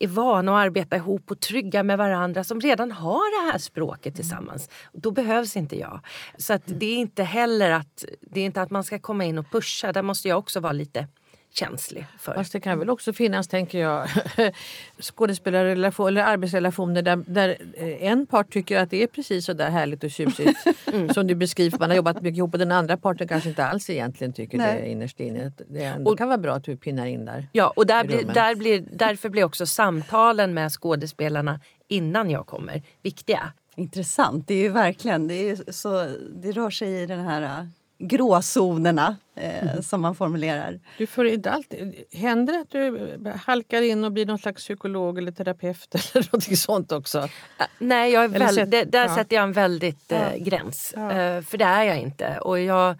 är 0.00 0.08
vana 0.08 0.52
att 0.52 0.66
arbeta 0.66 0.96
ihop 0.96 1.30
och 1.30 1.40
trygga 1.40 1.82
med 1.82 1.98
varandra 1.98 2.44
som 2.44 2.60
redan 2.60 2.92
har 2.92 3.46
det 3.46 3.52
här 3.52 3.58
språket 3.58 4.16
tillsammans. 4.16 4.68
Då 4.92 5.10
behövs 5.10 5.56
inte 5.56 5.78
jag. 5.78 6.00
Så 6.38 6.52
att 6.52 6.62
det 6.66 6.86
är 6.86 6.96
inte 6.96 7.22
heller 7.22 7.70
att, 7.70 8.04
det 8.20 8.40
är 8.40 8.44
inte 8.44 8.62
att 8.62 8.70
man 8.70 8.84
ska 8.84 8.98
komma 8.98 9.24
in 9.24 9.38
och 9.38 9.50
pusha. 9.50 9.92
Där 9.92 10.02
måste 10.02 10.28
jag 10.28 10.38
också 10.38 10.60
vara 10.60 10.72
lite 10.72 11.06
känslig 11.52 12.06
för. 12.18 12.34
Fast 12.34 12.52
det 12.52 12.60
kan 12.60 12.78
väl 12.78 12.90
också 12.90 13.12
finnas, 13.12 13.48
tänker 13.48 13.78
jag, 13.78 14.08
skådespelarrelation, 15.00 16.08
eller 16.08 16.22
arbetsrelationer 16.22 17.02
där, 17.02 17.16
där 17.26 17.56
eh, 17.74 18.04
en 18.10 18.26
part 18.26 18.52
tycker 18.52 18.78
att 18.78 18.90
det 18.90 19.02
är 19.02 19.06
precis 19.06 19.44
så 19.44 19.52
där 19.52 19.70
härligt 19.70 20.04
och 20.04 20.10
tjusigt 20.10 20.58
som 21.14 21.26
du 21.26 21.34
beskriver. 21.34 21.78
Man 21.78 21.90
har 21.90 21.96
jobbat 21.96 22.22
mycket 22.22 22.38
ihop 22.38 22.52
och 22.52 22.58
den 22.58 22.72
andra 22.72 22.96
parten 22.96 23.28
kanske 23.28 23.48
inte 23.48 23.64
alls 23.64 23.90
egentligen 23.90 24.32
tycker 24.32 24.58
Nej. 24.58 24.80
det 24.80 24.88
innerst 24.88 25.20
inne. 25.20 25.52
Det 25.68 25.96
Och- 26.04 26.18
kan 26.18 26.28
vara 26.28 26.38
bra 26.38 26.54
att 26.54 26.64
du 26.64 26.76
pinnar 26.76 27.06
in 27.06 27.24
där. 27.24 27.48
Ja, 27.52 27.72
och 27.76 27.86
där 27.86 28.04
blir, 28.04 28.24
där 28.24 28.54
blir, 28.54 28.84
därför 28.92 29.28
blir 29.28 29.44
också 29.44 29.66
samtalen 29.66 30.54
med 30.54 30.72
skådespelarna 30.72 31.60
innan 31.88 32.30
jag 32.30 32.46
kommer 32.46 32.82
viktiga. 33.02 33.52
Intressant. 33.76 34.48
Det 34.48 34.54
är 34.54 34.62
ju 34.62 34.68
verkligen, 34.68 35.28
det, 35.28 35.50
är 35.50 35.72
så, 35.72 36.08
det 36.34 36.52
rör 36.52 36.70
sig 36.70 37.02
i 37.02 37.06
den 37.06 37.20
här 37.20 37.68
gråzonerna 38.00 39.16
eh, 39.34 39.80
som 39.80 40.00
man 40.00 40.14
formulerar. 40.14 40.80
Du 40.98 41.06
får 41.06 41.26
inte 41.26 41.50
alltid, 41.50 41.94
händer 42.12 42.52
det 42.52 42.60
att 42.60 42.70
du 42.70 43.30
halkar 43.30 43.82
in 43.82 44.04
och 44.04 44.12
blir 44.12 44.26
någon 44.26 44.38
slags 44.38 44.62
psykolog 44.64 45.18
eller 45.18 45.32
terapeut 45.32 45.94
eller 46.14 46.28
något 46.32 46.58
sånt 46.58 46.92
också? 46.92 47.18
Äh, 47.18 47.66
Nej, 47.78 48.12
jag 48.12 48.24
är 48.24 48.28
väl, 48.28 48.54
sätt- 48.54 48.70
det, 48.70 48.84
där 48.84 49.06
ja. 49.06 49.14
sätter 49.14 49.36
jag 49.36 49.42
en 49.42 49.52
väldigt 49.52 50.12
eh, 50.12 50.36
gräns. 50.36 50.92
Ja. 50.96 51.12
Eh, 51.12 51.42
för 51.42 51.58
det 51.58 51.64
är 51.64 51.84
jag 51.84 51.98
inte. 51.98 52.38
Och 52.38 52.60
jag, 52.60 52.98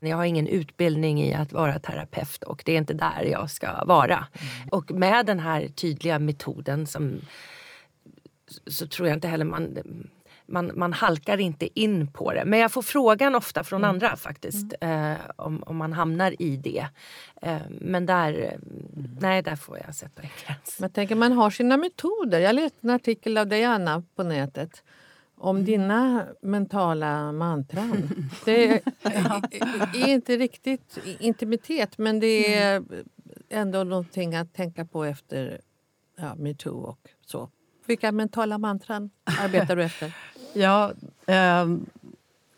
jag 0.00 0.16
har 0.16 0.24
ingen 0.24 0.46
utbildning 0.46 1.22
i 1.22 1.34
att 1.34 1.52
vara 1.52 1.78
terapeut 1.78 2.42
och 2.42 2.62
det 2.64 2.72
är 2.72 2.78
inte 2.78 2.94
där 2.94 3.28
jag 3.30 3.50
ska 3.50 3.84
vara. 3.84 4.26
Mm. 4.32 4.68
Och 4.70 4.90
med 4.90 5.26
den 5.26 5.40
här 5.40 5.68
tydliga 5.68 6.18
metoden 6.18 6.86
som 6.86 7.20
så 8.66 8.86
tror 8.86 9.08
jag 9.08 9.16
inte 9.16 9.28
heller 9.28 9.44
man... 9.44 9.78
man, 10.46 10.70
man 10.74 10.92
halkar 10.92 11.40
inte 11.40 11.80
in 11.80 12.12
på 12.12 12.32
det. 12.32 12.44
Men 12.44 12.58
jag 12.58 12.72
får 12.72 12.82
frågan 12.82 13.34
ofta 13.34 13.64
från 13.64 13.80
mm. 13.80 13.90
andra 13.90 14.16
faktiskt 14.16 14.74
mm. 14.80 15.12
eh, 15.12 15.18
om, 15.36 15.62
om 15.66 15.76
man 15.76 15.92
hamnar 15.92 16.42
i 16.42 16.56
det. 16.56 16.86
Eh, 17.42 17.58
men 17.68 18.06
där, 18.06 18.32
mm. 18.32 19.16
nej, 19.20 19.42
där 19.42 19.56
får 19.56 19.78
jag 19.86 19.94
sätta 19.94 20.22
en 20.22 20.28
gräns. 20.46 20.76
Men 20.78 20.90
tänker 20.90 21.14
man 21.14 21.32
har 21.32 21.50
sina 21.50 21.76
metoder. 21.76 22.40
Jag 22.40 22.54
läste 22.54 22.78
en 22.80 22.90
artikel 22.90 23.38
av 23.38 23.46
dig 23.46 23.64
Anna 23.64 24.02
på 24.16 24.22
nätet 24.22 24.82
om 25.36 25.56
mm. 25.56 25.66
dina 25.66 26.26
mentala 26.42 27.32
mantran. 27.32 28.08
Det 28.44 28.68
är, 28.68 28.80
är, 29.94 30.08
inte 30.08 30.36
riktigt 30.36 30.98
intimitet 31.18 31.98
men 31.98 32.20
det 32.20 32.54
är 32.54 32.84
ändå 33.48 33.84
någonting 33.84 34.34
att 34.34 34.54
tänka 34.54 34.84
på 34.84 35.04
efter 35.04 35.60
ja, 36.16 36.34
metoo 36.34 36.82
och 36.82 37.08
så. 37.26 37.50
Vilka 37.86 38.12
mentala 38.12 38.58
mantran 38.58 39.10
arbetar 39.40 39.76
du 39.76 39.82
efter? 39.84 40.12
ja, 40.52 40.92
um, 41.62 41.86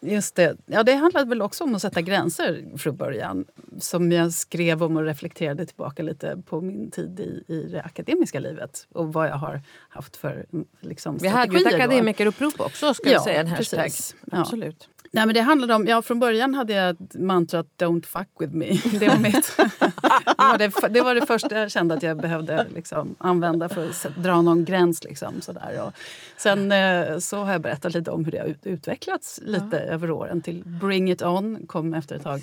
just 0.00 0.34
det. 0.34 0.56
Ja, 0.66 0.82
det 0.82 0.94
handlade 0.94 1.28
väl 1.28 1.42
också 1.42 1.64
om 1.64 1.74
att 1.74 1.82
sätta 1.82 2.00
gränser 2.00 2.64
från 2.76 2.96
början. 2.96 3.44
Som 3.78 4.12
jag 4.12 4.32
skrev 4.32 4.82
om 4.82 4.96
och 4.96 5.04
reflekterade 5.04 5.66
tillbaka 5.66 6.02
lite 6.02 6.42
på 6.46 6.60
min 6.60 6.90
tid 6.90 7.20
i, 7.20 7.52
i 7.52 7.68
det 7.72 7.82
akademiska 7.82 8.40
livet. 8.40 8.86
Och 8.92 9.12
vad 9.12 9.28
jag 9.28 9.36
har 9.36 9.62
haft 9.88 10.16
för 10.16 10.46
liksom, 10.80 11.18
Vi 11.18 11.28
hade 11.28 11.58
ju 11.58 11.66
ett 11.66 11.74
akademikerupprop 11.74 12.60
också, 12.60 12.94
ska 12.94 13.10
ja, 13.10 13.24
säga. 13.24 13.40
En 13.40 13.46
hashtag. 13.46 13.80
Precis. 13.80 14.14
Absolut. 14.32 14.88
Nej, 15.12 15.26
men 15.26 15.34
det 15.34 15.40
handlade 15.40 15.74
om, 15.74 15.86
ja, 15.86 16.02
från 16.02 16.18
början 16.20 16.54
hade 16.54 16.72
jag 16.72 16.96
mantrat 17.14 17.66
“Don't 17.78 18.06
fuck 18.06 18.28
with 18.38 18.54
me”. 18.54 18.66
Det 19.00 19.08
var, 19.08 19.18
mitt, 19.18 19.56
var 20.36 20.58
det, 20.58 20.72
det, 20.88 21.00
var 21.00 21.14
det 21.14 21.26
första 21.26 21.58
jag 21.58 21.70
kände 21.70 21.94
att 21.94 22.02
jag 22.02 22.16
behövde 22.16 22.66
liksom, 22.74 23.14
använda 23.18 23.68
för 23.68 23.88
att 23.88 24.16
dra 24.16 24.42
någon 24.42 24.64
gräns. 24.64 25.04
Liksom, 25.04 25.40
sådär. 25.40 25.82
Och 25.86 25.92
sen 26.36 26.72
eh, 26.72 27.18
så 27.18 27.36
har 27.36 27.52
jag 27.52 27.60
berättat 27.60 27.94
lite 27.94 28.10
om 28.10 28.24
hur 28.24 28.32
det 28.32 28.38
har 28.38 28.54
utvecklats 28.62 29.40
lite 29.42 29.66
ja. 29.76 29.78
över 29.78 30.10
åren. 30.10 30.42
Till 30.42 30.62
“Bring 30.64 31.10
it 31.10 31.22
on” 31.22 31.66
kom 31.66 31.94
efter 31.94 32.16
ett 32.16 32.22
tag. 32.22 32.42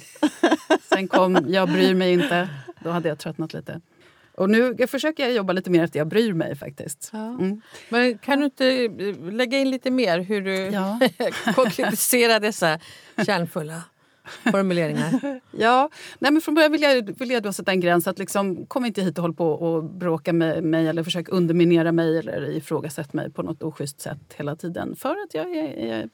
Sen 0.90 1.08
kom 1.08 1.46
“Jag 1.48 1.70
bryr 1.70 1.96
mig 1.96 2.14
inte”. 2.14 2.50
Då 2.84 2.90
hade 2.90 3.10
jag 3.10 3.20
tröttnat 3.20 3.54
lite. 3.54 3.82
Och 4.36 4.50
nu 4.50 4.76
jag 4.78 4.90
försöker 4.90 5.24
jag 5.24 5.34
jobba 5.34 5.54
lite 5.54 5.70
mer 5.70 5.84
efter 5.84 6.00
jag 6.00 6.08
bryr 6.08 6.34
mig 6.34 6.56
faktiskt. 6.56 7.10
Ja. 7.14 7.28
Mm. 7.28 7.62
Men 7.90 8.18
kan 8.18 8.40
du 8.40 8.46
inte 8.46 8.68
eh, 8.68 9.34
lägga 9.34 9.58
in 9.58 9.72
lite 9.72 9.92
mer 9.92 10.20
hur 10.20 10.42
du 10.42 10.56
ja. 10.56 11.00
konkretiserar 11.56 12.40
dessa 12.40 12.80
kärnfulla 13.26 13.82
formuleringar? 14.52 15.40
ja, 15.52 15.90
nej 16.20 16.32
men 16.32 16.42
från 16.42 16.56
början 16.56 16.72
vill 16.72 16.82
jag, 16.82 17.20
vill 17.20 17.30
jag 17.30 17.44
då 17.44 17.54
sätta 17.54 17.72
en 17.72 17.80
gräns. 17.80 18.08
att 18.08 18.20
liksom, 18.20 18.66
Kom 18.66 18.86
inte 18.86 19.02
hit 19.02 19.18
och 19.18 19.22
håll 19.22 19.34
på 19.34 19.48
och 19.48 19.84
bråka 19.84 20.34
med 20.34 20.64
mig 20.64 20.88
eller 20.88 21.04
försök 21.04 21.30
underminera 21.30 21.92
mig 21.92 22.18
eller 22.18 22.50
ifrågasätta 22.50 23.10
mig 23.18 23.32
på 23.32 23.44
något 23.44 23.64
oschysst 23.64 24.02
sätt 24.02 24.34
hela 24.36 24.56
tiden. 24.56 24.96
För 24.96 25.12
att 25.12 25.34
jag 25.34 25.56
är, 25.56 25.78
är 25.78 26.10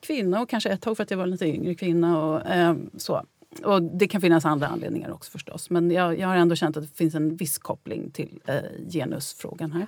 kvinna 0.00 0.40
och 0.40 0.48
kanske 0.48 0.70
ett 0.70 0.82
tag 0.82 0.96
för 0.96 1.02
att 1.02 1.10
jag 1.10 1.18
var 1.18 1.24
en 1.24 1.30
lite 1.30 1.46
yngre 1.46 1.74
kvinna. 1.74 2.24
Och, 2.24 2.50
eh, 2.50 2.74
så. 2.96 3.24
Och 3.62 3.82
det 3.82 4.08
kan 4.08 4.20
finnas 4.20 4.44
andra 4.44 4.66
anledningar 4.66 5.10
också 5.10 5.30
förstås. 5.30 5.70
Men 5.70 5.90
jag, 5.90 6.18
jag 6.18 6.28
har 6.28 6.36
ändå 6.36 6.54
känt 6.54 6.76
att 6.76 6.82
det 6.82 6.96
finns 6.96 7.14
en 7.14 7.36
viss 7.36 7.58
koppling 7.58 8.10
till 8.10 8.40
eh, 8.46 8.56
genusfrågan 8.90 9.72
här. 9.72 9.86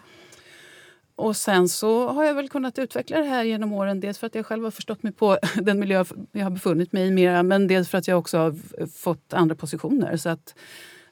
Och 1.17 1.37
sen 1.37 1.69
så 1.69 2.09
har 2.09 2.25
jag 2.25 2.35
väl 2.35 2.49
kunnat 2.49 2.79
utveckla 2.79 3.19
det 3.19 3.25
här 3.25 3.45
genom 3.45 3.73
åren. 3.73 4.01
Dels 4.01 4.19
för 4.19 4.27
att 4.27 4.35
jag 4.35 4.47
själv 4.47 4.65
har 4.65 4.71
förstått 4.71 5.03
mig 5.03 5.13
på 5.13 5.39
den 5.55 5.79
miljö 5.79 6.05
jag 6.33 6.45
har 6.45 6.51
befunnit 6.51 6.93
mig 6.93 7.07
i 7.07 7.11
mera. 7.11 7.43
Men 7.43 7.67
dels 7.67 7.89
för 7.89 7.99
att 7.99 8.09
jag 8.09 8.19
också 8.19 8.39
har 8.39 8.87
fått 8.87 9.33
andra 9.33 9.55
positioner. 9.55 10.17
Så 10.17 10.29
att 10.29 10.55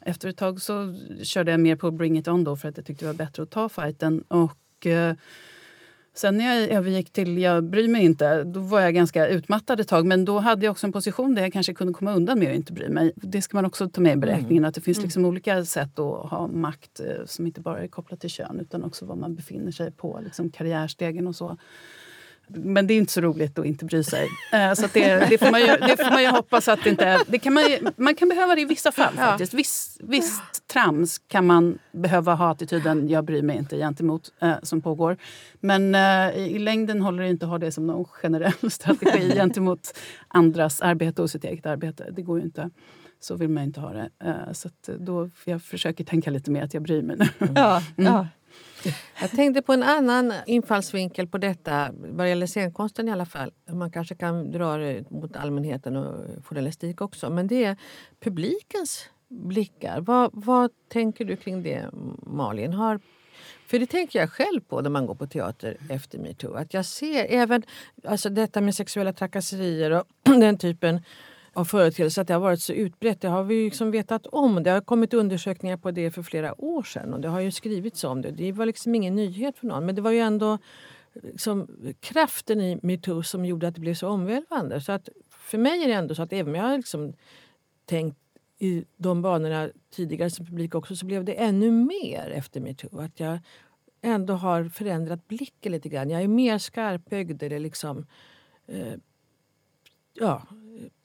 efter 0.01 0.29
ett 0.29 0.37
tag 0.37 0.63
så 0.63 0.95
körde 1.23 1.51
jag 1.51 1.61
mer 1.61 1.77
på 1.77 1.91
Bring 1.91 2.19
It 2.19 2.29
On 2.29 2.45
då 2.45 2.57
för 2.57 2.69
att 2.69 2.77
jag 2.77 2.87
tyckte 2.87 3.05
det 3.05 3.09
var 3.09 3.15
bättre 3.15 3.43
att 3.43 3.51
ta 3.51 3.69
fighten. 3.69 4.23
Och, 4.29 4.87
eh, 4.87 5.15
Sen 6.17 6.37
när 6.37 6.55
jag 6.55 6.69
övergick 6.69 7.13
till 7.13 7.39
jag 7.39 7.65
bryr 7.65 7.89
mig 7.89 8.05
inte, 8.05 8.45
då 8.45 8.61
var 8.61 8.81
jag 8.81 8.95
ganska 8.95 9.29
utmattad 9.29 9.81
ett 9.81 9.89
tag. 9.89 10.07
Men 10.07 10.25
då 10.25 10.39
hade 10.39 10.65
jag 10.65 10.71
också 10.71 10.87
en 10.87 10.93
position 10.93 11.35
där 11.35 11.43
jag 11.43 11.53
kanske 11.53 11.75
kunde 11.75 11.93
komma 11.93 12.15
undan 12.15 12.39
med 12.39 12.49
att 12.49 12.55
inte 12.55 12.73
bry 12.73 12.89
mig. 12.89 13.13
Det 13.17 13.43
ska 13.43 13.57
man 13.57 13.65
också 13.65 13.89
ta 13.89 14.01
med 14.01 14.13
i 14.13 14.17
beräkningen. 14.17 14.59
Mm. 14.59 14.69
Att 14.69 14.75
det 14.75 14.81
finns 14.81 15.03
liksom 15.03 15.21
mm. 15.21 15.29
olika 15.29 15.65
sätt 15.65 15.99
att 15.99 16.31
ha 16.31 16.47
makt 16.47 17.01
eh, 17.01 17.27
som 17.27 17.47
inte 17.47 17.61
bara 17.61 17.83
är 17.83 17.89
kopplat 17.89 18.21
till 18.21 18.31
kön 18.31 18.61
utan 18.61 18.85
också 18.85 19.07
var 19.07 19.17
man 19.17 19.35
befinner 19.35 19.73
sig 19.73 19.93
på 19.93 20.21
liksom 20.25 20.51
karriärstegen 20.51 21.27
och 21.27 21.37
så. 21.37 21.57
Men 22.49 22.87
det 22.87 22.95
är 22.95 22.99
inte 22.99 23.13
så 23.13 23.21
roligt 23.21 23.59
att 23.59 23.67
inte 23.67 23.85
bry 23.85 24.05
sig. 24.05 24.29
Eh, 24.53 24.73
så 24.73 24.87
det, 24.93 25.27
det, 25.31 25.39
får 25.39 25.51
man 25.51 25.61
ju, 25.61 25.67
det 25.67 25.97
får 25.97 26.11
man 26.11 26.23
ju 26.23 26.29
hoppas 26.29 26.69
att 26.69 26.85
det 26.85 26.91
inte 26.91 27.05
är... 27.05 27.21
Det 27.27 27.39
kan 27.39 27.55
man, 27.55 27.65
man 27.97 28.15
kan 28.15 28.29
behöva 28.29 28.55
det 28.55 28.61
i 28.61 28.65
vissa 28.65 28.93
fall. 28.93 29.15
faktiskt. 29.15 29.55
Viss, 29.55 29.99
visst 30.01 30.67
trams 30.67 31.19
kan 31.19 31.47
man 31.47 31.79
behöva 31.93 32.35
ha 32.35 32.51
attityden 32.51 33.09
jag 33.09 33.25
bryr 33.25 33.43
mig 33.43 33.57
inte 33.57 33.77
gentemot 33.77 34.33
eh, 34.43 34.55
som 34.63 34.83
pågår. 34.83 35.17
Men 35.61 35.95
eh, 35.95 36.37
i 36.37 36.59
längden 36.59 37.03
håller 37.03 37.23
det 37.23 37.29
inte 37.29 37.47
att 37.47 37.51
ha 37.51 37.59
det 37.59 37.73
som 37.73 37.87
någon 37.87 38.05
generell 38.05 38.71
strategi 38.71 39.33
gentemot 39.35 39.99
andras 40.29 40.81
arbete 40.81 41.23
och 41.23 41.31
sitt 41.31 41.45
eget 41.45 41.67
arbete. 41.67 42.11
Det 42.13 42.23
går 42.23 42.39
ju 42.39 42.45
inte. 42.45 42.71
Så 43.21 43.37
vill 43.37 43.49
man 43.49 43.65
inte 43.65 43.81
ha 43.81 43.93
det. 43.93 44.11
Eh, 44.25 44.53
så 44.53 44.69
då 44.99 45.31
jag 45.45 45.63
försöker 45.63 46.05
tänka 46.05 46.31
lite 46.31 46.51
mer 46.51 46.63
att 46.63 46.75
jag 46.75 46.83
bryr 46.83 47.03
mig 47.03 47.17
nu. 47.17 47.49
Ja, 47.55 47.83
mm. 47.97 48.13
ja. 48.13 48.29
Jag 49.21 49.31
tänkte 49.31 49.63
på 49.63 49.73
en 49.73 49.83
annan 49.83 50.33
infallsvinkel 50.47 51.27
på 51.27 51.39
detta, 51.39 51.91
vad 51.93 52.29
gäller 52.29 52.47
scenkonsten 52.47 53.09
i 53.09 53.13
alla 53.13 53.27
fall. 53.27 53.53
Man 53.71 53.91
kanske 53.91 54.15
kan 54.15 54.51
dra 54.51 54.77
det 54.77 55.11
mot 55.11 55.37
allmänheten 55.37 55.97
och 55.97 56.45
journalistik 56.45 57.01
också. 57.01 57.31
Men 57.31 57.47
det 57.47 57.65
är 57.65 57.77
publikens 58.21 59.09
blickar. 59.29 60.01
Vad, 60.01 60.31
vad 60.33 60.71
tänker 60.89 61.25
du 61.25 61.37
kring 61.37 61.63
det, 61.63 61.91
Malin? 62.27 62.73
Har, 62.73 63.01
för 63.67 63.79
det 63.79 63.87
tänker 63.87 64.19
jag 64.19 64.31
själv 64.31 64.61
på 64.61 64.81
när 64.81 64.91
man 64.91 65.07
går 65.07 65.15
på 65.15 65.27
teater 65.27 65.77
efter 65.91 66.19
metoo. 66.19 66.55
Att 66.55 66.75
jag 66.75 66.85
ser 66.85 67.27
även 67.31 67.63
alltså 68.05 68.31
detta 68.31 68.61
med 68.61 68.75
sexuella 68.75 69.13
trakasserier 69.13 69.91
och 69.91 70.05
den 70.23 70.59
typen 70.59 71.01
av 71.55 71.65
företeelser 71.65 72.23
att 72.23 72.29
det 72.29 72.35
har 72.35 72.41
varit 72.41 72.61
så 72.61 72.73
utbrett. 72.73 73.21
Det 73.21 73.29
har 73.29 73.45
vi 73.45 73.65
liksom 73.65 73.91
vetat 73.91 74.27
om. 74.27 74.63
Det 74.63 74.71
har 74.71 74.81
kommit 74.81 75.15
undersökningar 75.15 75.77
på 75.77 75.91
det 75.91 76.11
för 76.11 76.23
flera 76.23 76.61
år 76.61 76.83
sedan 76.83 77.15
och 77.15 77.21
det 77.21 77.29
har 77.29 77.41
ju 77.41 77.51
skrivits 77.51 78.05
om 78.05 78.23
det. 78.23 78.31
Det 78.31 78.53
var 78.53 78.67
liksom 78.67 78.95
ingen 78.95 79.15
nyhet 79.15 79.59
för 79.59 79.67
någon 79.67 79.87
men 79.87 79.95
det 79.95 80.03
var 80.03 80.11
ju 80.11 80.19
ändå 80.19 80.59
liksom 81.23 81.69
kraften 82.01 82.61
i 82.61 82.79
metoo 82.83 83.23
som 83.23 83.45
gjorde 83.45 83.69
att 83.69 83.75
det 83.75 83.81
blev 83.81 83.95
så 83.95 84.09
omvälvande. 84.09 84.81
Så 84.81 84.93
att 84.93 85.09
för 85.31 85.59
mig 85.59 85.85
är 85.85 85.89
det 85.89 85.95
ändå 85.95 86.15
så 86.15 86.23
att 86.23 86.33
även 86.33 86.49
om 86.49 86.55
jag 86.55 86.63
har 86.63 86.77
liksom 86.77 87.13
tänkt 87.85 88.19
i 88.59 88.85
de 88.97 89.23
banorna 89.23 89.71
tidigare 89.91 90.31
som 90.31 90.47
publik 90.47 90.75
också 90.75 90.97
så 90.97 91.07
blev 91.07 91.25
det 91.25 91.33
ännu 91.33 91.71
mer 91.71 92.31
efter 92.35 92.61
metoo. 92.61 93.01
Att 93.01 93.21
jag 93.21 93.39
ändå 94.03 94.35
har 94.35 94.65
förändrat 94.65 95.29
blicken 95.29 95.73
lite 95.73 95.89
grann. 95.89 96.11
Jag 96.11 96.23
är 96.23 96.29
mer 96.29 96.59
skarpögd 96.59 97.43
eller 97.43 97.59
liksom 97.59 98.07
eh, 98.67 98.95
ja, 100.13 100.43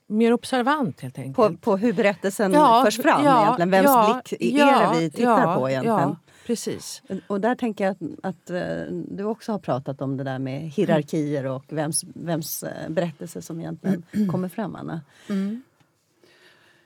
mer 0.10 0.34
observant 0.34 1.01
helt 1.01 1.18
enkelt. 1.18 1.36
På, 1.36 1.57
på 1.57 1.78
hur 1.78 1.93
berättelsen 1.93 2.53
ja, 2.53 2.82
förs 2.86 2.97
fram 2.97 3.26
ja, 3.26 3.43
egentligen? 3.43 3.72
Vems 3.72 3.86
ja, 3.86 4.22
blick 4.30 4.41
är 4.41 4.93
det 4.93 4.99
vi 4.99 5.12
tittar 5.12 5.55
på 5.55 5.70
egentligen? 5.70 6.16
precis. 6.49 7.01
Och 7.28 7.41
där 7.41 7.55
tänker 7.55 7.84
jag 7.84 7.91
att, 7.91 8.01
att, 8.24 8.49
eh, 8.49 8.84
du 8.91 9.24
också 9.24 9.51
har 9.51 9.60
pratat 9.60 10.01
om 10.01 10.18
det 10.18 10.24
där 10.24 10.39
med 10.39 10.62
hierarkier 10.62 11.45
och 11.45 11.66
vems, 11.70 12.05
vems 12.14 12.64
eh, 12.64 12.89
berättelse 12.89 13.41
som 13.41 13.60
egentligen 13.60 14.03
kommer 14.32 14.49
fram, 14.49 14.76
Anna. 14.76 15.01
Mm. 15.30 15.62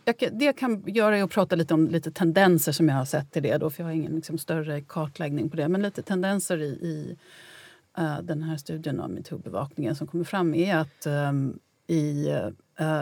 Jag, 0.05 0.15
det 0.31 0.45
jag 0.45 0.57
kan 0.57 0.83
göra 0.87 1.17
är 1.17 1.23
att 1.23 1.31
prata 1.31 1.55
lite 1.55 1.73
om 1.73 1.87
lite 1.87 2.11
tendenser 2.11 2.71
som 2.71 2.89
jag 2.89 2.95
har 2.95 3.05
sett 3.05 3.37
i 3.37 3.39
det. 3.39 3.57
Då, 3.57 3.69
för 3.69 3.83
Jag 3.83 3.87
har 3.87 3.93
ingen 3.93 4.15
liksom, 4.15 4.37
större 4.37 4.81
kartläggning 4.81 5.49
på 5.49 5.57
det. 5.57 5.67
Men 5.67 5.81
lite 5.81 6.01
tendenser 6.01 6.61
i, 6.61 6.65
i 6.65 7.17
uh, 7.99 8.21
den 8.21 8.43
här 8.43 8.57
studien 8.57 8.99
om 8.99 9.11
metoo-bevakningen 9.11 9.95
som 9.95 10.07
kommer 10.07 10.23
fram 10.23 10.53
är 10.53 10.75
att 10.75 11.07
um, 11.07 11.59
i 11.87 12.29
uh, 12.29 12.49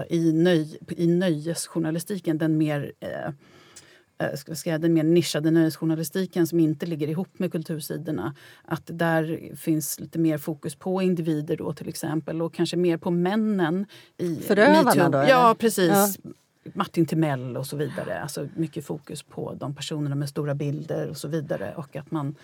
i, 0.09 0.34
nöj, 0.34 0.78
i 0.97 1.07
nöjesjournalistiken, 1.07 2.38
den 2.38 2.57
mer 2.57 2.91
uh, 3.03 4.36
ska 4.36 4.55
säga, 4.55 4.78
den 4.78 4.93
mer 4.93 5.03
nischade 5.03 5.51
nöjesjournalistiken 5.51 6.47
som 6.47 6.59
inte 6.59 6.86
ligger 6.86 7.07
ihop 7.07 7.39
med 7.39 7.51
kultursidorna. 7.51 8.36
Att 8.65 8.84
där 8.86 9.55
finns 9.55 9.99
lite 9.99 10.19
mer 10.19 10.38
fokus 10.38 10.76
på 10.76 11.01
individer 11.01 11.57
då 11.57 11.74
till 11.74 11.89
exempel 11.89 12.41
och 12.41 12.53
kanske 12.53 12.78
mer 12.78 12.97
på 12.97 13.11
männen. 13.11 13.86
i 14.17 14.36
Förövarna 14.36 15.09
då? 15.09 15.17
Ja, 15.17 15.55
precis. 15.59 15.89
Ja. 16.24 16.32
Martin 16.74 17.05
Timell 17.05 17.57
och 17.57 17.67
så 17.67 17.78
vidare. 17.78 18.22
Alltså 18.22 18.47
mycket 18.55 18.86
fokus 18.86 19.24
på 19.24 19.53
de 19.53 19.76
personerna 19.76 20.15
med 20.15 20.30
stora 20.30 20.55
bilder 20.55 21.09
och 21.09 21.17
så 21.17 21.28
vidare. 21.28 21.74
Och 21.76 21.95
att 21.95 22.11
man 22.11 22.36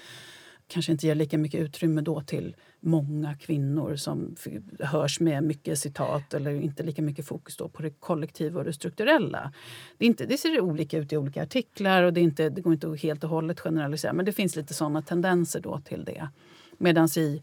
kanske 0.67 0.91
inte 0.91 1.07
ger 1.07 1.15
lika 1.15 1.37
mycket 1.37 1.61
utrymme 1.61 2.01
då 2.01 2.21
till 2.21 2.55
många 2.79 3.35
kvinnor 3.35 3.95
som 3.95 4.35
hörs 4.79 5.19
med 5.19 5.43
mycket 5.43 5.79
citat 5.79 6.33
eller 6.33 6.51
inte 6.51 6.83
lika 6.83 7.01
mycket 7.01 7.27
fokus 7.27 7.57
då 7.57 7.69
på 7.69 7.81
det 7.81 7.89
kollektiva 7.89 8.59
och 8.59 8.65
det 8.65 8.73
strukturella. 8.73 9.53
Det, 9.97 10.05
inte, 10.05 10.25
det 10.25 10.37
ser 10.37 10.61
olika 10.61 10.97
ut 10.97 11.13
i 11.13 11.17
olika 11.17 11.43
artiklar 11.43 12.03
och 12.03 12.13
det, 12.13 12.21
inte, 12.21 12.49
det 12.49 12.61
går 12.61 12.73
inte 12.73 12.89
att 12.89 13.01
helt 13.01 13.23
och 13.23 13.29
hållet 13.29 13.59
generalisera 13.59 14.13
men 14.13 14.25
det 14.25 14.31
finns 14.31 14.55
lite 14.55 14.73
såna 14.73 15.01
tendenser 15.01 15.59
då 15.59 15.79
till 15.79 16.03
det. 16.03 16.29
Medan 16.77 17.07
i 17.17 17.41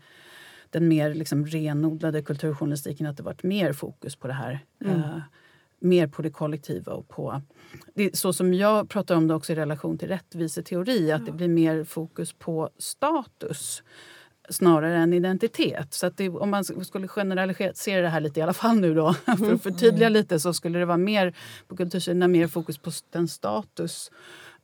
den 0.70 0.88
mer 0.88 1.14
liksom 1.14 1.46
renodlade 1.46 2.22
kulturjournalistiken 2.22 3.06
att 3.06 3.16
det 3.16 3.22
varit 3.22 3.42
mer 3.42 3.72
fokus 3.72 4.16
på 4.16 4.26
det 4.26 4.34
här. 4.34 4.60
Mm. 4.84 5.20
Mer 5.84 6.06
på 6.06 6.22
det 6.22 6.30
kollektiva 6.30 6.92
och 6.92 7.08
på... 7.08 7.42
Det 7.94 8.16
så 8.16 8.32
som 8.32 8.54
jag 8.54 8.88
pratar 8.88 9.16
om 9.16 9.28
det 9.28 9.34
också 9.34 9.52
i 9.52 9.56
relation 9.56 9.98
till 9.98 10.08
rättviseteori, 10.08 11.12
att 11.12 11.26
det 11.26 11.32
blir 11.32 11.48
mer 11.48 11.84
fokus 11.84 12.32
på 12.32 12.70
status 12.78 13.82
snarare 14.48 14.96
än 14.96 15.12
identitet. 15.12 15.94
Så 15.94 16.06
att 16.06 16.16
det, 16.16 16.28
om 16.28 16.50
man 16.50 16.64
skulle 16.64 17.08
generalisera 17.08 18.02
det 18.02 18.08
här 18.08 18.20
lite 18.20 18.40
i 18.40 18.42
alla 18.42 18.52
fall 18.52 18.80
nu 18.80 18.94
då, 18.94 19.12
för 19.24 19.32
att 19.32 19.40
mm. 19.40 19.58
förtydliga 19.58 20.08
lite 20.08 20.40
så 20.40 20.54
skulle 20.54 20.78
det 20.78 20.84
vara 20.84 20.98
mer 20.98 21.34
på 21.68 21.76
kultursidorna 21.76 22.28
mer 22.28 22.48
fokus 22.48 22.78
på 22.78 22.90
den 23.10 23.28
status 23.28 24.10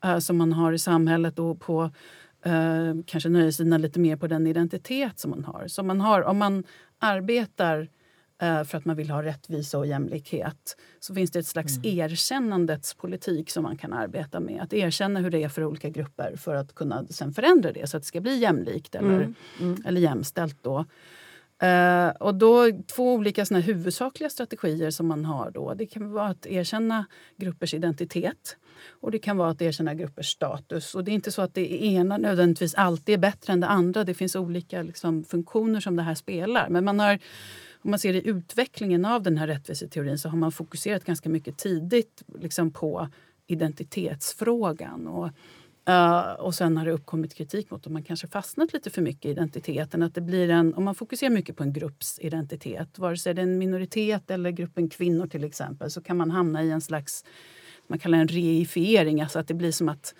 uh, 0.04 0.18
som 0.18 0.36
man 0.36 0.52
har 0.52 0.72
i 0.72 0.78
samhället 0.78 1.38
och 1.38 1.60
på 1.60 1.82
uh, 2.46 3.02
kanske 3.06 3.28
nöjessidorna 3.28 3.78
lite 3.78 4.00
mer 4.00 4.16
på 4.16 4.26
den 4.26 4.46
identitet 4.46 5.18
som 5.18 5.30
man 5.30 5.44
har. 5.44 5.68
Så 5.68 5.82
man 5.82 6.00
har 6.00 6.22
om 6.22 6.38
man 6.38 6.64
arbetar 6.98 7.88
för 8.40 8.74
att 8.74 8.84
man 8.84 8.96
vill 8.96 9.10
ha 9.10 9.22
rättvisa 9.22 9.78
och 9.78 9.86
jämlikhet 9.86 10.76
så 11.00 11.14
finns 11.14 11.30
det 11.30 11.38
ett 11.38 11.46
slags 11.46 11.76
mm. 11.76 11.98
erkännandets 11.98 12.94
politik 12.94 13.50
som 13.50 13.62
man 13.62 13.76
kan 13.76 13.92
arbeta 13.92 14.40
med. 14.40 14.62
Att 14.62 14.72
erkänna 14.72 15.20
hur 15.20 15.30
det 15.30 15.42
är 15.42 15.48
för 15.48 15.64
olika 15.64 15.88
grupper 15.88 16.36
för 16.36 16.54
att 16.54 16.74
kunna 16.74 17.06
sen 17.06 17.32
förändra 17.32 17.72
det 17.72 17.90
så 17.90 17.96
att 17.96 18.02
det 18.02 18.06
ska 18.06 18.20
bli 18.20 18.38
jämlikt 18.38 18.94
eller, 18.94 19.14
mm. 19.14 19.34
Mm. 19.60 19.82
eller 19.86 20.00
jämställt. 20.00 20.56
Då. 20.62 20.84
Uh, 21.62 22.08
och 22.08 22.34
då 22.34 22.70
två 22.86 23.14
olika 23.14 23.46
såna 23.46 23.60
huvudsakliga 23.60 24.30
strategier 24.30 24.90
som 24.90 25.06
man 25.06 25.24
har 25.24 25.50
då. 25.50 25.74
Det 25.74 25.86
kan 25.86 26.12
vara 26.12 26.28
att 26.28 26.46
erkänna 26.46 27.06
gruppers 27.36 27.74
identitet 27.74 28.56
och 28.88 29.10
det 29.10 29.18
kan 29.18 29.36
vara 29.36 29.50
att 29.50 29.62
erkänna 29.62 29.94
gruppers 29.94 30.26
status. 30.26 30.94
Och 30.94 31.04
det 31.04 31.10
är 31.10 31.14
inte 31.14 31.32
så 31.32 31.42
att 31.42 31.54
det 31.54 31.84
ena 31.84 32.18
nödvändigtvis 32.18 32.74
alltid 32.74 33.14
är 33.14 33.18
bättre 33.18 33.52
än 33.52 33.60
det 33.60 33.66
andra. 33.66 34.04
Det 34.04 34.14
finns 34.14 34.36
olika 34.36 34.82
liksom, 34.82 35.24
funktioner 35.24 35.80
som 35.80 35.96
det 35.96 36.02
här 36.02 36.14
spelar. 36.14 36.68
Men 36.68 36.84
man 36.84 37.00
har 37.00 37.18
om 37.82 37.90
man 37.90 37.98
ser 37.98 38.14
i 38.14 38.28
utvecklingen 38.28 39.04
av 39.04 39.22
den 39.22 39.36
här 39.36 39.46
rättviseteorin 39.46 40.18
så 40.18 40.28
har 40.28 40.38
man 40.38 40.52
fokuserat 40.52 41.04
ganska 41.04 41.28
mycket 41.28 41.58
tidigt 41.58 42.22
liksom 42.38 42.70
på 42.70 43.08
identitetsfrågan. 43.46 45.06
Och, 45.06 45.30
uh, 45.88 46.32
och 46.32 46.54
sen 46.54 46.76
har 46.76 46.84
det 46.84 46.92
uppkommit 46.92 47.34
kritik 47.34 47.70
mot 47.70 47.86
att 47.86 47.92
man 47.92 48.02
kanske 48.02 48.26
fastnat 48.26 48.72
lite 48.72 48.90
för 48.90 49.02
mycket 49.02 49.24
i 49.24 49.30
identiteten. 49.30 50.02
Att 50.02 50.14
det 50.14 50.20
blir 50.20 50.50
en, 50.50 50.74
om 50.74 50.84
man 50.84 50.94
fokuserar 50.94 51.30
mycket 51.30 51.56
på 51.56 51.62
en 51.62 51.72
grupps 51.72 52.18
identitet, 52.18 52.98
vare 52.98 53.16
sig 53.16 53.34
det 53.34 53.40
är 53.40 53.46
en 53.46 53.58
minoritet 53.58 54.30
eller 54.30 54.50
gruppen 54.50 54.88
kvinnor 54.88 55.26
till 55.26 55.44
exempel, 55.44 55.90
så 55.90 56.00
kan 56.00 56.16
man 56.16 56.30
hamna 56.30 56.64
i 56.64 56.70
en 56.70 56.80
slags, 56.80 57.24
man 57.86 57.98
kallar 57.98 58.18
en 58.18 58.28
reifiering, 58.28 59.20
alltså 59.20 59.38
att 59.38 59.48
det 59.48 59.54
blir 59.54 59.72
som 59.72 59.88
att 59.88 60.14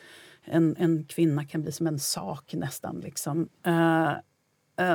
en, 0.44 0.76
en 0.78 1.04
kvinna 1.04 1.44
kan 1.44 1.62
bli 1.62 1.72
som 1.72 1.86
en 1.86 1.98
sak 1.98 2.54
nästan. 2.54 3.00
Liksom. 3.00 3.48
Uh, 3.66 4.12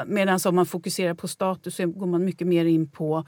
Medan 0.07 0.39
om 0.45 0.55
man 0.55 0.65
fokuserar 0.65 1.13
på 1.13 1.27
status 1.27 1.75
så 1.75 1.88
går 1.88 2.07
man 2.07 2.25
mycket 2.25 2.47
mer 2.47 2.65
in 2.65 2.89
på 2.89 3.25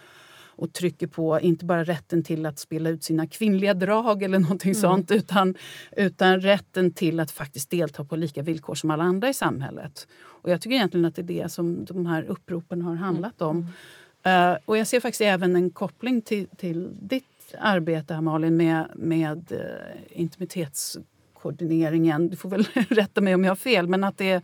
och 0.58 0.74
trycker 0.74 1.08
på 1.08 1.40
inte 1.40 1.66
bara 1.66 1.84
rätten 1.84 2.24
till 2.24 2.46
att 2.46 2.60
spela 2.60 2.90
ut 2.90 3.04
sina 3.04 3.28
kvinnliga 3.28 3.74
drag 3.74 4.24
eller 4.24 4.40
någonting 4.40 4.72
mm. 4.72 4.82
sånt 4.82 5.12
utan, 5.12 5.56
utan 5.98 6.42
rätten 6.42 6.94
till 6.94 7.20
att 7.20 7.32
faktiskt 7.32 7.70
delta 7.70 8.04
på 8.04 8.16
lika 8.16 8.42
villkor 8.42 8.76
som 8.76 8.92
alla 8.92 9.04
andra 9.04 9.30
i 9.30 9.34
samhället. 9.34 10.08
Och 10.20 10.50
Jag 10.50 10.62
tycker 10.62 10.76
egentligen 10.76 11.06
att 11.06 11.16
det 11.16 11.22
är 11.22 11.44
det 11.44 11.52
som 11.52 11.86
de 11.86 12.06
här 12.06 12.24
uppropen 12.24 12.82
har 12.82 12.96
handlat 12.96 13.42
om. 13.42 13.68
Mm. 14.24 14.52
Uh, 14.52 14.58
och 14.66 14.78
Jag 14.78 14.88
ser 14.88 15.00
faktiskt 15.00 15.22
även 15.22 15.56
en 15.56 15.70
koppling 15.70 16.22
till, 16.22 16.48
till 16.58 16.90
ditt 17.02 17.24
arbete, 17.60 18.14
här, 18.14 18.22
Malin, 18.22 18.58
med, 18.58 18.88
med 18.96 19.52
uh, 19.52 19.60
intimitetskoordineringen. 20.10 22.30
Du 22.30 22.36
får 22.36 22.50
väl 22.50 22.64
rätta 22.90 23.22
mig 23.22 23.36
om 23.36 23.44
jag 23.44 23.52
har 23.52 23.56
fel, 23.56 23.88
men 23.88 24.04
att 24.04 24.18
det 24.18 24.42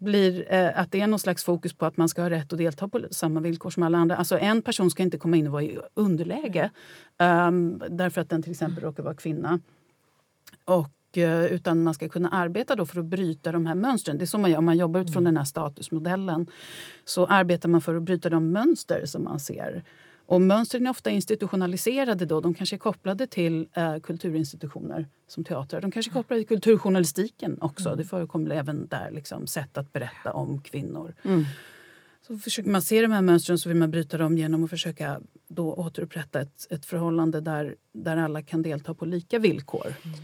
blir 0.00 0.52
eh, 0.52 0.80
att 0.80 0.92
det 0.92 1.00
är 1.00 1.06
någon 1.06 1.18
slags 1.18 1.44
fokus 1.44 1.72
på 1.72 1.86
att 1.86 1.96
man 1.96 2.08
ska 2.08 2.22
ha 2.22 2.30
rätt 2.30 2.52
att 2.52 2.58
delta 2.58 2.88
på 2.88 3.00
samma 3.10 3.40
villkor 3.40 3.70
som 3.70 3.82
alla 3.82 3.98
andra. 3.98 4.16
Alltså 4.16 4.38
en 4.38 4.62
person 4.62 4.90
ska 4.90 5.02
inte 5.02 5.18
komma 5.18 5.36
in 5.36 5.46
och 5.46 5.52
vara 5.52 5.62
i 5.62 5.78
underläge 5.94 6.70
um, 7.18 7.82
därför 7.90 8.20
att 8.20 8.28
den 8.28 8.42
till 8.42 8.50
exempel 8.52 8.84
råkar 8.84 9.02
vara 9.02 9.14
kvinna. 9.14 9.60
Och, 10.64 11.16
uh, 11.16 11.44
utan 11.44 11.82
man 11.82 11.94
ska 11.94 12.08
kunna 12.08 12.28
arbeta 12.28 12.76
då 12.76 12.86
för 12.86 13.00
att 13.00 13.06
bryta 13.06 13.52
de 13.52 13.66
här 13.66 13.74
mönstren. 13.74 14.18
Det 14.18 14.24
är 14.24 14.26
så 14.26 14.38
man 14.38 14.50
gör 14.50 14.58
om 14.58 14.64
man 14.64 14.78
jobbar 14.78 15.00
utifrån 15.00 15.22
mm. 15.22 15.34
den 15.34 15.38
här 15.38 15.44
statusmodellen. 15.44 16.46
Så 17.04 17.26
arbetar 17.26 17.68
man 17.68 17.80
för 17.80 17.94
att 17.94 18.02
bryta 18.02 18.30
de 18.30 18.52
mönster 18.52 19.06
som 19.06 19.24
man 19.24 19.40
ser. 19.40 19.84
Och 20.30 20.40
mönstren 20.40 20.86
är 20.86 20.90
ofta 20.90 21.10
institutionaliserade. 21.10 22.26
Då. 22.26 22.40
De 22.40 22.54
kanske 22.54 22.76
är 22.76 22.78
kopplade 22.78 23.26
till 23.26 23.68
eh, 23.74 23.98
kulturinstitutioner 23.98 25.08
som 25.28 25.44
teatrar. 25.44 25.80
De 25.80 25.90
kanske 25.90 26.10
är 26.10 26.12
kopplade 26.12 26.40
till 26.40 26.48
kulturjournalistiken 26.48 27.58
också. 27.60 27.88
Mm. 27.88 27.98
Det 27.98 28.04
förekommer 28.04 28.50
även 28.50 28.88
där 28.88 29.10
liksom, 29.10 29.46
sätt 29.46 29.78
att 29.78 29.92
berätta 29.92 30.32
om 30.32 30.62
kvinnor. 30.62 31.14
Mm. 31.22 31.44
Så 32.26 32.38
försöker 32.38 32.70
man 32.70 32.82
se 32.82 33.02
de 33.02 33.12
här 33.12 33.22
mönstren 33.22 33.58
så 33.58 33.68
vill 33.68 33.78
man 33.78 33.90
bryta 33.90 34.18
dem 34.18 34.38
genom 34.38 34.64
att 34.64 34.70
försöka 34.70 35.20
då 35.48 35.74
återupprätta 35.74 36.40
ett, 36.40 36.66
ett 36.70 36.86
förhållande 36.86 37.40
där, 37.40 37.74
där 37.92 38.16
alla 38.16 38.42
kan 38.42 38.62
delta 38.62 38.94
på 38.94 39.04
lika 39.04 39.38
villkor. 39.38 39.94
Mm. 40.04 40.18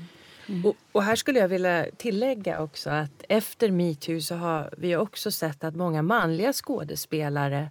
Mm. 0.49 0.67
Och, 0.67 0.77
och, 0.93 1.03
här 1.03 1.17
skulle 1.17 1.39
jag 1.39 1.49
vilja 1.49 1.87
tillägga 1.97 2.63
också 2.63 2.91
att 2.91 3.25
efter 3.29 3.71
metoo 3.71 4.21
så 4.21 4.35
har 4.35 4.75
vi 4.79 4.97
också 4.97 5.31
sett 5.31 5.65
att 5.65 5.77
många 5.77 6.03
manliga 6.03 6.53
skådespelare 6.53 7.71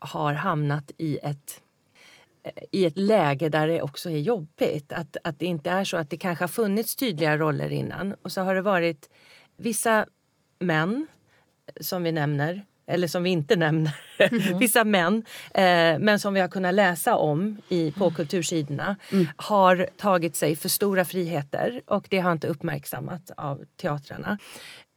har 0.00 0.32
hamnat 0.32 0.90
i 0.98 1.18
ett 1.22 1.60
i 2.70 2.86
ett 2.86 2.98
läge 2.98 3.48
där 3.48 3.68
det 3.68 3.82
också 3.82 4.10
är 4.10 4.18
jobbigt. 4.18 4.92
Att, 4.92 5.16
att 5.24 5.38
det 5.38 5.46
inte 5.46 5.70
är 5.70 5.84
så 5.84 5.96
att 5.96 6.10
det 6.10 6.16
kanske 6.16 6.42
har 6.42 6.48
funnits 6.48 6.96
tydliga 6.96 7.36
roller 7.36 7.72
innan 7.72 8.14
och 8.22 8.32
så 8.32 8.40
har 8.40 8.54
det 8.54 8.62
varit 8.62 9.10
vissa 9.56 10.06
män 10.58 11.06
som 11.80 12.02
vi 12.02 12.12
nämner 12.12 12.64
eller 12.86 13.08
som 13.08 13.22
vi 13.22 13.30
inte 13.30 13.56
nämner, 13.56 13.94
mm. 14.18 14.58
vissa 14.58 14.84
män, 14.84 15.24
eh, 15.54 15.98
men 15.98 16.18
som 16.18 16.34
vi 16.34 16.40
har 16.40 16.48
kunnat 16.48 16.74
läsa 16.74 17.16
om 17.16 17.56
i, 17.68 17.92
på 17.92 18.04
mm. 18.04 18.14
kultursidorna, 18.14 18.96
mm. 19.12 19.26
har 19.36 19.88
tagit 19.96 20.36
sig 20.36 20.56
för 20.56 20.68
stora 20.68 21.04
friheter 21.04 21.82
och 21.86 22.06
det 22.10 22.18
har 22.18 22.32
inte 22.32 22.46
uppmärksammats 22.46 23.30
av 23.36 23.64
teatrarna. 23.76 24.38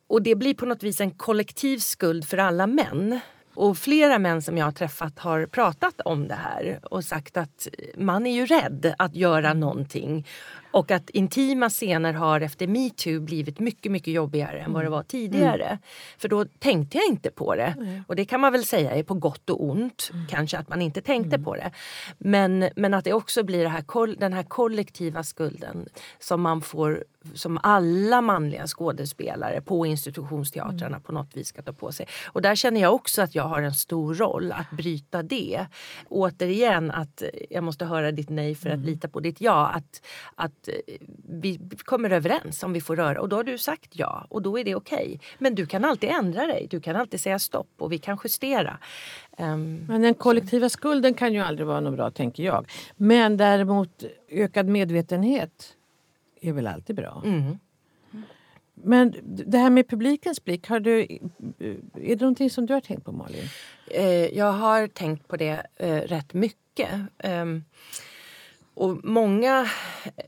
Och 0.07 0.21
det 0.21 0.35
blir 0.35 0.53
på 0.53 0.65
något 0.65 0.83
vis 0.83 1.01
en 1.01 1.11
kollektiv 1.11 1.77
skuld 1.77 2.25
för 2.25 2.37
alla 2.37 2.67
män. 2.67 3.19
Och 3.55 3.77
flera 3.77 4.19
män 4.19 4.41
som 4.41 4.57
jag 4.57 4.65
har 4.65 4.71
träffat 4.71 5.19
har 5.19 5.45
pratat 5.45 6.01
om 6.01 6.27
det 6.27 6.35
här 6.35 6.79
och 6.83 7.03
sagt 7.03 7.37
att 7.37 7.67
man 7.97 8.25
är 8.25 8.33
ju 8.35 8.45
rädd 8.45 8.93
att 8.97 9.15
göra 9.15 9.53
någonting 9.53 10.27
och 10.73 10.91
att 10.91 11.09
intima 11.09 11.69
scener 11.69 12.13
har 12.13 12.41
efter 12.41 12.67
metoo 12.67 13.19
blivit 13.19 13.59
mycket, 13.59 13.91
mycket 13.91 14.13
jobbigare 14.13 14.59
än 14.59 14.73
vad 14.73 14.81
det 14.81 14.87
mm. 14.87 14.97
var 14.97 15.03
tidigare. 15.03 15.65
Mm. 15.65 15.77
För 16.17 16.27
då 16.27 16.45
tänkte 16.45 16.97
jag 16.97 17.07
inte 17.07 17.31
på 17.31 17.55
det. 17.55 17.75
Mm. 17.77 18.03
Och 18.07 18.15
det 18.15 18.25
kan 18.25 18.39
man 18.39 18.51
väl 18.51 18.65
säga 18.65 18.91
är 18.95 19.03
på 19.03 19.13
gott 19.13 19.49
och 19.49 19.63
ont. 19.63 20.09
Mm. 20.13 20.27
Kanske 20.27 20.57
att 20.57 20.69
man 20.69 20.81
inte 20.81 21.01
tänkte 21.01 21.35
mm. 21.35 21.43
på 21.43 21.55
det. 21.55 21.71
Men, 22.17 22.69
men 22.75 22.93
att 22.93 23.03
det 23.03 23.13
också 23.13 23.43
blir 23.43 23.63
det 23.63 23.69
här, 23.69 24.19
den 24.19 24.33
här 24.33 24.43
kollektiva 24.43 25.23
skulden 25.23 25.89
som 26.19 26.41
man 26.41 26.61
får 26.61 27.03
som 27.33 27.59
alla 27.63 28.21
manliga 28.21 28.67
skådespelare 28.67 29.61
på 29.61 29.85
institutionsteatrarna 29.85 30.87
mm. 30.87 31.01
på 31.01 31.11
något 31.11 31.37
vis 31.37 31.47
ska 31.47 31.61
ta 31.61 31.73
på 31.73 31.91
sig. 31.91 32.07
Och 32.25 32.41
där 32.41 32.55
känner 32.55 32.81
jag 32.81 32.93
också 32.93 33.21
att 33.21 33.35
jag 33.35 33.43
har 33.43 33.61
en 33.61 33.73
stor 33.73 34.15
roll 34.15 34.51
att 34.51 34.71
bryta 34.71 35.23
det. 35.23 35.65
Återigen 36.09 36.91
att 36.91 37.23
jag 37.49 37.63
måste 37.63 37.85
höra 37.85 38.11
ditt 38.11 38.29
nej 38.29 38.55
för 38.55 38.69
att 38.69 38.79
lita 38.79 39.07
på 39.07 39.19
ditt 39.19 39.41
ja. 39.41 39.67
Att, 39.67 40.01
att 40.35 40.62
Eh, 40.67 40.95
vi 41.27 41.59
kommer 41.77 42.09
överens 42.09 42.63
om 42.63 42.73
vi 42.73 42.81
får 42.81 42.95
röra 42.95 43.21
och 43.21 43.29
då 43.29 43.35
har 43.35 43.43
du 43.43 43.57
sagt 43.57 43.89
ja 43.91 44.25
och 44.29 44.41
då 44.41 44.59
är 44.59 44.63
det 44.63 44.75
okej. 44.75 45.05
Okay. 45.05 45.19
Men 45.37 45.55
du 45.55 45.65
kan 45.65 45.85
alltid 45.85 46.09
ändra 46.09 46.45
dig, 46.45 46.67
du 46.69 46.81
kan 46.81 46.95
alltid 46.95 47.19
säga 47.19 47.39
stopp 47.39 47.69
och 47.77 47.91
vi 47.91 47.97
kan 47.97 48.17
justera. 48.23 48.77
Um, 49.37 49.85
Men 49.87 50.01
den 50.01 50.13
kollektiva 50.13 50.69
så. 50.69 50.73
skulden 50.73 51.13
kan 51.13 51.33
ju 51.33 51.39
aldrig 51.39 51.67
vara 51.67 51.79
något 51.79 51.95
bra 51.95 52.11
tänker 52.11 52.43
jag. 52.43 52.71
Men 52.95 53.37
däremot 53.37 54.03
ökad 54.29 54.67
medvetenhet 54.67 55.73
är 56.41 56.53
väl 56.53 56.67
alltid 56.67 56.95
bra. 56.95 57.21
Mm. 57.25 57.57
Men 58.73 59.15
det 59.23 59.57
här 59.57 59.69
med 59.69 59.87
publikens 59.87 60.43
blick, 60.43 60.67
har 60.67 60.79
du, 60.79 61.01
är 61.93 62.15
det 62.15 62.19
någonting 62.19 62.49
som 62.49 62.65
du 62.65 62.73
har 62.73 62.81
tänkt 62.81 63.05
på 63.05 63.11
Malin? 63.11 63.43
Eh, 63.87 64.37
jag 64.37 64.51
har 64.51 64.87
tänkt 64.87 65.27
på 65.27 65.37
det 65.37 65.65
eh, 65.77 65.95
rätt 65.95 66.33
mycket. 66.33 66.89
Och 68.75 68.99
många 69.03 69.69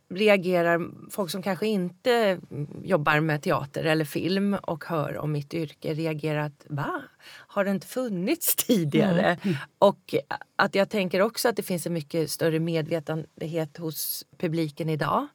reagerar, 0.09 0.91
folk 1.11 1.31
som 1.31 1.41
kanske 1.41 1.67
inte 1.67 2.39
jobbar 2.83 3.19
med 3.19 3.41
teater 3.41 3.83
eller 3.83 4.05
film 4.05 4.53
och 4.53 4.85
hör 4.85 5.17
om 5.17 5.31
mitt 5.31 5.53
yrke 5.53 5.93
reagerar 5.93 6.39
att 6.39 6.65
va? 6.69 7.01
Har 7.27 7.65
det 7.65 7.71
inte 7.71 7.87
funnits 7.87 8.55
tidigare? 8.67 9.37
Mm. 9.43 9.55
Och 9.79 10.15
att 10.55 10.75
jag 10.75 10.89
tänker 10.89 11.21
också 11.21 11.49
att 11.49 11.55
det 11.55 11.63
finns 11.63 11.87
en 11.87 11.93
mycket 11.93 12.31
större 12.31 12.59
medvetenhet 12.59 13.77
hos 13.77 14.25
publiken 14.37 14.89
idag. 14.89 15.27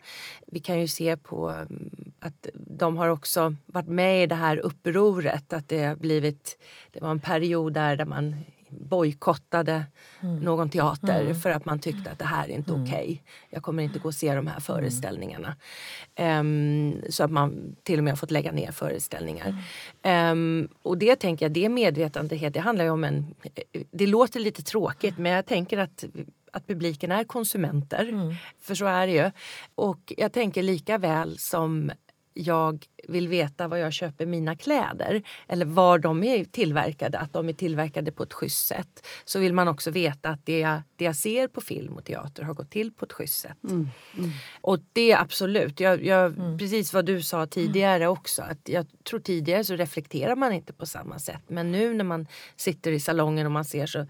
Vi 0.46 0.60
kan 0.60 0.80
ju 0.80 0.88
se 0.88 1.16
på 1.16 1.48
mm, 1.50 1.90
att 2.20 2.48
de 2.54 2.96
har 2.96 3.08
också 3.08 3.54
varit 3.66 3.88
med 3.88 4.22
i 4.22 4.26
det 4.26 4.34
här 4.34 4.56
upproret. 4.56 5.52
Att 5.52 5.68
det 5.68 5.84
har 5.84 5.96
blivit, 5.96 6.58
det 6.90 7.00
var 7.00 7.10
en 7.10 7.20
period 7.20 7.72
där, 7.72 7.96
där 7.96 8.04
man 8.04 8.36
bojkottade 8.70 9.84
mm. 10.20 10.36
någon 10.36 10.70
teater 10.70 11.20
mm. 11.20 11.34
för 11.34 11.50
att 11.50 11.64
man 11.64 11.78
tyckte 11.78 12.10
att 12.10 12.18
det 12.18 12.24
här 12.24 12.48
är 12.48 12.52
inte 12.52 12.70
mm. 12.70 12.82
okej. 12.82 13.02
Okay. 13.02 13.18
Jag 13.50 13.62
kommer 13.62 13.82
inte 13.82 13.98
gå 13.98 14.08
och 14.08 14.14
se 14.14 14.34
de 14.34 14.46
här 14.46 14.60
föreställningarna. 14.60 15.56
Um, 16.20 16.94
så 17.10 17.24
att 17.24 17.30
man 17.30 17.76
till 17.82 17.98
och 17.98 18.04
med 18.04 18.12
har 18.12 18.16
fått 18.16 18.30
lägga 18.30 18.52
ner 18.52 18.72
föreställningar. 18.72 19.64
Um, 20.32 20.68
och 20.82 20.98
det 20.98 21.16
tänker 21.16 21.44
jag, 21.44 21.52
det 21.52 21.68
medvetandehet, 21.68 22.54
det 22.54 22.60
handlar 22.60 22.84
ju 22.84 22.90
om 22.90 23.04
en... 23.04 23.34
Det 23.90 24.06
låter 24.06 24.40
lite 24.40 24.62
tråkigt 24.62 25.18
men 25.18 25.32
jag 25.32 25.46
tänker 25.46 25.78
att 25.78 26.04
att 26.52 26.66
publiken 26.66 27.12
är 27.12 27.24
konsumenter. 27.24 28.08
Mm. 28.08 28.34
För 28.60 28.74
så 28.74 28.86
är 28.86 29.06
det 29.06 29.12
ju. 29.12 29.30
Och 29.74 30.12
jag 30.16 30.32
tänker 30.32 30.62
lika 30.62 30.98
väl 30.98 31.38
som 31.38 31.90
jag 32.34 32.86
vill 33.08 33.28
veta 33.28 33.68
var 33.68 33.76
jag 33.76 33.92
köper 33.92 34.26
mina 34.26 34.56
kläder 34.56 35.22
eller 35.48 35.66
var 35.66 35.98
de 35.98 36.24
är 36.24 36.44
tillverkade, 36.44 37.18
att 37.18 37.32
de 37.32 37.48
är 37.48 37.52
tillverkade 37.52 38.12
på 38.12 38.22
ett 38.22 38.32
schysst 38.32 38.66
sätt 38.66 39.06
så 39.24 39.38
vill 39.38 39.52
man 39.52 39.68
också 39.68 39.90
veta 39.90 40.28
att 40.28 40.46
det 40.46 40.58
jag, 40.58 40.82
det 40.96 41.04
jag 41.04 41.16
ser 41.16 41.48
på 41.48 41.60
film 41.60 41.96
och 41.96 42.04
teater 42.04 42.42
har 42.42 42.54
gått 42.54 42.70
till 42.70 42.92
på 42.92 43.04
ett 43.04 43.12
schysst 43.12 43.40
sätt. 43.40 43.64
Mm. 43.64 43.88
Mm. 44.18 44.30
Och 44.60 44.78
det 44.92 45.12
är 45.12 45.20
absolut, 45.20 45.80
jag, 45.80 46.04
jag 46.04 46.38
mm. 46.38 46.58
precis 46.58 46.92
vad 46.92 47.04
du 47.04 47.22
sa 47.22 47.46
tidigare 47.46 48.06
också, 48.06 48.42
att 48.42 48.68
jag 48.68 48.86
tror 49.04 49.20
tidigare 49.20 49.64
så 49.64 49.74
reflekterar 49.74 50.36
man 50.36 50.52
inte 50.52 50.72
på 50.72 50.86
samma 50.86 51.18
sätt 51.18 51.42
men 51.46 51.72
nu 51.72 51.94
när 51.94 52.04
man 52.04 52.26
sitter 52.56 52.92
i 52.92 53.00
salongen 53.00 53.46
och 53.46 53.52
man 53.52 53.64
ser 53.64 53.86
så, 53.86 54.06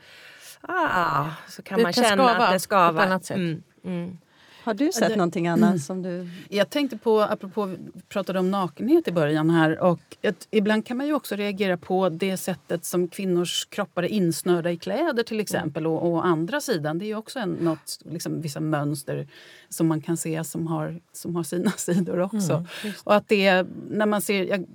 ah, 0.60 1.26
så 1.48 1.62
kan 1.62 1.78
det 1.78 1.82
man 1.82 1.92
kan 1.92 2.04
känna 2.04 2.28
skava 2.28 2.46
att 2.46 2.52
det 2.52 2.60
skavar. 2.60 2.92
på 2.92 2.98
ett 2.98 3.06
annat 3.06 3.24
sätt. 3.24 3.36
Mm, 3.36 3.62
mm. 3.84 4.18
Har 4.62 4.74
du 4.74 4.92
sett 4.92 5.08
det, 5.08 5.16
någonting 5.16 5.48
Anna? 5.48 5.66
Mm. 5.66 5.78
Som 5.78 6.02
du... 6.02 6.28
Jag 6.48 6.70
tänkte 6.70 6.96
på, 6.96 7.20
apropå 7.20 7.64
vi 7.64 7.78
pratade 8.08 8.38
om 8.38 8.50
nakenhet 8.50 9.08
i 9.08 9.12
början 9.12 9.50
här. 9.50 9.78
Och 9.78 10.00
ett, 10.22 10.48
ibland 10.50 10.86
kan 10.86 10.96
man 10.96 11.06
ju 11.06 11.14
också 11.14 11.36
reagera 11.36 11.76
på 11.76 12.08
det 12.08 12.36
sättet 12.36 12.84
som 12.84 13.08
kvinnors 13.08 13.64
kroppar 13.64 14.02
är 14.02 14.08
insnörda 14.08 14.70
i 14.70 14.76
kläder 14.76 15.22
till 15.22 15.40
exempel. 15.40 15.86
Och, 15.86 16.12
och 16.12 16.26
andra 16.26 16.60
sidan, 16.60 16.98
det 16.98 17.10
är 17.10 17.14
också 17.14 17.38
en, 17.38 17.50
något, 17.50 17.98
liksom, 18.04 18.40
vissa 18.40 18.60
mönster 18.60 19.28
som 19.68 19.86
man 19.86 20.00
kan 20.00 20.16
se 20.16 20.44
som 20.44 20.66
har, 20.66 21.00
som 21.12 21.36
har 21.36 21.42
sina 21.42 21.70
sidor 21.76 22.20
också. 22.20 22.52
Mm, 22.52 22.94
och 23.04 23.14
att 23.14 23.28
det, 23.28 23.66
när 23.90 24.06
man 24.06 24.22
ser, 24.22 24.44
jag, 24.44 24.66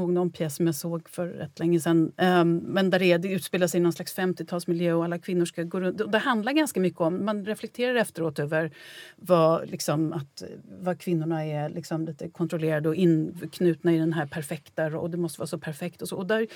ihåg 0.00 0.12
någon 0.12 0.30
pjäs 0.30 0.56
som 0.56 0.66
jag 0.66 0.74
såg 0.74 1.08
för 1.08 1.26
rätt 1.26 1.58
länge 1.58 1.80
sedan. 1.80 2.12
Um, 2.16 2.56
men 2.56 2.90
där 2.90 2.98
det, 2.98 3.16
det 3.16 3.28
utspelar 3.28 3.66
sig 3.66 3.80
i 3.80 3.82
någon 3.82 3.92
slags 3.92 4.18
50-talsmiljö 4.18 4.92
och 4.92 5.04
alla 5.04 5.18
kvinnor 5.18 5.44
ska 5.44 5.62
gå 5.62 5.80
runt. 5.80 6.12
Det 6.12 6.18
handlar 6.18 6.52
ganska 6.52 6.80
mycket 6.80 7.00
om, 7.00 7.24
man 7.24 7.44
reflekterar 7.44 7.94
efteråt 7.94 8.38
över 8.38 8.70
vad, 9.16 9.70
liksom, 9.70 10.12
att, 10.12 10.42
vad 10.80 11.00
kvinnorna 11.00 11.44
är 11.44 11.68
liksom, 11.68 12.04
lite 12.04 12.28
kontrollerade 12.28 12.88
och 12.88 12.94
inknutna 12.94 13.92
i 13.92 13.98
den 13.98 14.12
här 14.12 14.26
perfekta 14.26 14.98
och 14.98 15.10
det 15.10 15.16
måste 15.16 15.40
vara 15.40 15.46
så 15.46 15.58
perfekt. 15.58 16.02
Och 16.02 16.08
så. 16.08 16.16
Och 16.16 16.26
där 16.26 16.46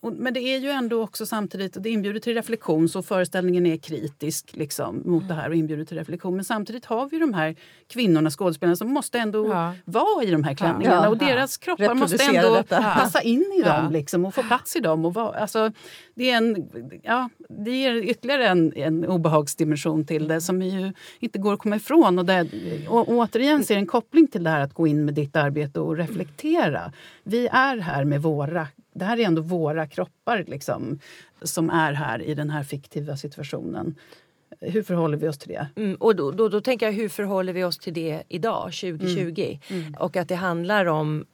men 0.00 0.34
det 0.34 0.40
är 0.40 0.58
ju 0.58 0.70
ändå 0.70 1.02
också 1.02 1.26
samtidigt, 1.26 1.76
det 1.82 1.90
inbjuder 1.90 2.20
till 2.20 2.34
reflektion 2.34 2.88
så 2.88 3.02
föreställningen 3.02 3.66
är 3.66 3.76
kritisk 3.76 4.50
liksom, 4.52 5.02
mot 5.04 5.22
mm. 5.22 5.28
det 5.28 5.34
här 5.34 5.48
och 5.48 5.54
inbjuder 5.54 5.84
till 5.84 5.96
reflektion. 5.96 6.36
Men 6.36 6.44
samtidigt 6.44 6.84
har 6.84 7.08
vi 7.08 7.18
de 7.18 7.34
här 7.34 7.56
kvinnorna, 7.88 8.30
skådespelarna 8.30 8.76
som 8.76 8.88
måste 8.88 9.18
ändå 9.18 9.48
ja. 9.48 9.74
vara 9.84 10.24
i 10.24 10.30
de 10.30 10.44
här 10.44 10.54
klänningarna 10.54 11.02
ja, 11.02 11.08
och 11.08 11.18
deras 11.18 11.56
kroppar 11.56 11.94
måste 11.94 12.24
ändå 12.24 12.54
detta. 12.54 12.82
passa 12.82 13.22
in 13.22 13.52
i 13.58 13.62
dem 13.62 13.92
liksom, 13.92 14.24
och 14.24 14.34
få 14.34 14.42
plats 14.42 14.76
i 14.76 14.80
dem. 14.80 15.04
Och 15.04 15.14
vara, 15.14 15.40
alltså, 15.40 15.72
det, 16.18 16.30
är 16.30 16.36
en, 16.36 16.70
ja, 17.02 17.28
det 17.48 17.70
ger 17.70 17.94
ytterligare 17.94 18.46
en, 18.46 18.72
en 18.76 19.04
obehagsdimension 19.04 20.06
till 20.06 20.28
det 20.28 20.40
som 20.40 20.62
ju 20.62 20.92
inte 21.20 21.38
går 21.38 21.52
att 21.52 21.58
komma 21.58 21.76
ifrån. 21.76 22.18
Och, 22.18 22.28
och, 22.88 23.08
och 23.08 23.14
återigen 23.14 23.64
ser 23.64 23.76
en 23.76 23.86
koppling 23.86 24.28
till 24.28 24.44
det 24.44 24.50
här 24.50 24.60
att 24.60 24.74
gå 24.74 24.86
in 24.86 25.04
med 25.04 25.14
ditt 25.14 25.36
arbete 25.36 25.80
och 25.80 25.96
reflektera. 25.96 26.92
Vi 27.22 27.46
är 27.46 27.76
här 27.76 28.04
med 28.04 28.22
våra 28.22 28.68
det 28.98 29.04
här 29.04 29.18
är 29.20 29.24
ändå 29.24 29.42
våra 29.42 29.86
kroppar 29.86 30.44
liksom, 30.46 30.98
som 31.42 31.70
är 31.70 31.92
här 31.92 32.22
i 32.22 32.34
den 32.34 32.50
här 32.50 32.62
fiktiva 32.62 33.16
situationen. 33.16 33.94
Hur 34.60 34.82
förhåller 34.82 35.16
vi 35.16 35.28
oss 35.28 35.38
till 35.38 35.48
det? 35.48 35.68
Mm, 35.76 35.94
och 35.94 36.16
då, 36.16 36.30
då, 36.30 36.48
då, 36.48 36.60
tänker 36.60 36.86
jag, 36.86 36.92
hur 36.92 37.08
förhåller 37.08 37.52
vi 37.52 37.64
oss 37.64 37.78
till 37.78 37.94
det 37.94 38.22
idag, 38.28 38.62
2020? 38.64 39.58
Mm. 39.68 39.82
Mm. 39.82 39.94
Och 39.94 40.16
att 40.16 40.28
det 40.28 40.34
handlar 40.34 40.86
om 40.86 41.26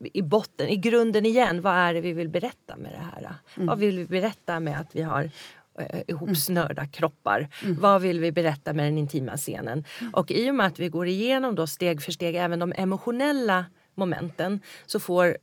i 0.00 0.22
botten, 0.22 0.68
i 0.68 0.76
grunden 0.76 1.26
igen, 1.26 1.62
vad 1.62 1.74
är 1.74 1.94
det 1.94 2.00
vi 2.00 2.12
vill 2.12 2.28
berätta 2.28 2.76
med 2.76 2.92
det 2.92 2.98
här? 3.12 3.34
Mm. 3.56 3.66
Vad 3.66 3.78
vill 3.78 3.98
vi 3.98 4.06
berätta 4.06 4.60
med 4.60 4.80
att 4.80 4.96
vi 4.96 5.02
har 5.02 5.30
eh, 5.78 6.00
ihopsnörda 6.06 6.82
mm. 6.82 6.92
kroppar. 6.92 7.48
Mm. 7.64 7.80
Vad 7.80 8.02
vill 8.02 8.20
vi 8.20 8.32
berätta 8.32 8.72
med 8.72 8.84
den 8.84 8.98
intima 8.98 9.36
scenen? 9.36 9.84
Mm. 10.00 10.14
Och 10.14 10.30
i 10.30 10.50
och 10.50 10.54
med 10.54 10.66
att 10.66 10.78
vi 10.78 10.88
går 10.88 11.06
igenom 11.06 11.54
då 11.54 11.66
steg 11.66 12.02
för 12.02 12.12
steg 12.12 12.34
även 12.34 12.58
de 12.58 12.72
emotionella 12.76 13.64
momenten 13.94 14.60
så 14.86 15.00
får 15.00 15.36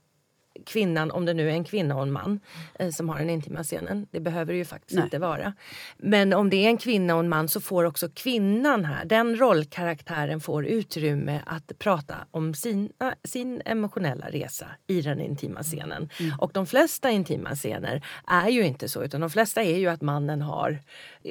kvinnan, 0.66 1.10
om 1.10 1.24
det 1.24 1.34
nu 1.34 1.48
är 1.48 1.52
en 1.52 1.64
kvinna 1.64 1.96
och 1.96 2.02
en 2.02 2.12
man 2.12 2.40
eh, 2.78 2.90
som 2.90 3.08
har 3.08 3.18
den 3.18 3.30
intima 3.30 3.62
scenen. 3.62 4.06
Det 4.10 4.20
behöver 4.20 4.52
det 4.52 4.58
ju 4.58 4.64
faktiskt 4.64 4.96
Nej. 4.96 5.04
inte 5.04 5.18
vara. 5.18 5.52
Men 5.96 6.32
om 6.32 6.50
det 6.50 6.56
är 6.56 6.68
en 6.68 6.78
kvinna 6.78 7.14
och 7.14 7.20
en 7.20 7.28
man 7.28 7.48
så 7.48 7.60
får 7.60 7.84
också 7.84 8.08
kvinnan 8.14 8.84
här, 8.84 9.04
den 9.04 9.36
rollkaraktären 9.36 10.40
får 10.40 10.66
utrymme 10.66 11.40
att 11.46 11.78
prata 11.78 12.14
om 12.30 12.54
sin, 12.54 12.90
sin 13.24 13.62
emotionella 13.64 14.26
resa 14.30 14.66
i 14.86 15.00
den 15.00 15.20
intima 15.20 15.62
scenen. 15.62 16.08
Mm. 16.20 16.38
Och 16.38 16.50
de 16.54 16.66
flesta 16.66 17.10
intima 17.10 17.54
scener 17.54 18.04
är 18.26 18.48
ju 18.48 18.66
inte 18.66 18.88
så 18.88 19.04
utan 19.04 19.20
de 19.20 19.30
flesta 19.30 19.62
är 19.62 19.78
ju 19.78 19.86
att 19.86 20.02
mannen 20.02 20.42
har, 20.42 20.78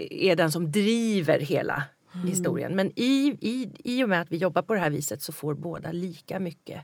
är 0.09 0.35
den 0.35 0.51
som 0.51 0.71
driver 0.71 1.39
hela 1.39 1.83
Mm. 2.15 2.27
historien. 2.27 2.75
Men 2.75 2.91
i, 2.95 3.37
i, 3.41 3.69
i 3.83 4.03
och 4.03 4.09
med 4.09 4.21
att 4.21 4.31
vi 4.31 4.37
jobbar 4.37 4.61
på 4.61 4.73
det 4.73 4.79
här 4.79 4.89
viset 4.89 5.21
så 5.21 5.33
får 5.33 5.53
båda 5.53 5.91
lika 5.91 6.39
mycket 6.39 6.81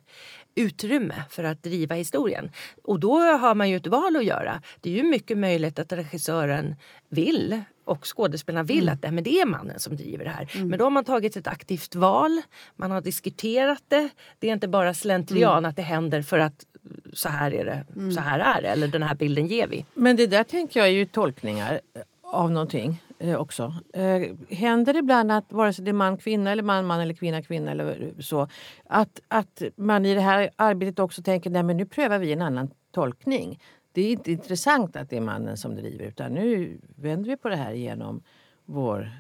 utrymme 0.56 1.24
för 1.30 1.44
att 1.44 1.64
driva 1.64 1.96
historien. 1.96 2.52
Och 2.84 3.00
då 3.00 3.20
har 3.20 3.56
man 3.56 3.70
ju 3.70 3.76
ett 3.76 3.88
val 3.88 4.16
att 4.16 4.26
göra. 4.26 4.62
Det 4.82 4.90
är 4.90 4.94
ju 4.94 5.04
mycket 5.04 5.38
möjligt 5.38 5.80
att 5.80 5.92
regissören 5.92 6.76
vill 7.10 7.62
och 7.86 8.16
skådespelarna 8.16 8.64
vill 8.64 8.84
mm. 8.84 8.94
att 8.94 9.02
det, 9.02 9.12
men 9.12 9.24
det 9.24 9.42
är 9.42 9.46
mannen 9.46 9.80
som 9.80 9.96
driver 9.96 10.26
det 10.26 10.32
här. 10.32 10.52
Mm. 10.56 10.68
Men 10.68 10.80
då 10.80 10.86
har 10.86 10.90
man 10.90 11.04
tagit 11.04 11.36
ett 11.36 11.48
aktivt 11.48 11.96
val, 11.96 12.42
man 12.76 12.92
har 12.92 13.02
diskuterat 13.02 13.84
det. 13.88 14.10
Det 14.40 14.50
är 14.50 14.54
inte 14.54 14.68
bara 14.68 14.94
slentrian 14.94 15.58
mm. 15.58 15.70
att 15.70 15.76
det 15.76 15.82
händer 15.82 16.22
för 16.22 16.40
att 16.40 16.66
så 17.14 17.30
här 17.30 17.54
är 17.54 17.66
det, 17.66 17.86
mm. 17.96 18.12
så 18.12 18.22
här 18.22 18.40
är 18.40 18.62
det, 18.62 18.68
eller 18.68 18.88
den 18.88 19.04
här 19.04 19.16
bilden 19.16 19.48
ger 19.48 19.68
vi. 19.68 19.86
Men 19.94 20.16
det 20.16 20.28
där 20.28 20.44
tänker 20.44 20.80
jag 20.80 20.90
är 20.90 20.94
ju 20.94 21.06
tolkningar 21.06 21.82
av 22.24 22.52
någonting 22.52 23.02
eh, 23.22 23.36
också. 23.36 23.74
Eh, 23.94 24.22
händer 24.50 24.94
det 24.94 25.00
ibland 25.00 25.32
att 25.32 25.52
vare 25.52 25.74
sig 25.74 25.86
det 25.86 25.92
är 25.92 25.94
man 25.94 26.18
kvinna 26.18 26.52
eller 26.52 26.64
man 26.64 26.86
man 26.86 27.00
eller 27.00 27.14
kvinna 27.14 27.42
kvinna 27.42 27.72
eller 27.72 28.14
så 28.20 28.48
att, 28.86 29.20
att 29.28 29.62
man 29.76 30.06
i 30.06 30.16
det 30.16 30.22
här 30.22 30.50
arbetet 30.56 31.00
också 31.00 31.24
tänker 31.24 31.50
nej 31.50 31.64
men 31.64 31.78
nu 31.78 31.86
prövar 31.86 32.20
vi 32.20 32.34
en 32.34 32.42
annan 32.42 32.70
tolkning. 32.92 33.60
Det 33.92 34.02
är 34.02 34.12
inte 34.12 34.32
intressant 34.32 34.96
att 34.96 35.10
det 35.10 35.18
är 35.18 35.22
mannen 35.22 35.58
som 35.58 35.76
driver 35.76 36.06
utan 36.06 36.34
nu 36.34 36.78
vänder 36.96 37.30
vi 37.30 37.38
på 37.38 37.50
det 37.50 37.56
här 37.56 37.74
genom 37.74 38.24
vår 38.66 39.12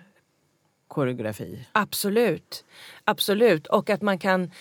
koreografi. 0.87 1.67
Absolut. 1.71 2.65
Absolut. 3.03 3.67
Och 3.67 3.89
att 3.89 4.01
man 4.01 4.19
kan 4.19 4.51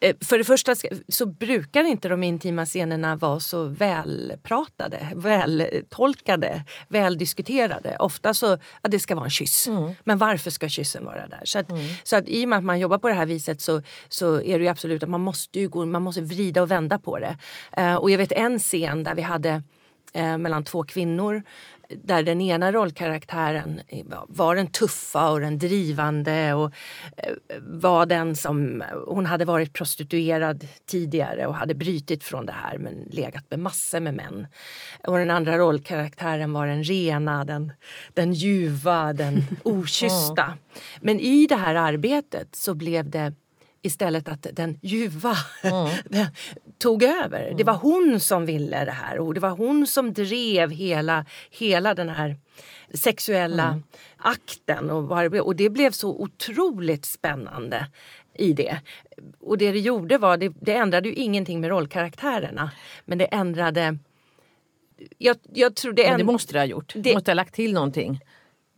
för 0.00 0.38
det 0.38 0.44
första 0.44 0.74
så 1.08 1.26
brukar 1.26 1.84
inte 1.84 2.08
de 2.08 2.22
intima 2.22 2.66
scenerna 2.66 3.16
vara 3.16 3.40
så 3.40 3.64
välpratade, 3.64 5.08
vältolkade, 5.14 6.64
väldiskuterade. 6.88 7.96
Ofta 7.98 8.34
så, 8.34 8.58
ja, 8.82 8.88
det 8.88 8.98
ska 8.98 9.14
vara 9.14 9.24
en 9.24 9.30
kyss. 9.30 9.66
Mm. 9.66 9.94
Men 10.04 10.18
varför 10.18 10.50
ska 10.50 10.68
kyssen 10.68 11.04
vara 11.04 11.26
där? 11.26 11.42
Så, 11.44 11.58
att, 11.58 11.70
mm. 11.70 11.86
så 12.04 12.16
att 12.16 12.28
i 12.28 12.44
och 12.44 12.48
med 12.48 12.58
att 12.58 12.64
man 12.64 12.80
jobbar 12.80 12.98
på 12.98 13.08
det 13.08 13.14
här 13.14 13.26
viset 13.26 13.60
så, 13.60 13.82
så 14.08 14.42
är 14.42 14.58
det 14.58 14.68
absolut 14.68 15.02
att 15.02 15.08
man 15.08 15.20
måste, 15.20 15.60
ju 15.60 15.68
gå, 15.68 15.86
man 15.86 16.02
måste 16.02 16.20
vrida 16.20 16.62
och 16.62 16.70
vända 16.70 16.98
på 16.98 17.18
det. 17.18 17.38
Uh, 17.78 17.94
och 17.94 18.10
jag 18.10 18.18
vet 18.18 18.32
en 18.32 18.58
scen 18.58 19.04
där 19.04 19.14
vi 19.14 19.22
hade 19.22 19.62
eh, 20.16 20.38
mellan 20.38 20.64
två 20.64 20.84
kvinnor 20.84 21.42
där 21.88 22.22
den 22.22 22.40
ena 22.40 22.72
rollkaraktären 22.72 23.80
var 24.28 24.56
den 24.56 24.66
tuffa 24.66 25.30
och 25.30 25.40
den 25.40 25.58
drivande 25.58 26.54
och 26.54 26.72
eh, 27.16 27.32
var 27.60 28.06
den 28.06 28.36
som... 28.36 28.84
Hon 29.06 29.26
hade 29.26 29.44
varit 29.44 29.72
prostituerad 29.72 30.68
tidigare 30.86 31.46
och 31.46 31.54
hade 31.54 31.74
brytit 31.74 32.24
från 32.24 32.46
det 32.46 32.52
här 32.52 32.78
men 32.78 32.94
legat 33.10 33.50
med 33.50 33.58
massor 33.58 34.00
med 34.00 34.14
män. 34.14 34.46
Och 35.06 35.18
den 35.18 35.30
andra 35.30 35.58
rollkaraktären 35.58 36.52
var 36.52 36.66
den 36.66 36.84
rena, 36.84 37.44
den, 37.44 37.72
den 38.14 38.32
ljuva, 38.32 39.12
den 39.12 39.44
okyssta. 39.62 40.54
Men 41.00 41.20
i 41.20 41.46
det 41.46 41.56
här 41.56 41.74
arbetet 41.74 42.54
så 42.54 42.74
blev 42.74 43.10
det 43.10 43.34
istället 43.82 44.28
att 44.28 44.46
den 44.52 44.78
ljuva 44.82 45.36
mm. 45.62 45.90
tog 46.78 47.02
över. 47.02 47.44
Mm. 47.44 47.56
Det 47.56 47.64
var 47.64 47.74
hon 47.74 48.20
som 48.20 48.46
ville 48.46 48.84
det 48.84 48.90
här 48.90 49.18
och 49.18 49.34
det 49.34 49.40
var 49.40 49.50
hon 49.50 49.86
som 49.86 50.12
drev 50.12 50.70
hela, 50.70 51.24
hela 51.50 51.94
den 51.94 52.08
här 52.08 52.36
sexuella 52.94 53.68
mm. 53.68 53.82
akten. 54.16 54.90
Och, 54.90 55.32
och 55.46 55.56
det 55.56 55.70
blev 55.70 55.90
så 55.90 56.10
otroligt 56.10 57.04
spännande 57.04 57.86
i 58.34 58.52
det. 58.52 58.80
Och 59.40 59.58
det 59.58 59.72
det 59.72 59.80
gjorde 59.80 60.18
var, 60.18 60.36
det, 60.36 60.52
det 60.60 60.74
ändrade 60.74 61.08
ju 61.08 61.14
ingenting 61.14 61.60
med 61.60 61.70
rollkaraktärerna 61.70 62.70
men 63.04 63.18
det 63.18 63.24
ändrade 63.24 63.98
jag, 65.18 65.36
jag 65.52 65.74
tror 65.74 65.92
det, 65.92 66.02
ja, 66.02 66.16
det 66.16 66.24
måste 66.24 66.52
det 66.52 66.58
ha 66.58 66.66
gjort. 66.66 66.92
Det 66.96 67.14
måste 67.14 67.30
ha 67.30 67.34
lagt 67.34 67.54
till 67.54 67.72
någonting 67.72 68.20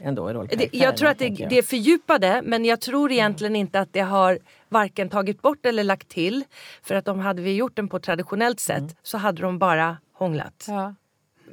ändå 0.01 0.46
i 0.51 0.57
det, 0.57 0.68
Jag 0.72 0.96
tror 0.96 1.09
att 1.09 1.18
det, 1.18 1.28
jag. 1.28 1.51
det 1.51 1.62
fördjupade 1.62 2.42
men 2.44 2.64
jag 2.64 2.80
tror 2.80 3.12
egentligen 3.12 3.53
mm. 3.53 3.61
inte 3.61 3.80
att 3.80 3.92
det 3.92 4.01
har 4.01 4.38
varken 4.68 5.09
tagit 5.09 5.42
bort 5.42 5.66
eller 5.66 5.84
lagt 5.84 6.09
till. 6.09 6.44
För 6.82 6.94
att 6.94 7.09
om 7.09 7.20
hade 7.20 7.42
vi 7.42 7.55
gjort 7.55 7.76
den 7.76 7.88
på 7.88 7.99
traditionellt 7.99 8.61
sätt 8.61 8.78
mm. 8.78 8.94
så 9.03 9.18
hade 9.18 9.42
de 9.42 9.59
bara 9.59 9.96
hånglat. 10.12 10.64
Ja. 10.68 10.94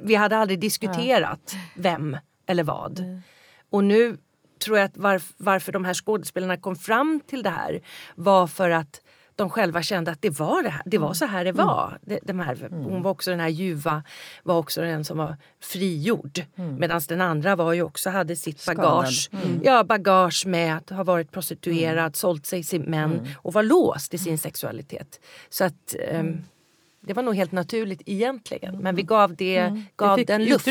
Vi 0.02 0.14
hade 0.14 0.36
aldrig 0.36 0.60
diskuterat 0.60 1.52
ja. 1.52 1.58
vem 1.74 2.16
eller 2.46 2.62
vad. 2.62 2.98
Mm. 2.98 3.22
Och 3.70 3.84
nu 3.84 4.16
tror 4.58 4.78
jag 4.78 4.84
att 4.84 4.96
varf, 4.96 5.32
varför 5.36 5.72
de 5.72 5.84
här 5.84 5.94
skådespelarna 5.94 6.56
kom 6.56 6.76
fram 6.76 7.20
till 7.26 7.42
det 7.42 7.50
här 7.50 7.80
var 8.14 8.46
för 8.46 8.70
att 8.70 9.00
de 9.36 9.50
själva 9.50 9.82
kände 9.82 10.10
att 10.10 10.22
det 10.22 10.30
var, 10.30 10.62
det 10.62 10.68
här, 10.68 10.82
det 10.86 10.98
var 10.98 11.14
så 11.14 11.24
här 11.24 11.44
det 11.44 11.52
var. 11.52 11.98
Det, 12.02 12.18
de 12.22 12.40
här, 12.40 12.68
hon 12.70 13.02
var 13.02 13.10
också 13.10 13.30
den 13.30 13.40
här 13.40 13.48
ljuva, 13.48 14.02
var 14.42 14.58
också 14.58 14.80
den 14.80 15.04
som 15.04 15.18
var 15.18 15.36
frigjord. 15.60 16.40
Mm. 16.56 16.74
Medan 16.74 17.00
den 17.08 17.20
andra 17.20 17.56
var 17.56 17.72
ju 17.72 17.82
också, 17.82 18.10
hade 18.10 18.36
sitt 18.36 18.66
bagage, 18.66 19.30
mm. 19.32 19.60
ja, 19.64 19.84
bagage 19.84 20.46
med 20.46 20.76
att 20.76 20.90
ha 20.90 21.04
varit 21.04 21.32
prostituerad, 21.32 21.98
mm. 21.98 22.12
sålt 22.12 22.46
sig 22.46 22.64
till 22.64 22.80
män 22.80 23.12
mm. 23.12 23.26
och 23.36 23.52
var 23.52 23.62
låst 23.62 24.14
i 24.14 24.18
sin 24.18 24.38
sexualitet. 24.38 25.20
Så 25.48 25.64
att 25.64 25.94
um, 26.12 26.44
det 27.00 27.12
var 27.12 27.22
nog 27.22 27.34
helt 27.34 27.52
naturligt 27.52 28.02
egentligen, 28.06 28.78
men 28.78 28.96
vi 28.96 29.02
gav, 29.02 29.34
det, 29.36 29.56
mm. 29.56 29.82
gav 29.96 30.24
den 30.26 30.44
luft. 30.44 30.66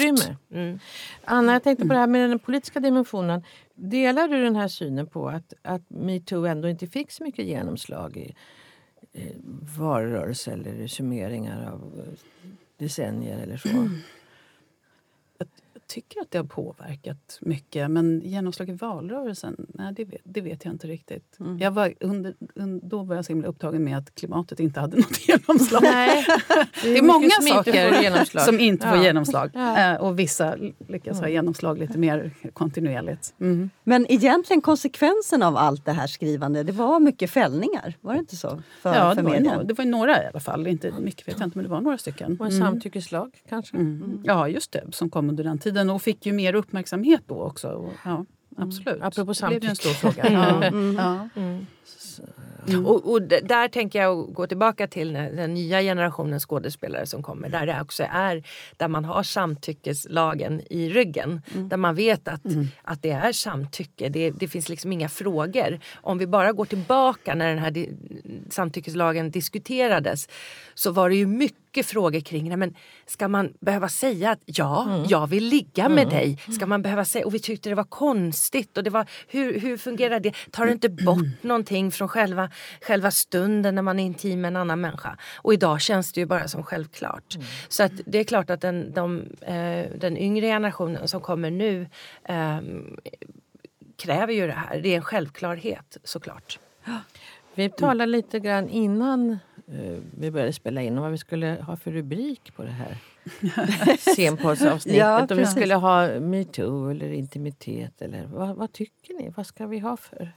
Mm. 0.52 0.80
Anna, 1.26 1.54
jag 1.54 1.64
tänkte 1.64 1.88
på 1.88 1.94
det 1.94 2.00
här 2.00 2.08
med 2.08 2.30
den 2.30 2.40
politiska 2.40 2.80
dimensionen. 2.80 3.44
Delar 3.76 4.28
du 4.28 4.44
den 4.44 4.56
här 4.56 4.68
synen 4.68 5.08
på 5.08 5.30
att, 5.30 5.54
att 5.62 5.90
metoo 5.90 6.46
ändå 6.46 6.70
inte 6.70 6.88
fick 6.88 7.12
så 7.12 7.24
mycket 7.24 7.46
genomslag 7.46 8.18
i 8.18 8.36
eh, 9.14 9.36
valrörelser 9.78 10.52
eller 10.52 10.88
summeringar 10.88 11.72
av 11.72 12.00
eh, 12.00 12.20
decennier 12.78 13.40
eller 13.40 13.58
så? 13.58 13.70
Mm 15.86 15.96
tycker 15.96 16.22
att 16.22 16.32
det 16.32 16.38
har 16.38 16.46
påverkat 16.46 17.38
mycket. 17.42 17.92
Men 17.92 18.22
genomslag 18.24 18.70
i 18.70 18.72
valrörelsen, 18.72 19.66
nej, 19.68 19.94
det, 19.94 20.06
vet, 20.06 20.22
det 20.24 20.42
vet 20.42 20.66
jag 20.66 20.74
inte 20.74 20.88
riktigt. 20.88 21.40
Mm. 21.40 21.60
Jag 21.60 21.72
var 21.72 21.94
under, 22.00 22.34
under, 22.56 22.88
då 22.88 23.04
var 23.04 23.16
jag 23.16 23.26
så 23.26 23.32
himla 23.32 23.48
upptagen 23.48 23.84
med 23.84 23.98
att 23.98 24.16
klimatet 24.16 24.60
inte 24.60 24.80
hade 24.80 24.98
något 24.98 25.28
genomslag. 25.28 25.84
Nej, 25.84 26.26
det, 26.84 26.90
är 26.90 26.94
det 26.94 26.98
är 26.98 27.04
många 27.04 27.30
saker 27.30 28.40
som 28.46 28.60
inte 28.60 28.88
får 28.88 28.98
genomslag. 28.98 29.50
Ja. 29.54 29.94
Eh, 29.94 30.02
och 30.02 30.20
vissa 30.20 30.56
lyckas 30.88 31.18
mm. 31.18 31.24
ha 31.24 31.30
genomslag 31.30 31.80
lite 31.80 31.98
mer 31.98 32.32
kontinuerligt. 32.54 33.34
Mm. 33.40 33.70
Men 33.84 34.12
egentligen 34.12 34.62
konsekvensen 34.62 35.44
av 35.44 35.58
allt 35.58 35.86
det 35.86 35.92
här 35.92 36.08
skrivande, 36.08 36.64
det 36.64 36.72
var 36.72 37.00
mycket 37.00 37.30
fällningar? 37.30 37.98
Var 38.02 38.14
det 38.14 38.20
inte 38.20 38.36
så? 38.36 38.62
För, 38.82 38.96
ja, 38.96 39.16
för 39.16 39.22
det, 39.22 39.30
var 39.30 39.40
några, 39.40 39.64
det 39.64 39.74
var 39.74 39.86
några 39.86 40.24
i 40.24 40.28
alla 40.28 40.40
fall. 40.40 40.68
Inte 40.68 40.92
mycket 41.00 41.28
vet 41.28 41.40
jag 41.40 41.48
inte, 41.48 41.58
men 41.58 41.66
det 41.66 41.72
var 41.72 41.82
några 41.82 41.98
stycken. 41.98 42.38
Och 42.40 42.46
en 42.46 42.52
mm. 42.52 42.68
samtyckeslag 42.68 43.32
kanske? 43.50 43.78
Mm. 43.78 44.22
Ja, 44.24 44.48
just 44.48 44.72
det. 44.72 44.84
Som 44.92 45.10
kom 45.10 45.30
under 45.30 45.44
den 45.44 45.58
tiden 45.58 45.75
och 45.78 46.02
fick 46.02 46.26
ju 46.26 46.34
mer 46.34 46.56
uppmärksamhet 46.56 47.22
då 47.28 47.42
också. 47.42 47.90
Ja, 48.06 48.26
absolut. 48.58 48.88
Mm. 48.88 49.08
Apropå 49.08 49.34
samtycke. 49.34 49.56
Det 49.56 49.60
blev 49.60 49.70
en 49.70 49.76
stor 49.76 49.90
fråga. 49.90 50.32
ja. 50.32 50.64
Mm. 50.64 50.96
Ja. 50.96 51.30
Mm. 51.36 51.66
Mm. 52.68 52.86
Och, 52.86 53.12
och, 53.12 53.22
där 53.22 53.68
tänker 53.68 54.02
jag 54.02 54.34
gå 54.34 54.48
tillbaka 54.48 54.88
till 54.88 55.14
den 55.14 55.54
nya 55.54 55.82
generationen 55.82 56.40
skådespelare 56.40 57.06
som 57.06 57.24
kommer. 57.24 57.50
Där 57.50 57.66
det 57.66 57.82
också 57.82 58.04
är 58.12 58.44
där 58.78 58.88
man 58.88 59.06
har 59.06 59.24
samtyckeslagen 59.24 60.62
i 60.70 60.90
ryggen. 60.90 61.42
Mm. 61.54 61.70
Där 61.70 61.78
man 61.78 61.96
vet 61.96 62.28
att, 62.28 62.46
mm. 62.46 62.68
att 62.84 63.02
det 63.02 63.12
är 63.12 63.32
samtycke. 63.32 64.10
Det, 64.10 64.32
det, 64.32 64.48
finns 64.48 64.70
liksom 64.70 64.92
inga 64.92 65.10
frågor. 65.10 65.80
Om 65.96 66.18
vi 66.18 66.28
bara 66.28 66.52
går 66.52 66.66
tillbaka 66.66 67.36
när 67.36 67.50
den 67.50 67.60
här 67.60 67.72
di 67.72 67.90
samtyckeslagen 68.50 69.32
diskuterades 69.32 70.30
så 70.74 70.92
var 70.92 71.10
det 71.10 71.16
ju 71.16 71.28
mycket 71.28 71.65
frågor 71.84 72.20
kring 72.20 72.50
det. 72.50 72.58
Men 72.58 72.76
ska 73.06 73.28
man 73.28 73.54
behöva 73.60 73.90
säga 73.90 74.32
att 74.32 74.42
ja, 74.46 74.84
mm. 74.84 75.06
jag 75.10 75.28
vill 75.28 75.46
ligga 75.46 75.90
med 75.90 76.04
mm. 76.04 76.10
dig? 76.10 76.38
Ska 76.56 76.66
man 76.66 76.82
behöva 76.82 77.06
säga, 77.06 77.26
och 77.26 77.34
vi 77.34 77.40
tyckte 77.40 77.70
det 77.70 77.76
var 77.76 77.84
konstigt. 77.84 78.78
Och 78.78 78.84
det 78.84 78.90
var, 78.90 79.06
hur, 79.28 79.60
hur 79.60 79.78
fungerar 79.78 80.20
det? 80.20 80.34
Tar 80.52 80.66
det 80.66 80.72
inte 80.72 80.90
bort 80.90 81.44
någonting 81.44 81.92
från 81.92 82.08
själva 82.08 82.50
själva 82.82 83.12
stunden 83.12 83.76
när 83.76 83.82
man 83.82 84.00
är 84.00 84.06
intim 84.06 84.42
med 84.42 84.48
en 84.48 84.56
annan 84.56 84.82
människa. 84.82 85.18
Och 85.38 85.54
idag 85.54 85.82
känns 85.82 86.14
det 86.14 86.20
ju 86.20 86.26
bara 86.26 86.48
som 86.48 86.64
självklart. 86.64 87.36
Mm. 87.36 87.48
Så 87.68 87.84
att 87.84 87.92
det 88.06 88.20
är 88.20 88.24
klart 88.24 88.50
att 88.50 88.62
den, 88.62 88.94
de, 88.94 89.22
eh, 89.42 89.86
den 89.98 90.18
yngre 90.18 90.48
generationen 90.48 91.08
som 91.08 91.22
kommer 91.22 91.52
nu 91.52 91.88
eh, 92.24 92.60
kräver 93.98 94.34
ju 94.34 94.48
det 94.48 94.54
här. 94.54 94.80
Det 94.82 94.90
är 94.90 94.96
en 94.96 95.02
självklarhet 95.04 95.98
såklart. 96.04 96.60
Vi 97.56 97.70
talade 97.70 98.12
lite 98.12 98.40
grann 98.40 98.70
innan 98.70 99.40
vi 100.18 100.32
började 100.32 100.54
spela 100.54 100.82
in 100.82 100.98
om 100.98 101.04
vad 101.04 101.12
vi 101.12 101.18
skulle 101.18 101.48
ha 101.48 101.76
för 101.76 101.92
rubrik 101.92 102.56
på 102.56 102.64
det 102.64 102.72
här 102.72 102.98
scenpoddsavsnittet. 103.98 105.00
ja, 105.00 105.28
om 105.30 105.38
vi 105.38 105.46
skulle 105.46 105.76
ha 105.76 106.20
metoo 106.20 106.90
eller 106.90 107.12
intimitet. 107.12 108.02
Eller, 108.02 108.26
vad, 108.26 108.56
vad 108.56 108.72
tycker 108.72 109.14
ni? 109.14 109.34
Vad 109.36 109.46
ska 109.46 109.68
vi 109.68 109.80
ha 109.80 109.98
för 109.98 110.32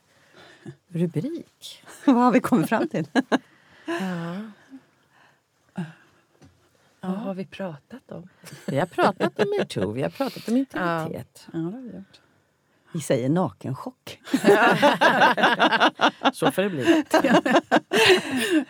rubrik. 0.89 1.85
Vad 2.05 2.17
har 2.17 2.33
vi 2.33 2.41
kommit 2.41 2.69
fram 2.69 2.89
till? 2.89 3.07
ja. 3.87 4.37
Vad 7.01 7.17
har 7.17 7.35
vi 7.35 7.47
pratat 7.47 8.13
om? 8.13 8.29
Vi 8.67 8.79
har 8.79 8.87
pratat 8.87 9.41
om 9.41 9.55
metoo, 9.59 9.93
vi 9.93 10.03
har 10.03 10.11
pratat 10.11 10.49
om 10.49 10.57
intimitet. 10.57 11.47
Ja. 11.53 11.59
Ja, 11.59 11.73
vi, 11.77 12.03
vi 12.93 13.01
säger 13.01 13.29
nakenchock. 13.29 14.21
Så 16.33 16.51
får 16.51 16.63
det 16.63 16.69
bli. 16.71 17.05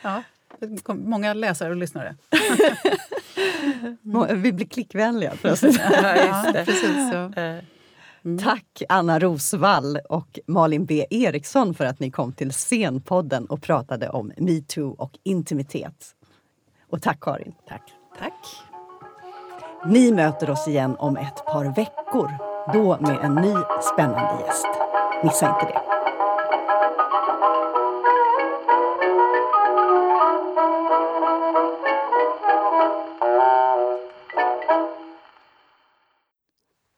ja. 0.02 0.22
Många 0.88 1.34
läsare 1.34 1.70
och 1.70 1.76
lyssnare. 1.76 2.16
Vi 4.34 4.52
blir 4.52 4.66
klickvänliga 4.66 5.32
plötsligt. 5.40 5.80
ja, 5.92 6.44
precis 6.54 7.10
så. 7.12 7.32
Mm. 8.24 8.38
Tack 8.38 8.82
Anna 8.88 9.18
Rosvall 9.18 9.98
och 10.08 10.38
Malin 10.46 10.84
B 10.84 11.06
Eriksson 11.10 11.74
för 11.74 11.84
att 11.84 12.00
ni 12.00 12.10
kom 12.10 12.32
till 12.32 12.52
Scenpodden 12.52 13.46
och 13.46 13.62
pratade 13.62 14.08
om 14.08 14.32
metoo 14.36 14.94
och 14.98 15.12
intimitet. 15.22 16.14
Och 16.90 17.02
tack 17.02 17.20
Karin. 17.20 17.54
Tack. 17.68 17.82
Tack. 18.18 18.46
Ni 19.86 20.12
möter 20.12 20.50
oss 20.50 20.68
igen 20.68 20.96
om 20.98 21.16
ett 21.16 21.44
par 21.46 21.64
veckor. 21.76 22.30
Då 22.72 22.98
med 23.00 23.18
en 23.22 23.34
ny 23.34 23.54
spännande 23.94 24.44
gäst. 24.46 24.66
Missa 25.24 25.48
inte 25.48 25.72
det. 25.72 25.97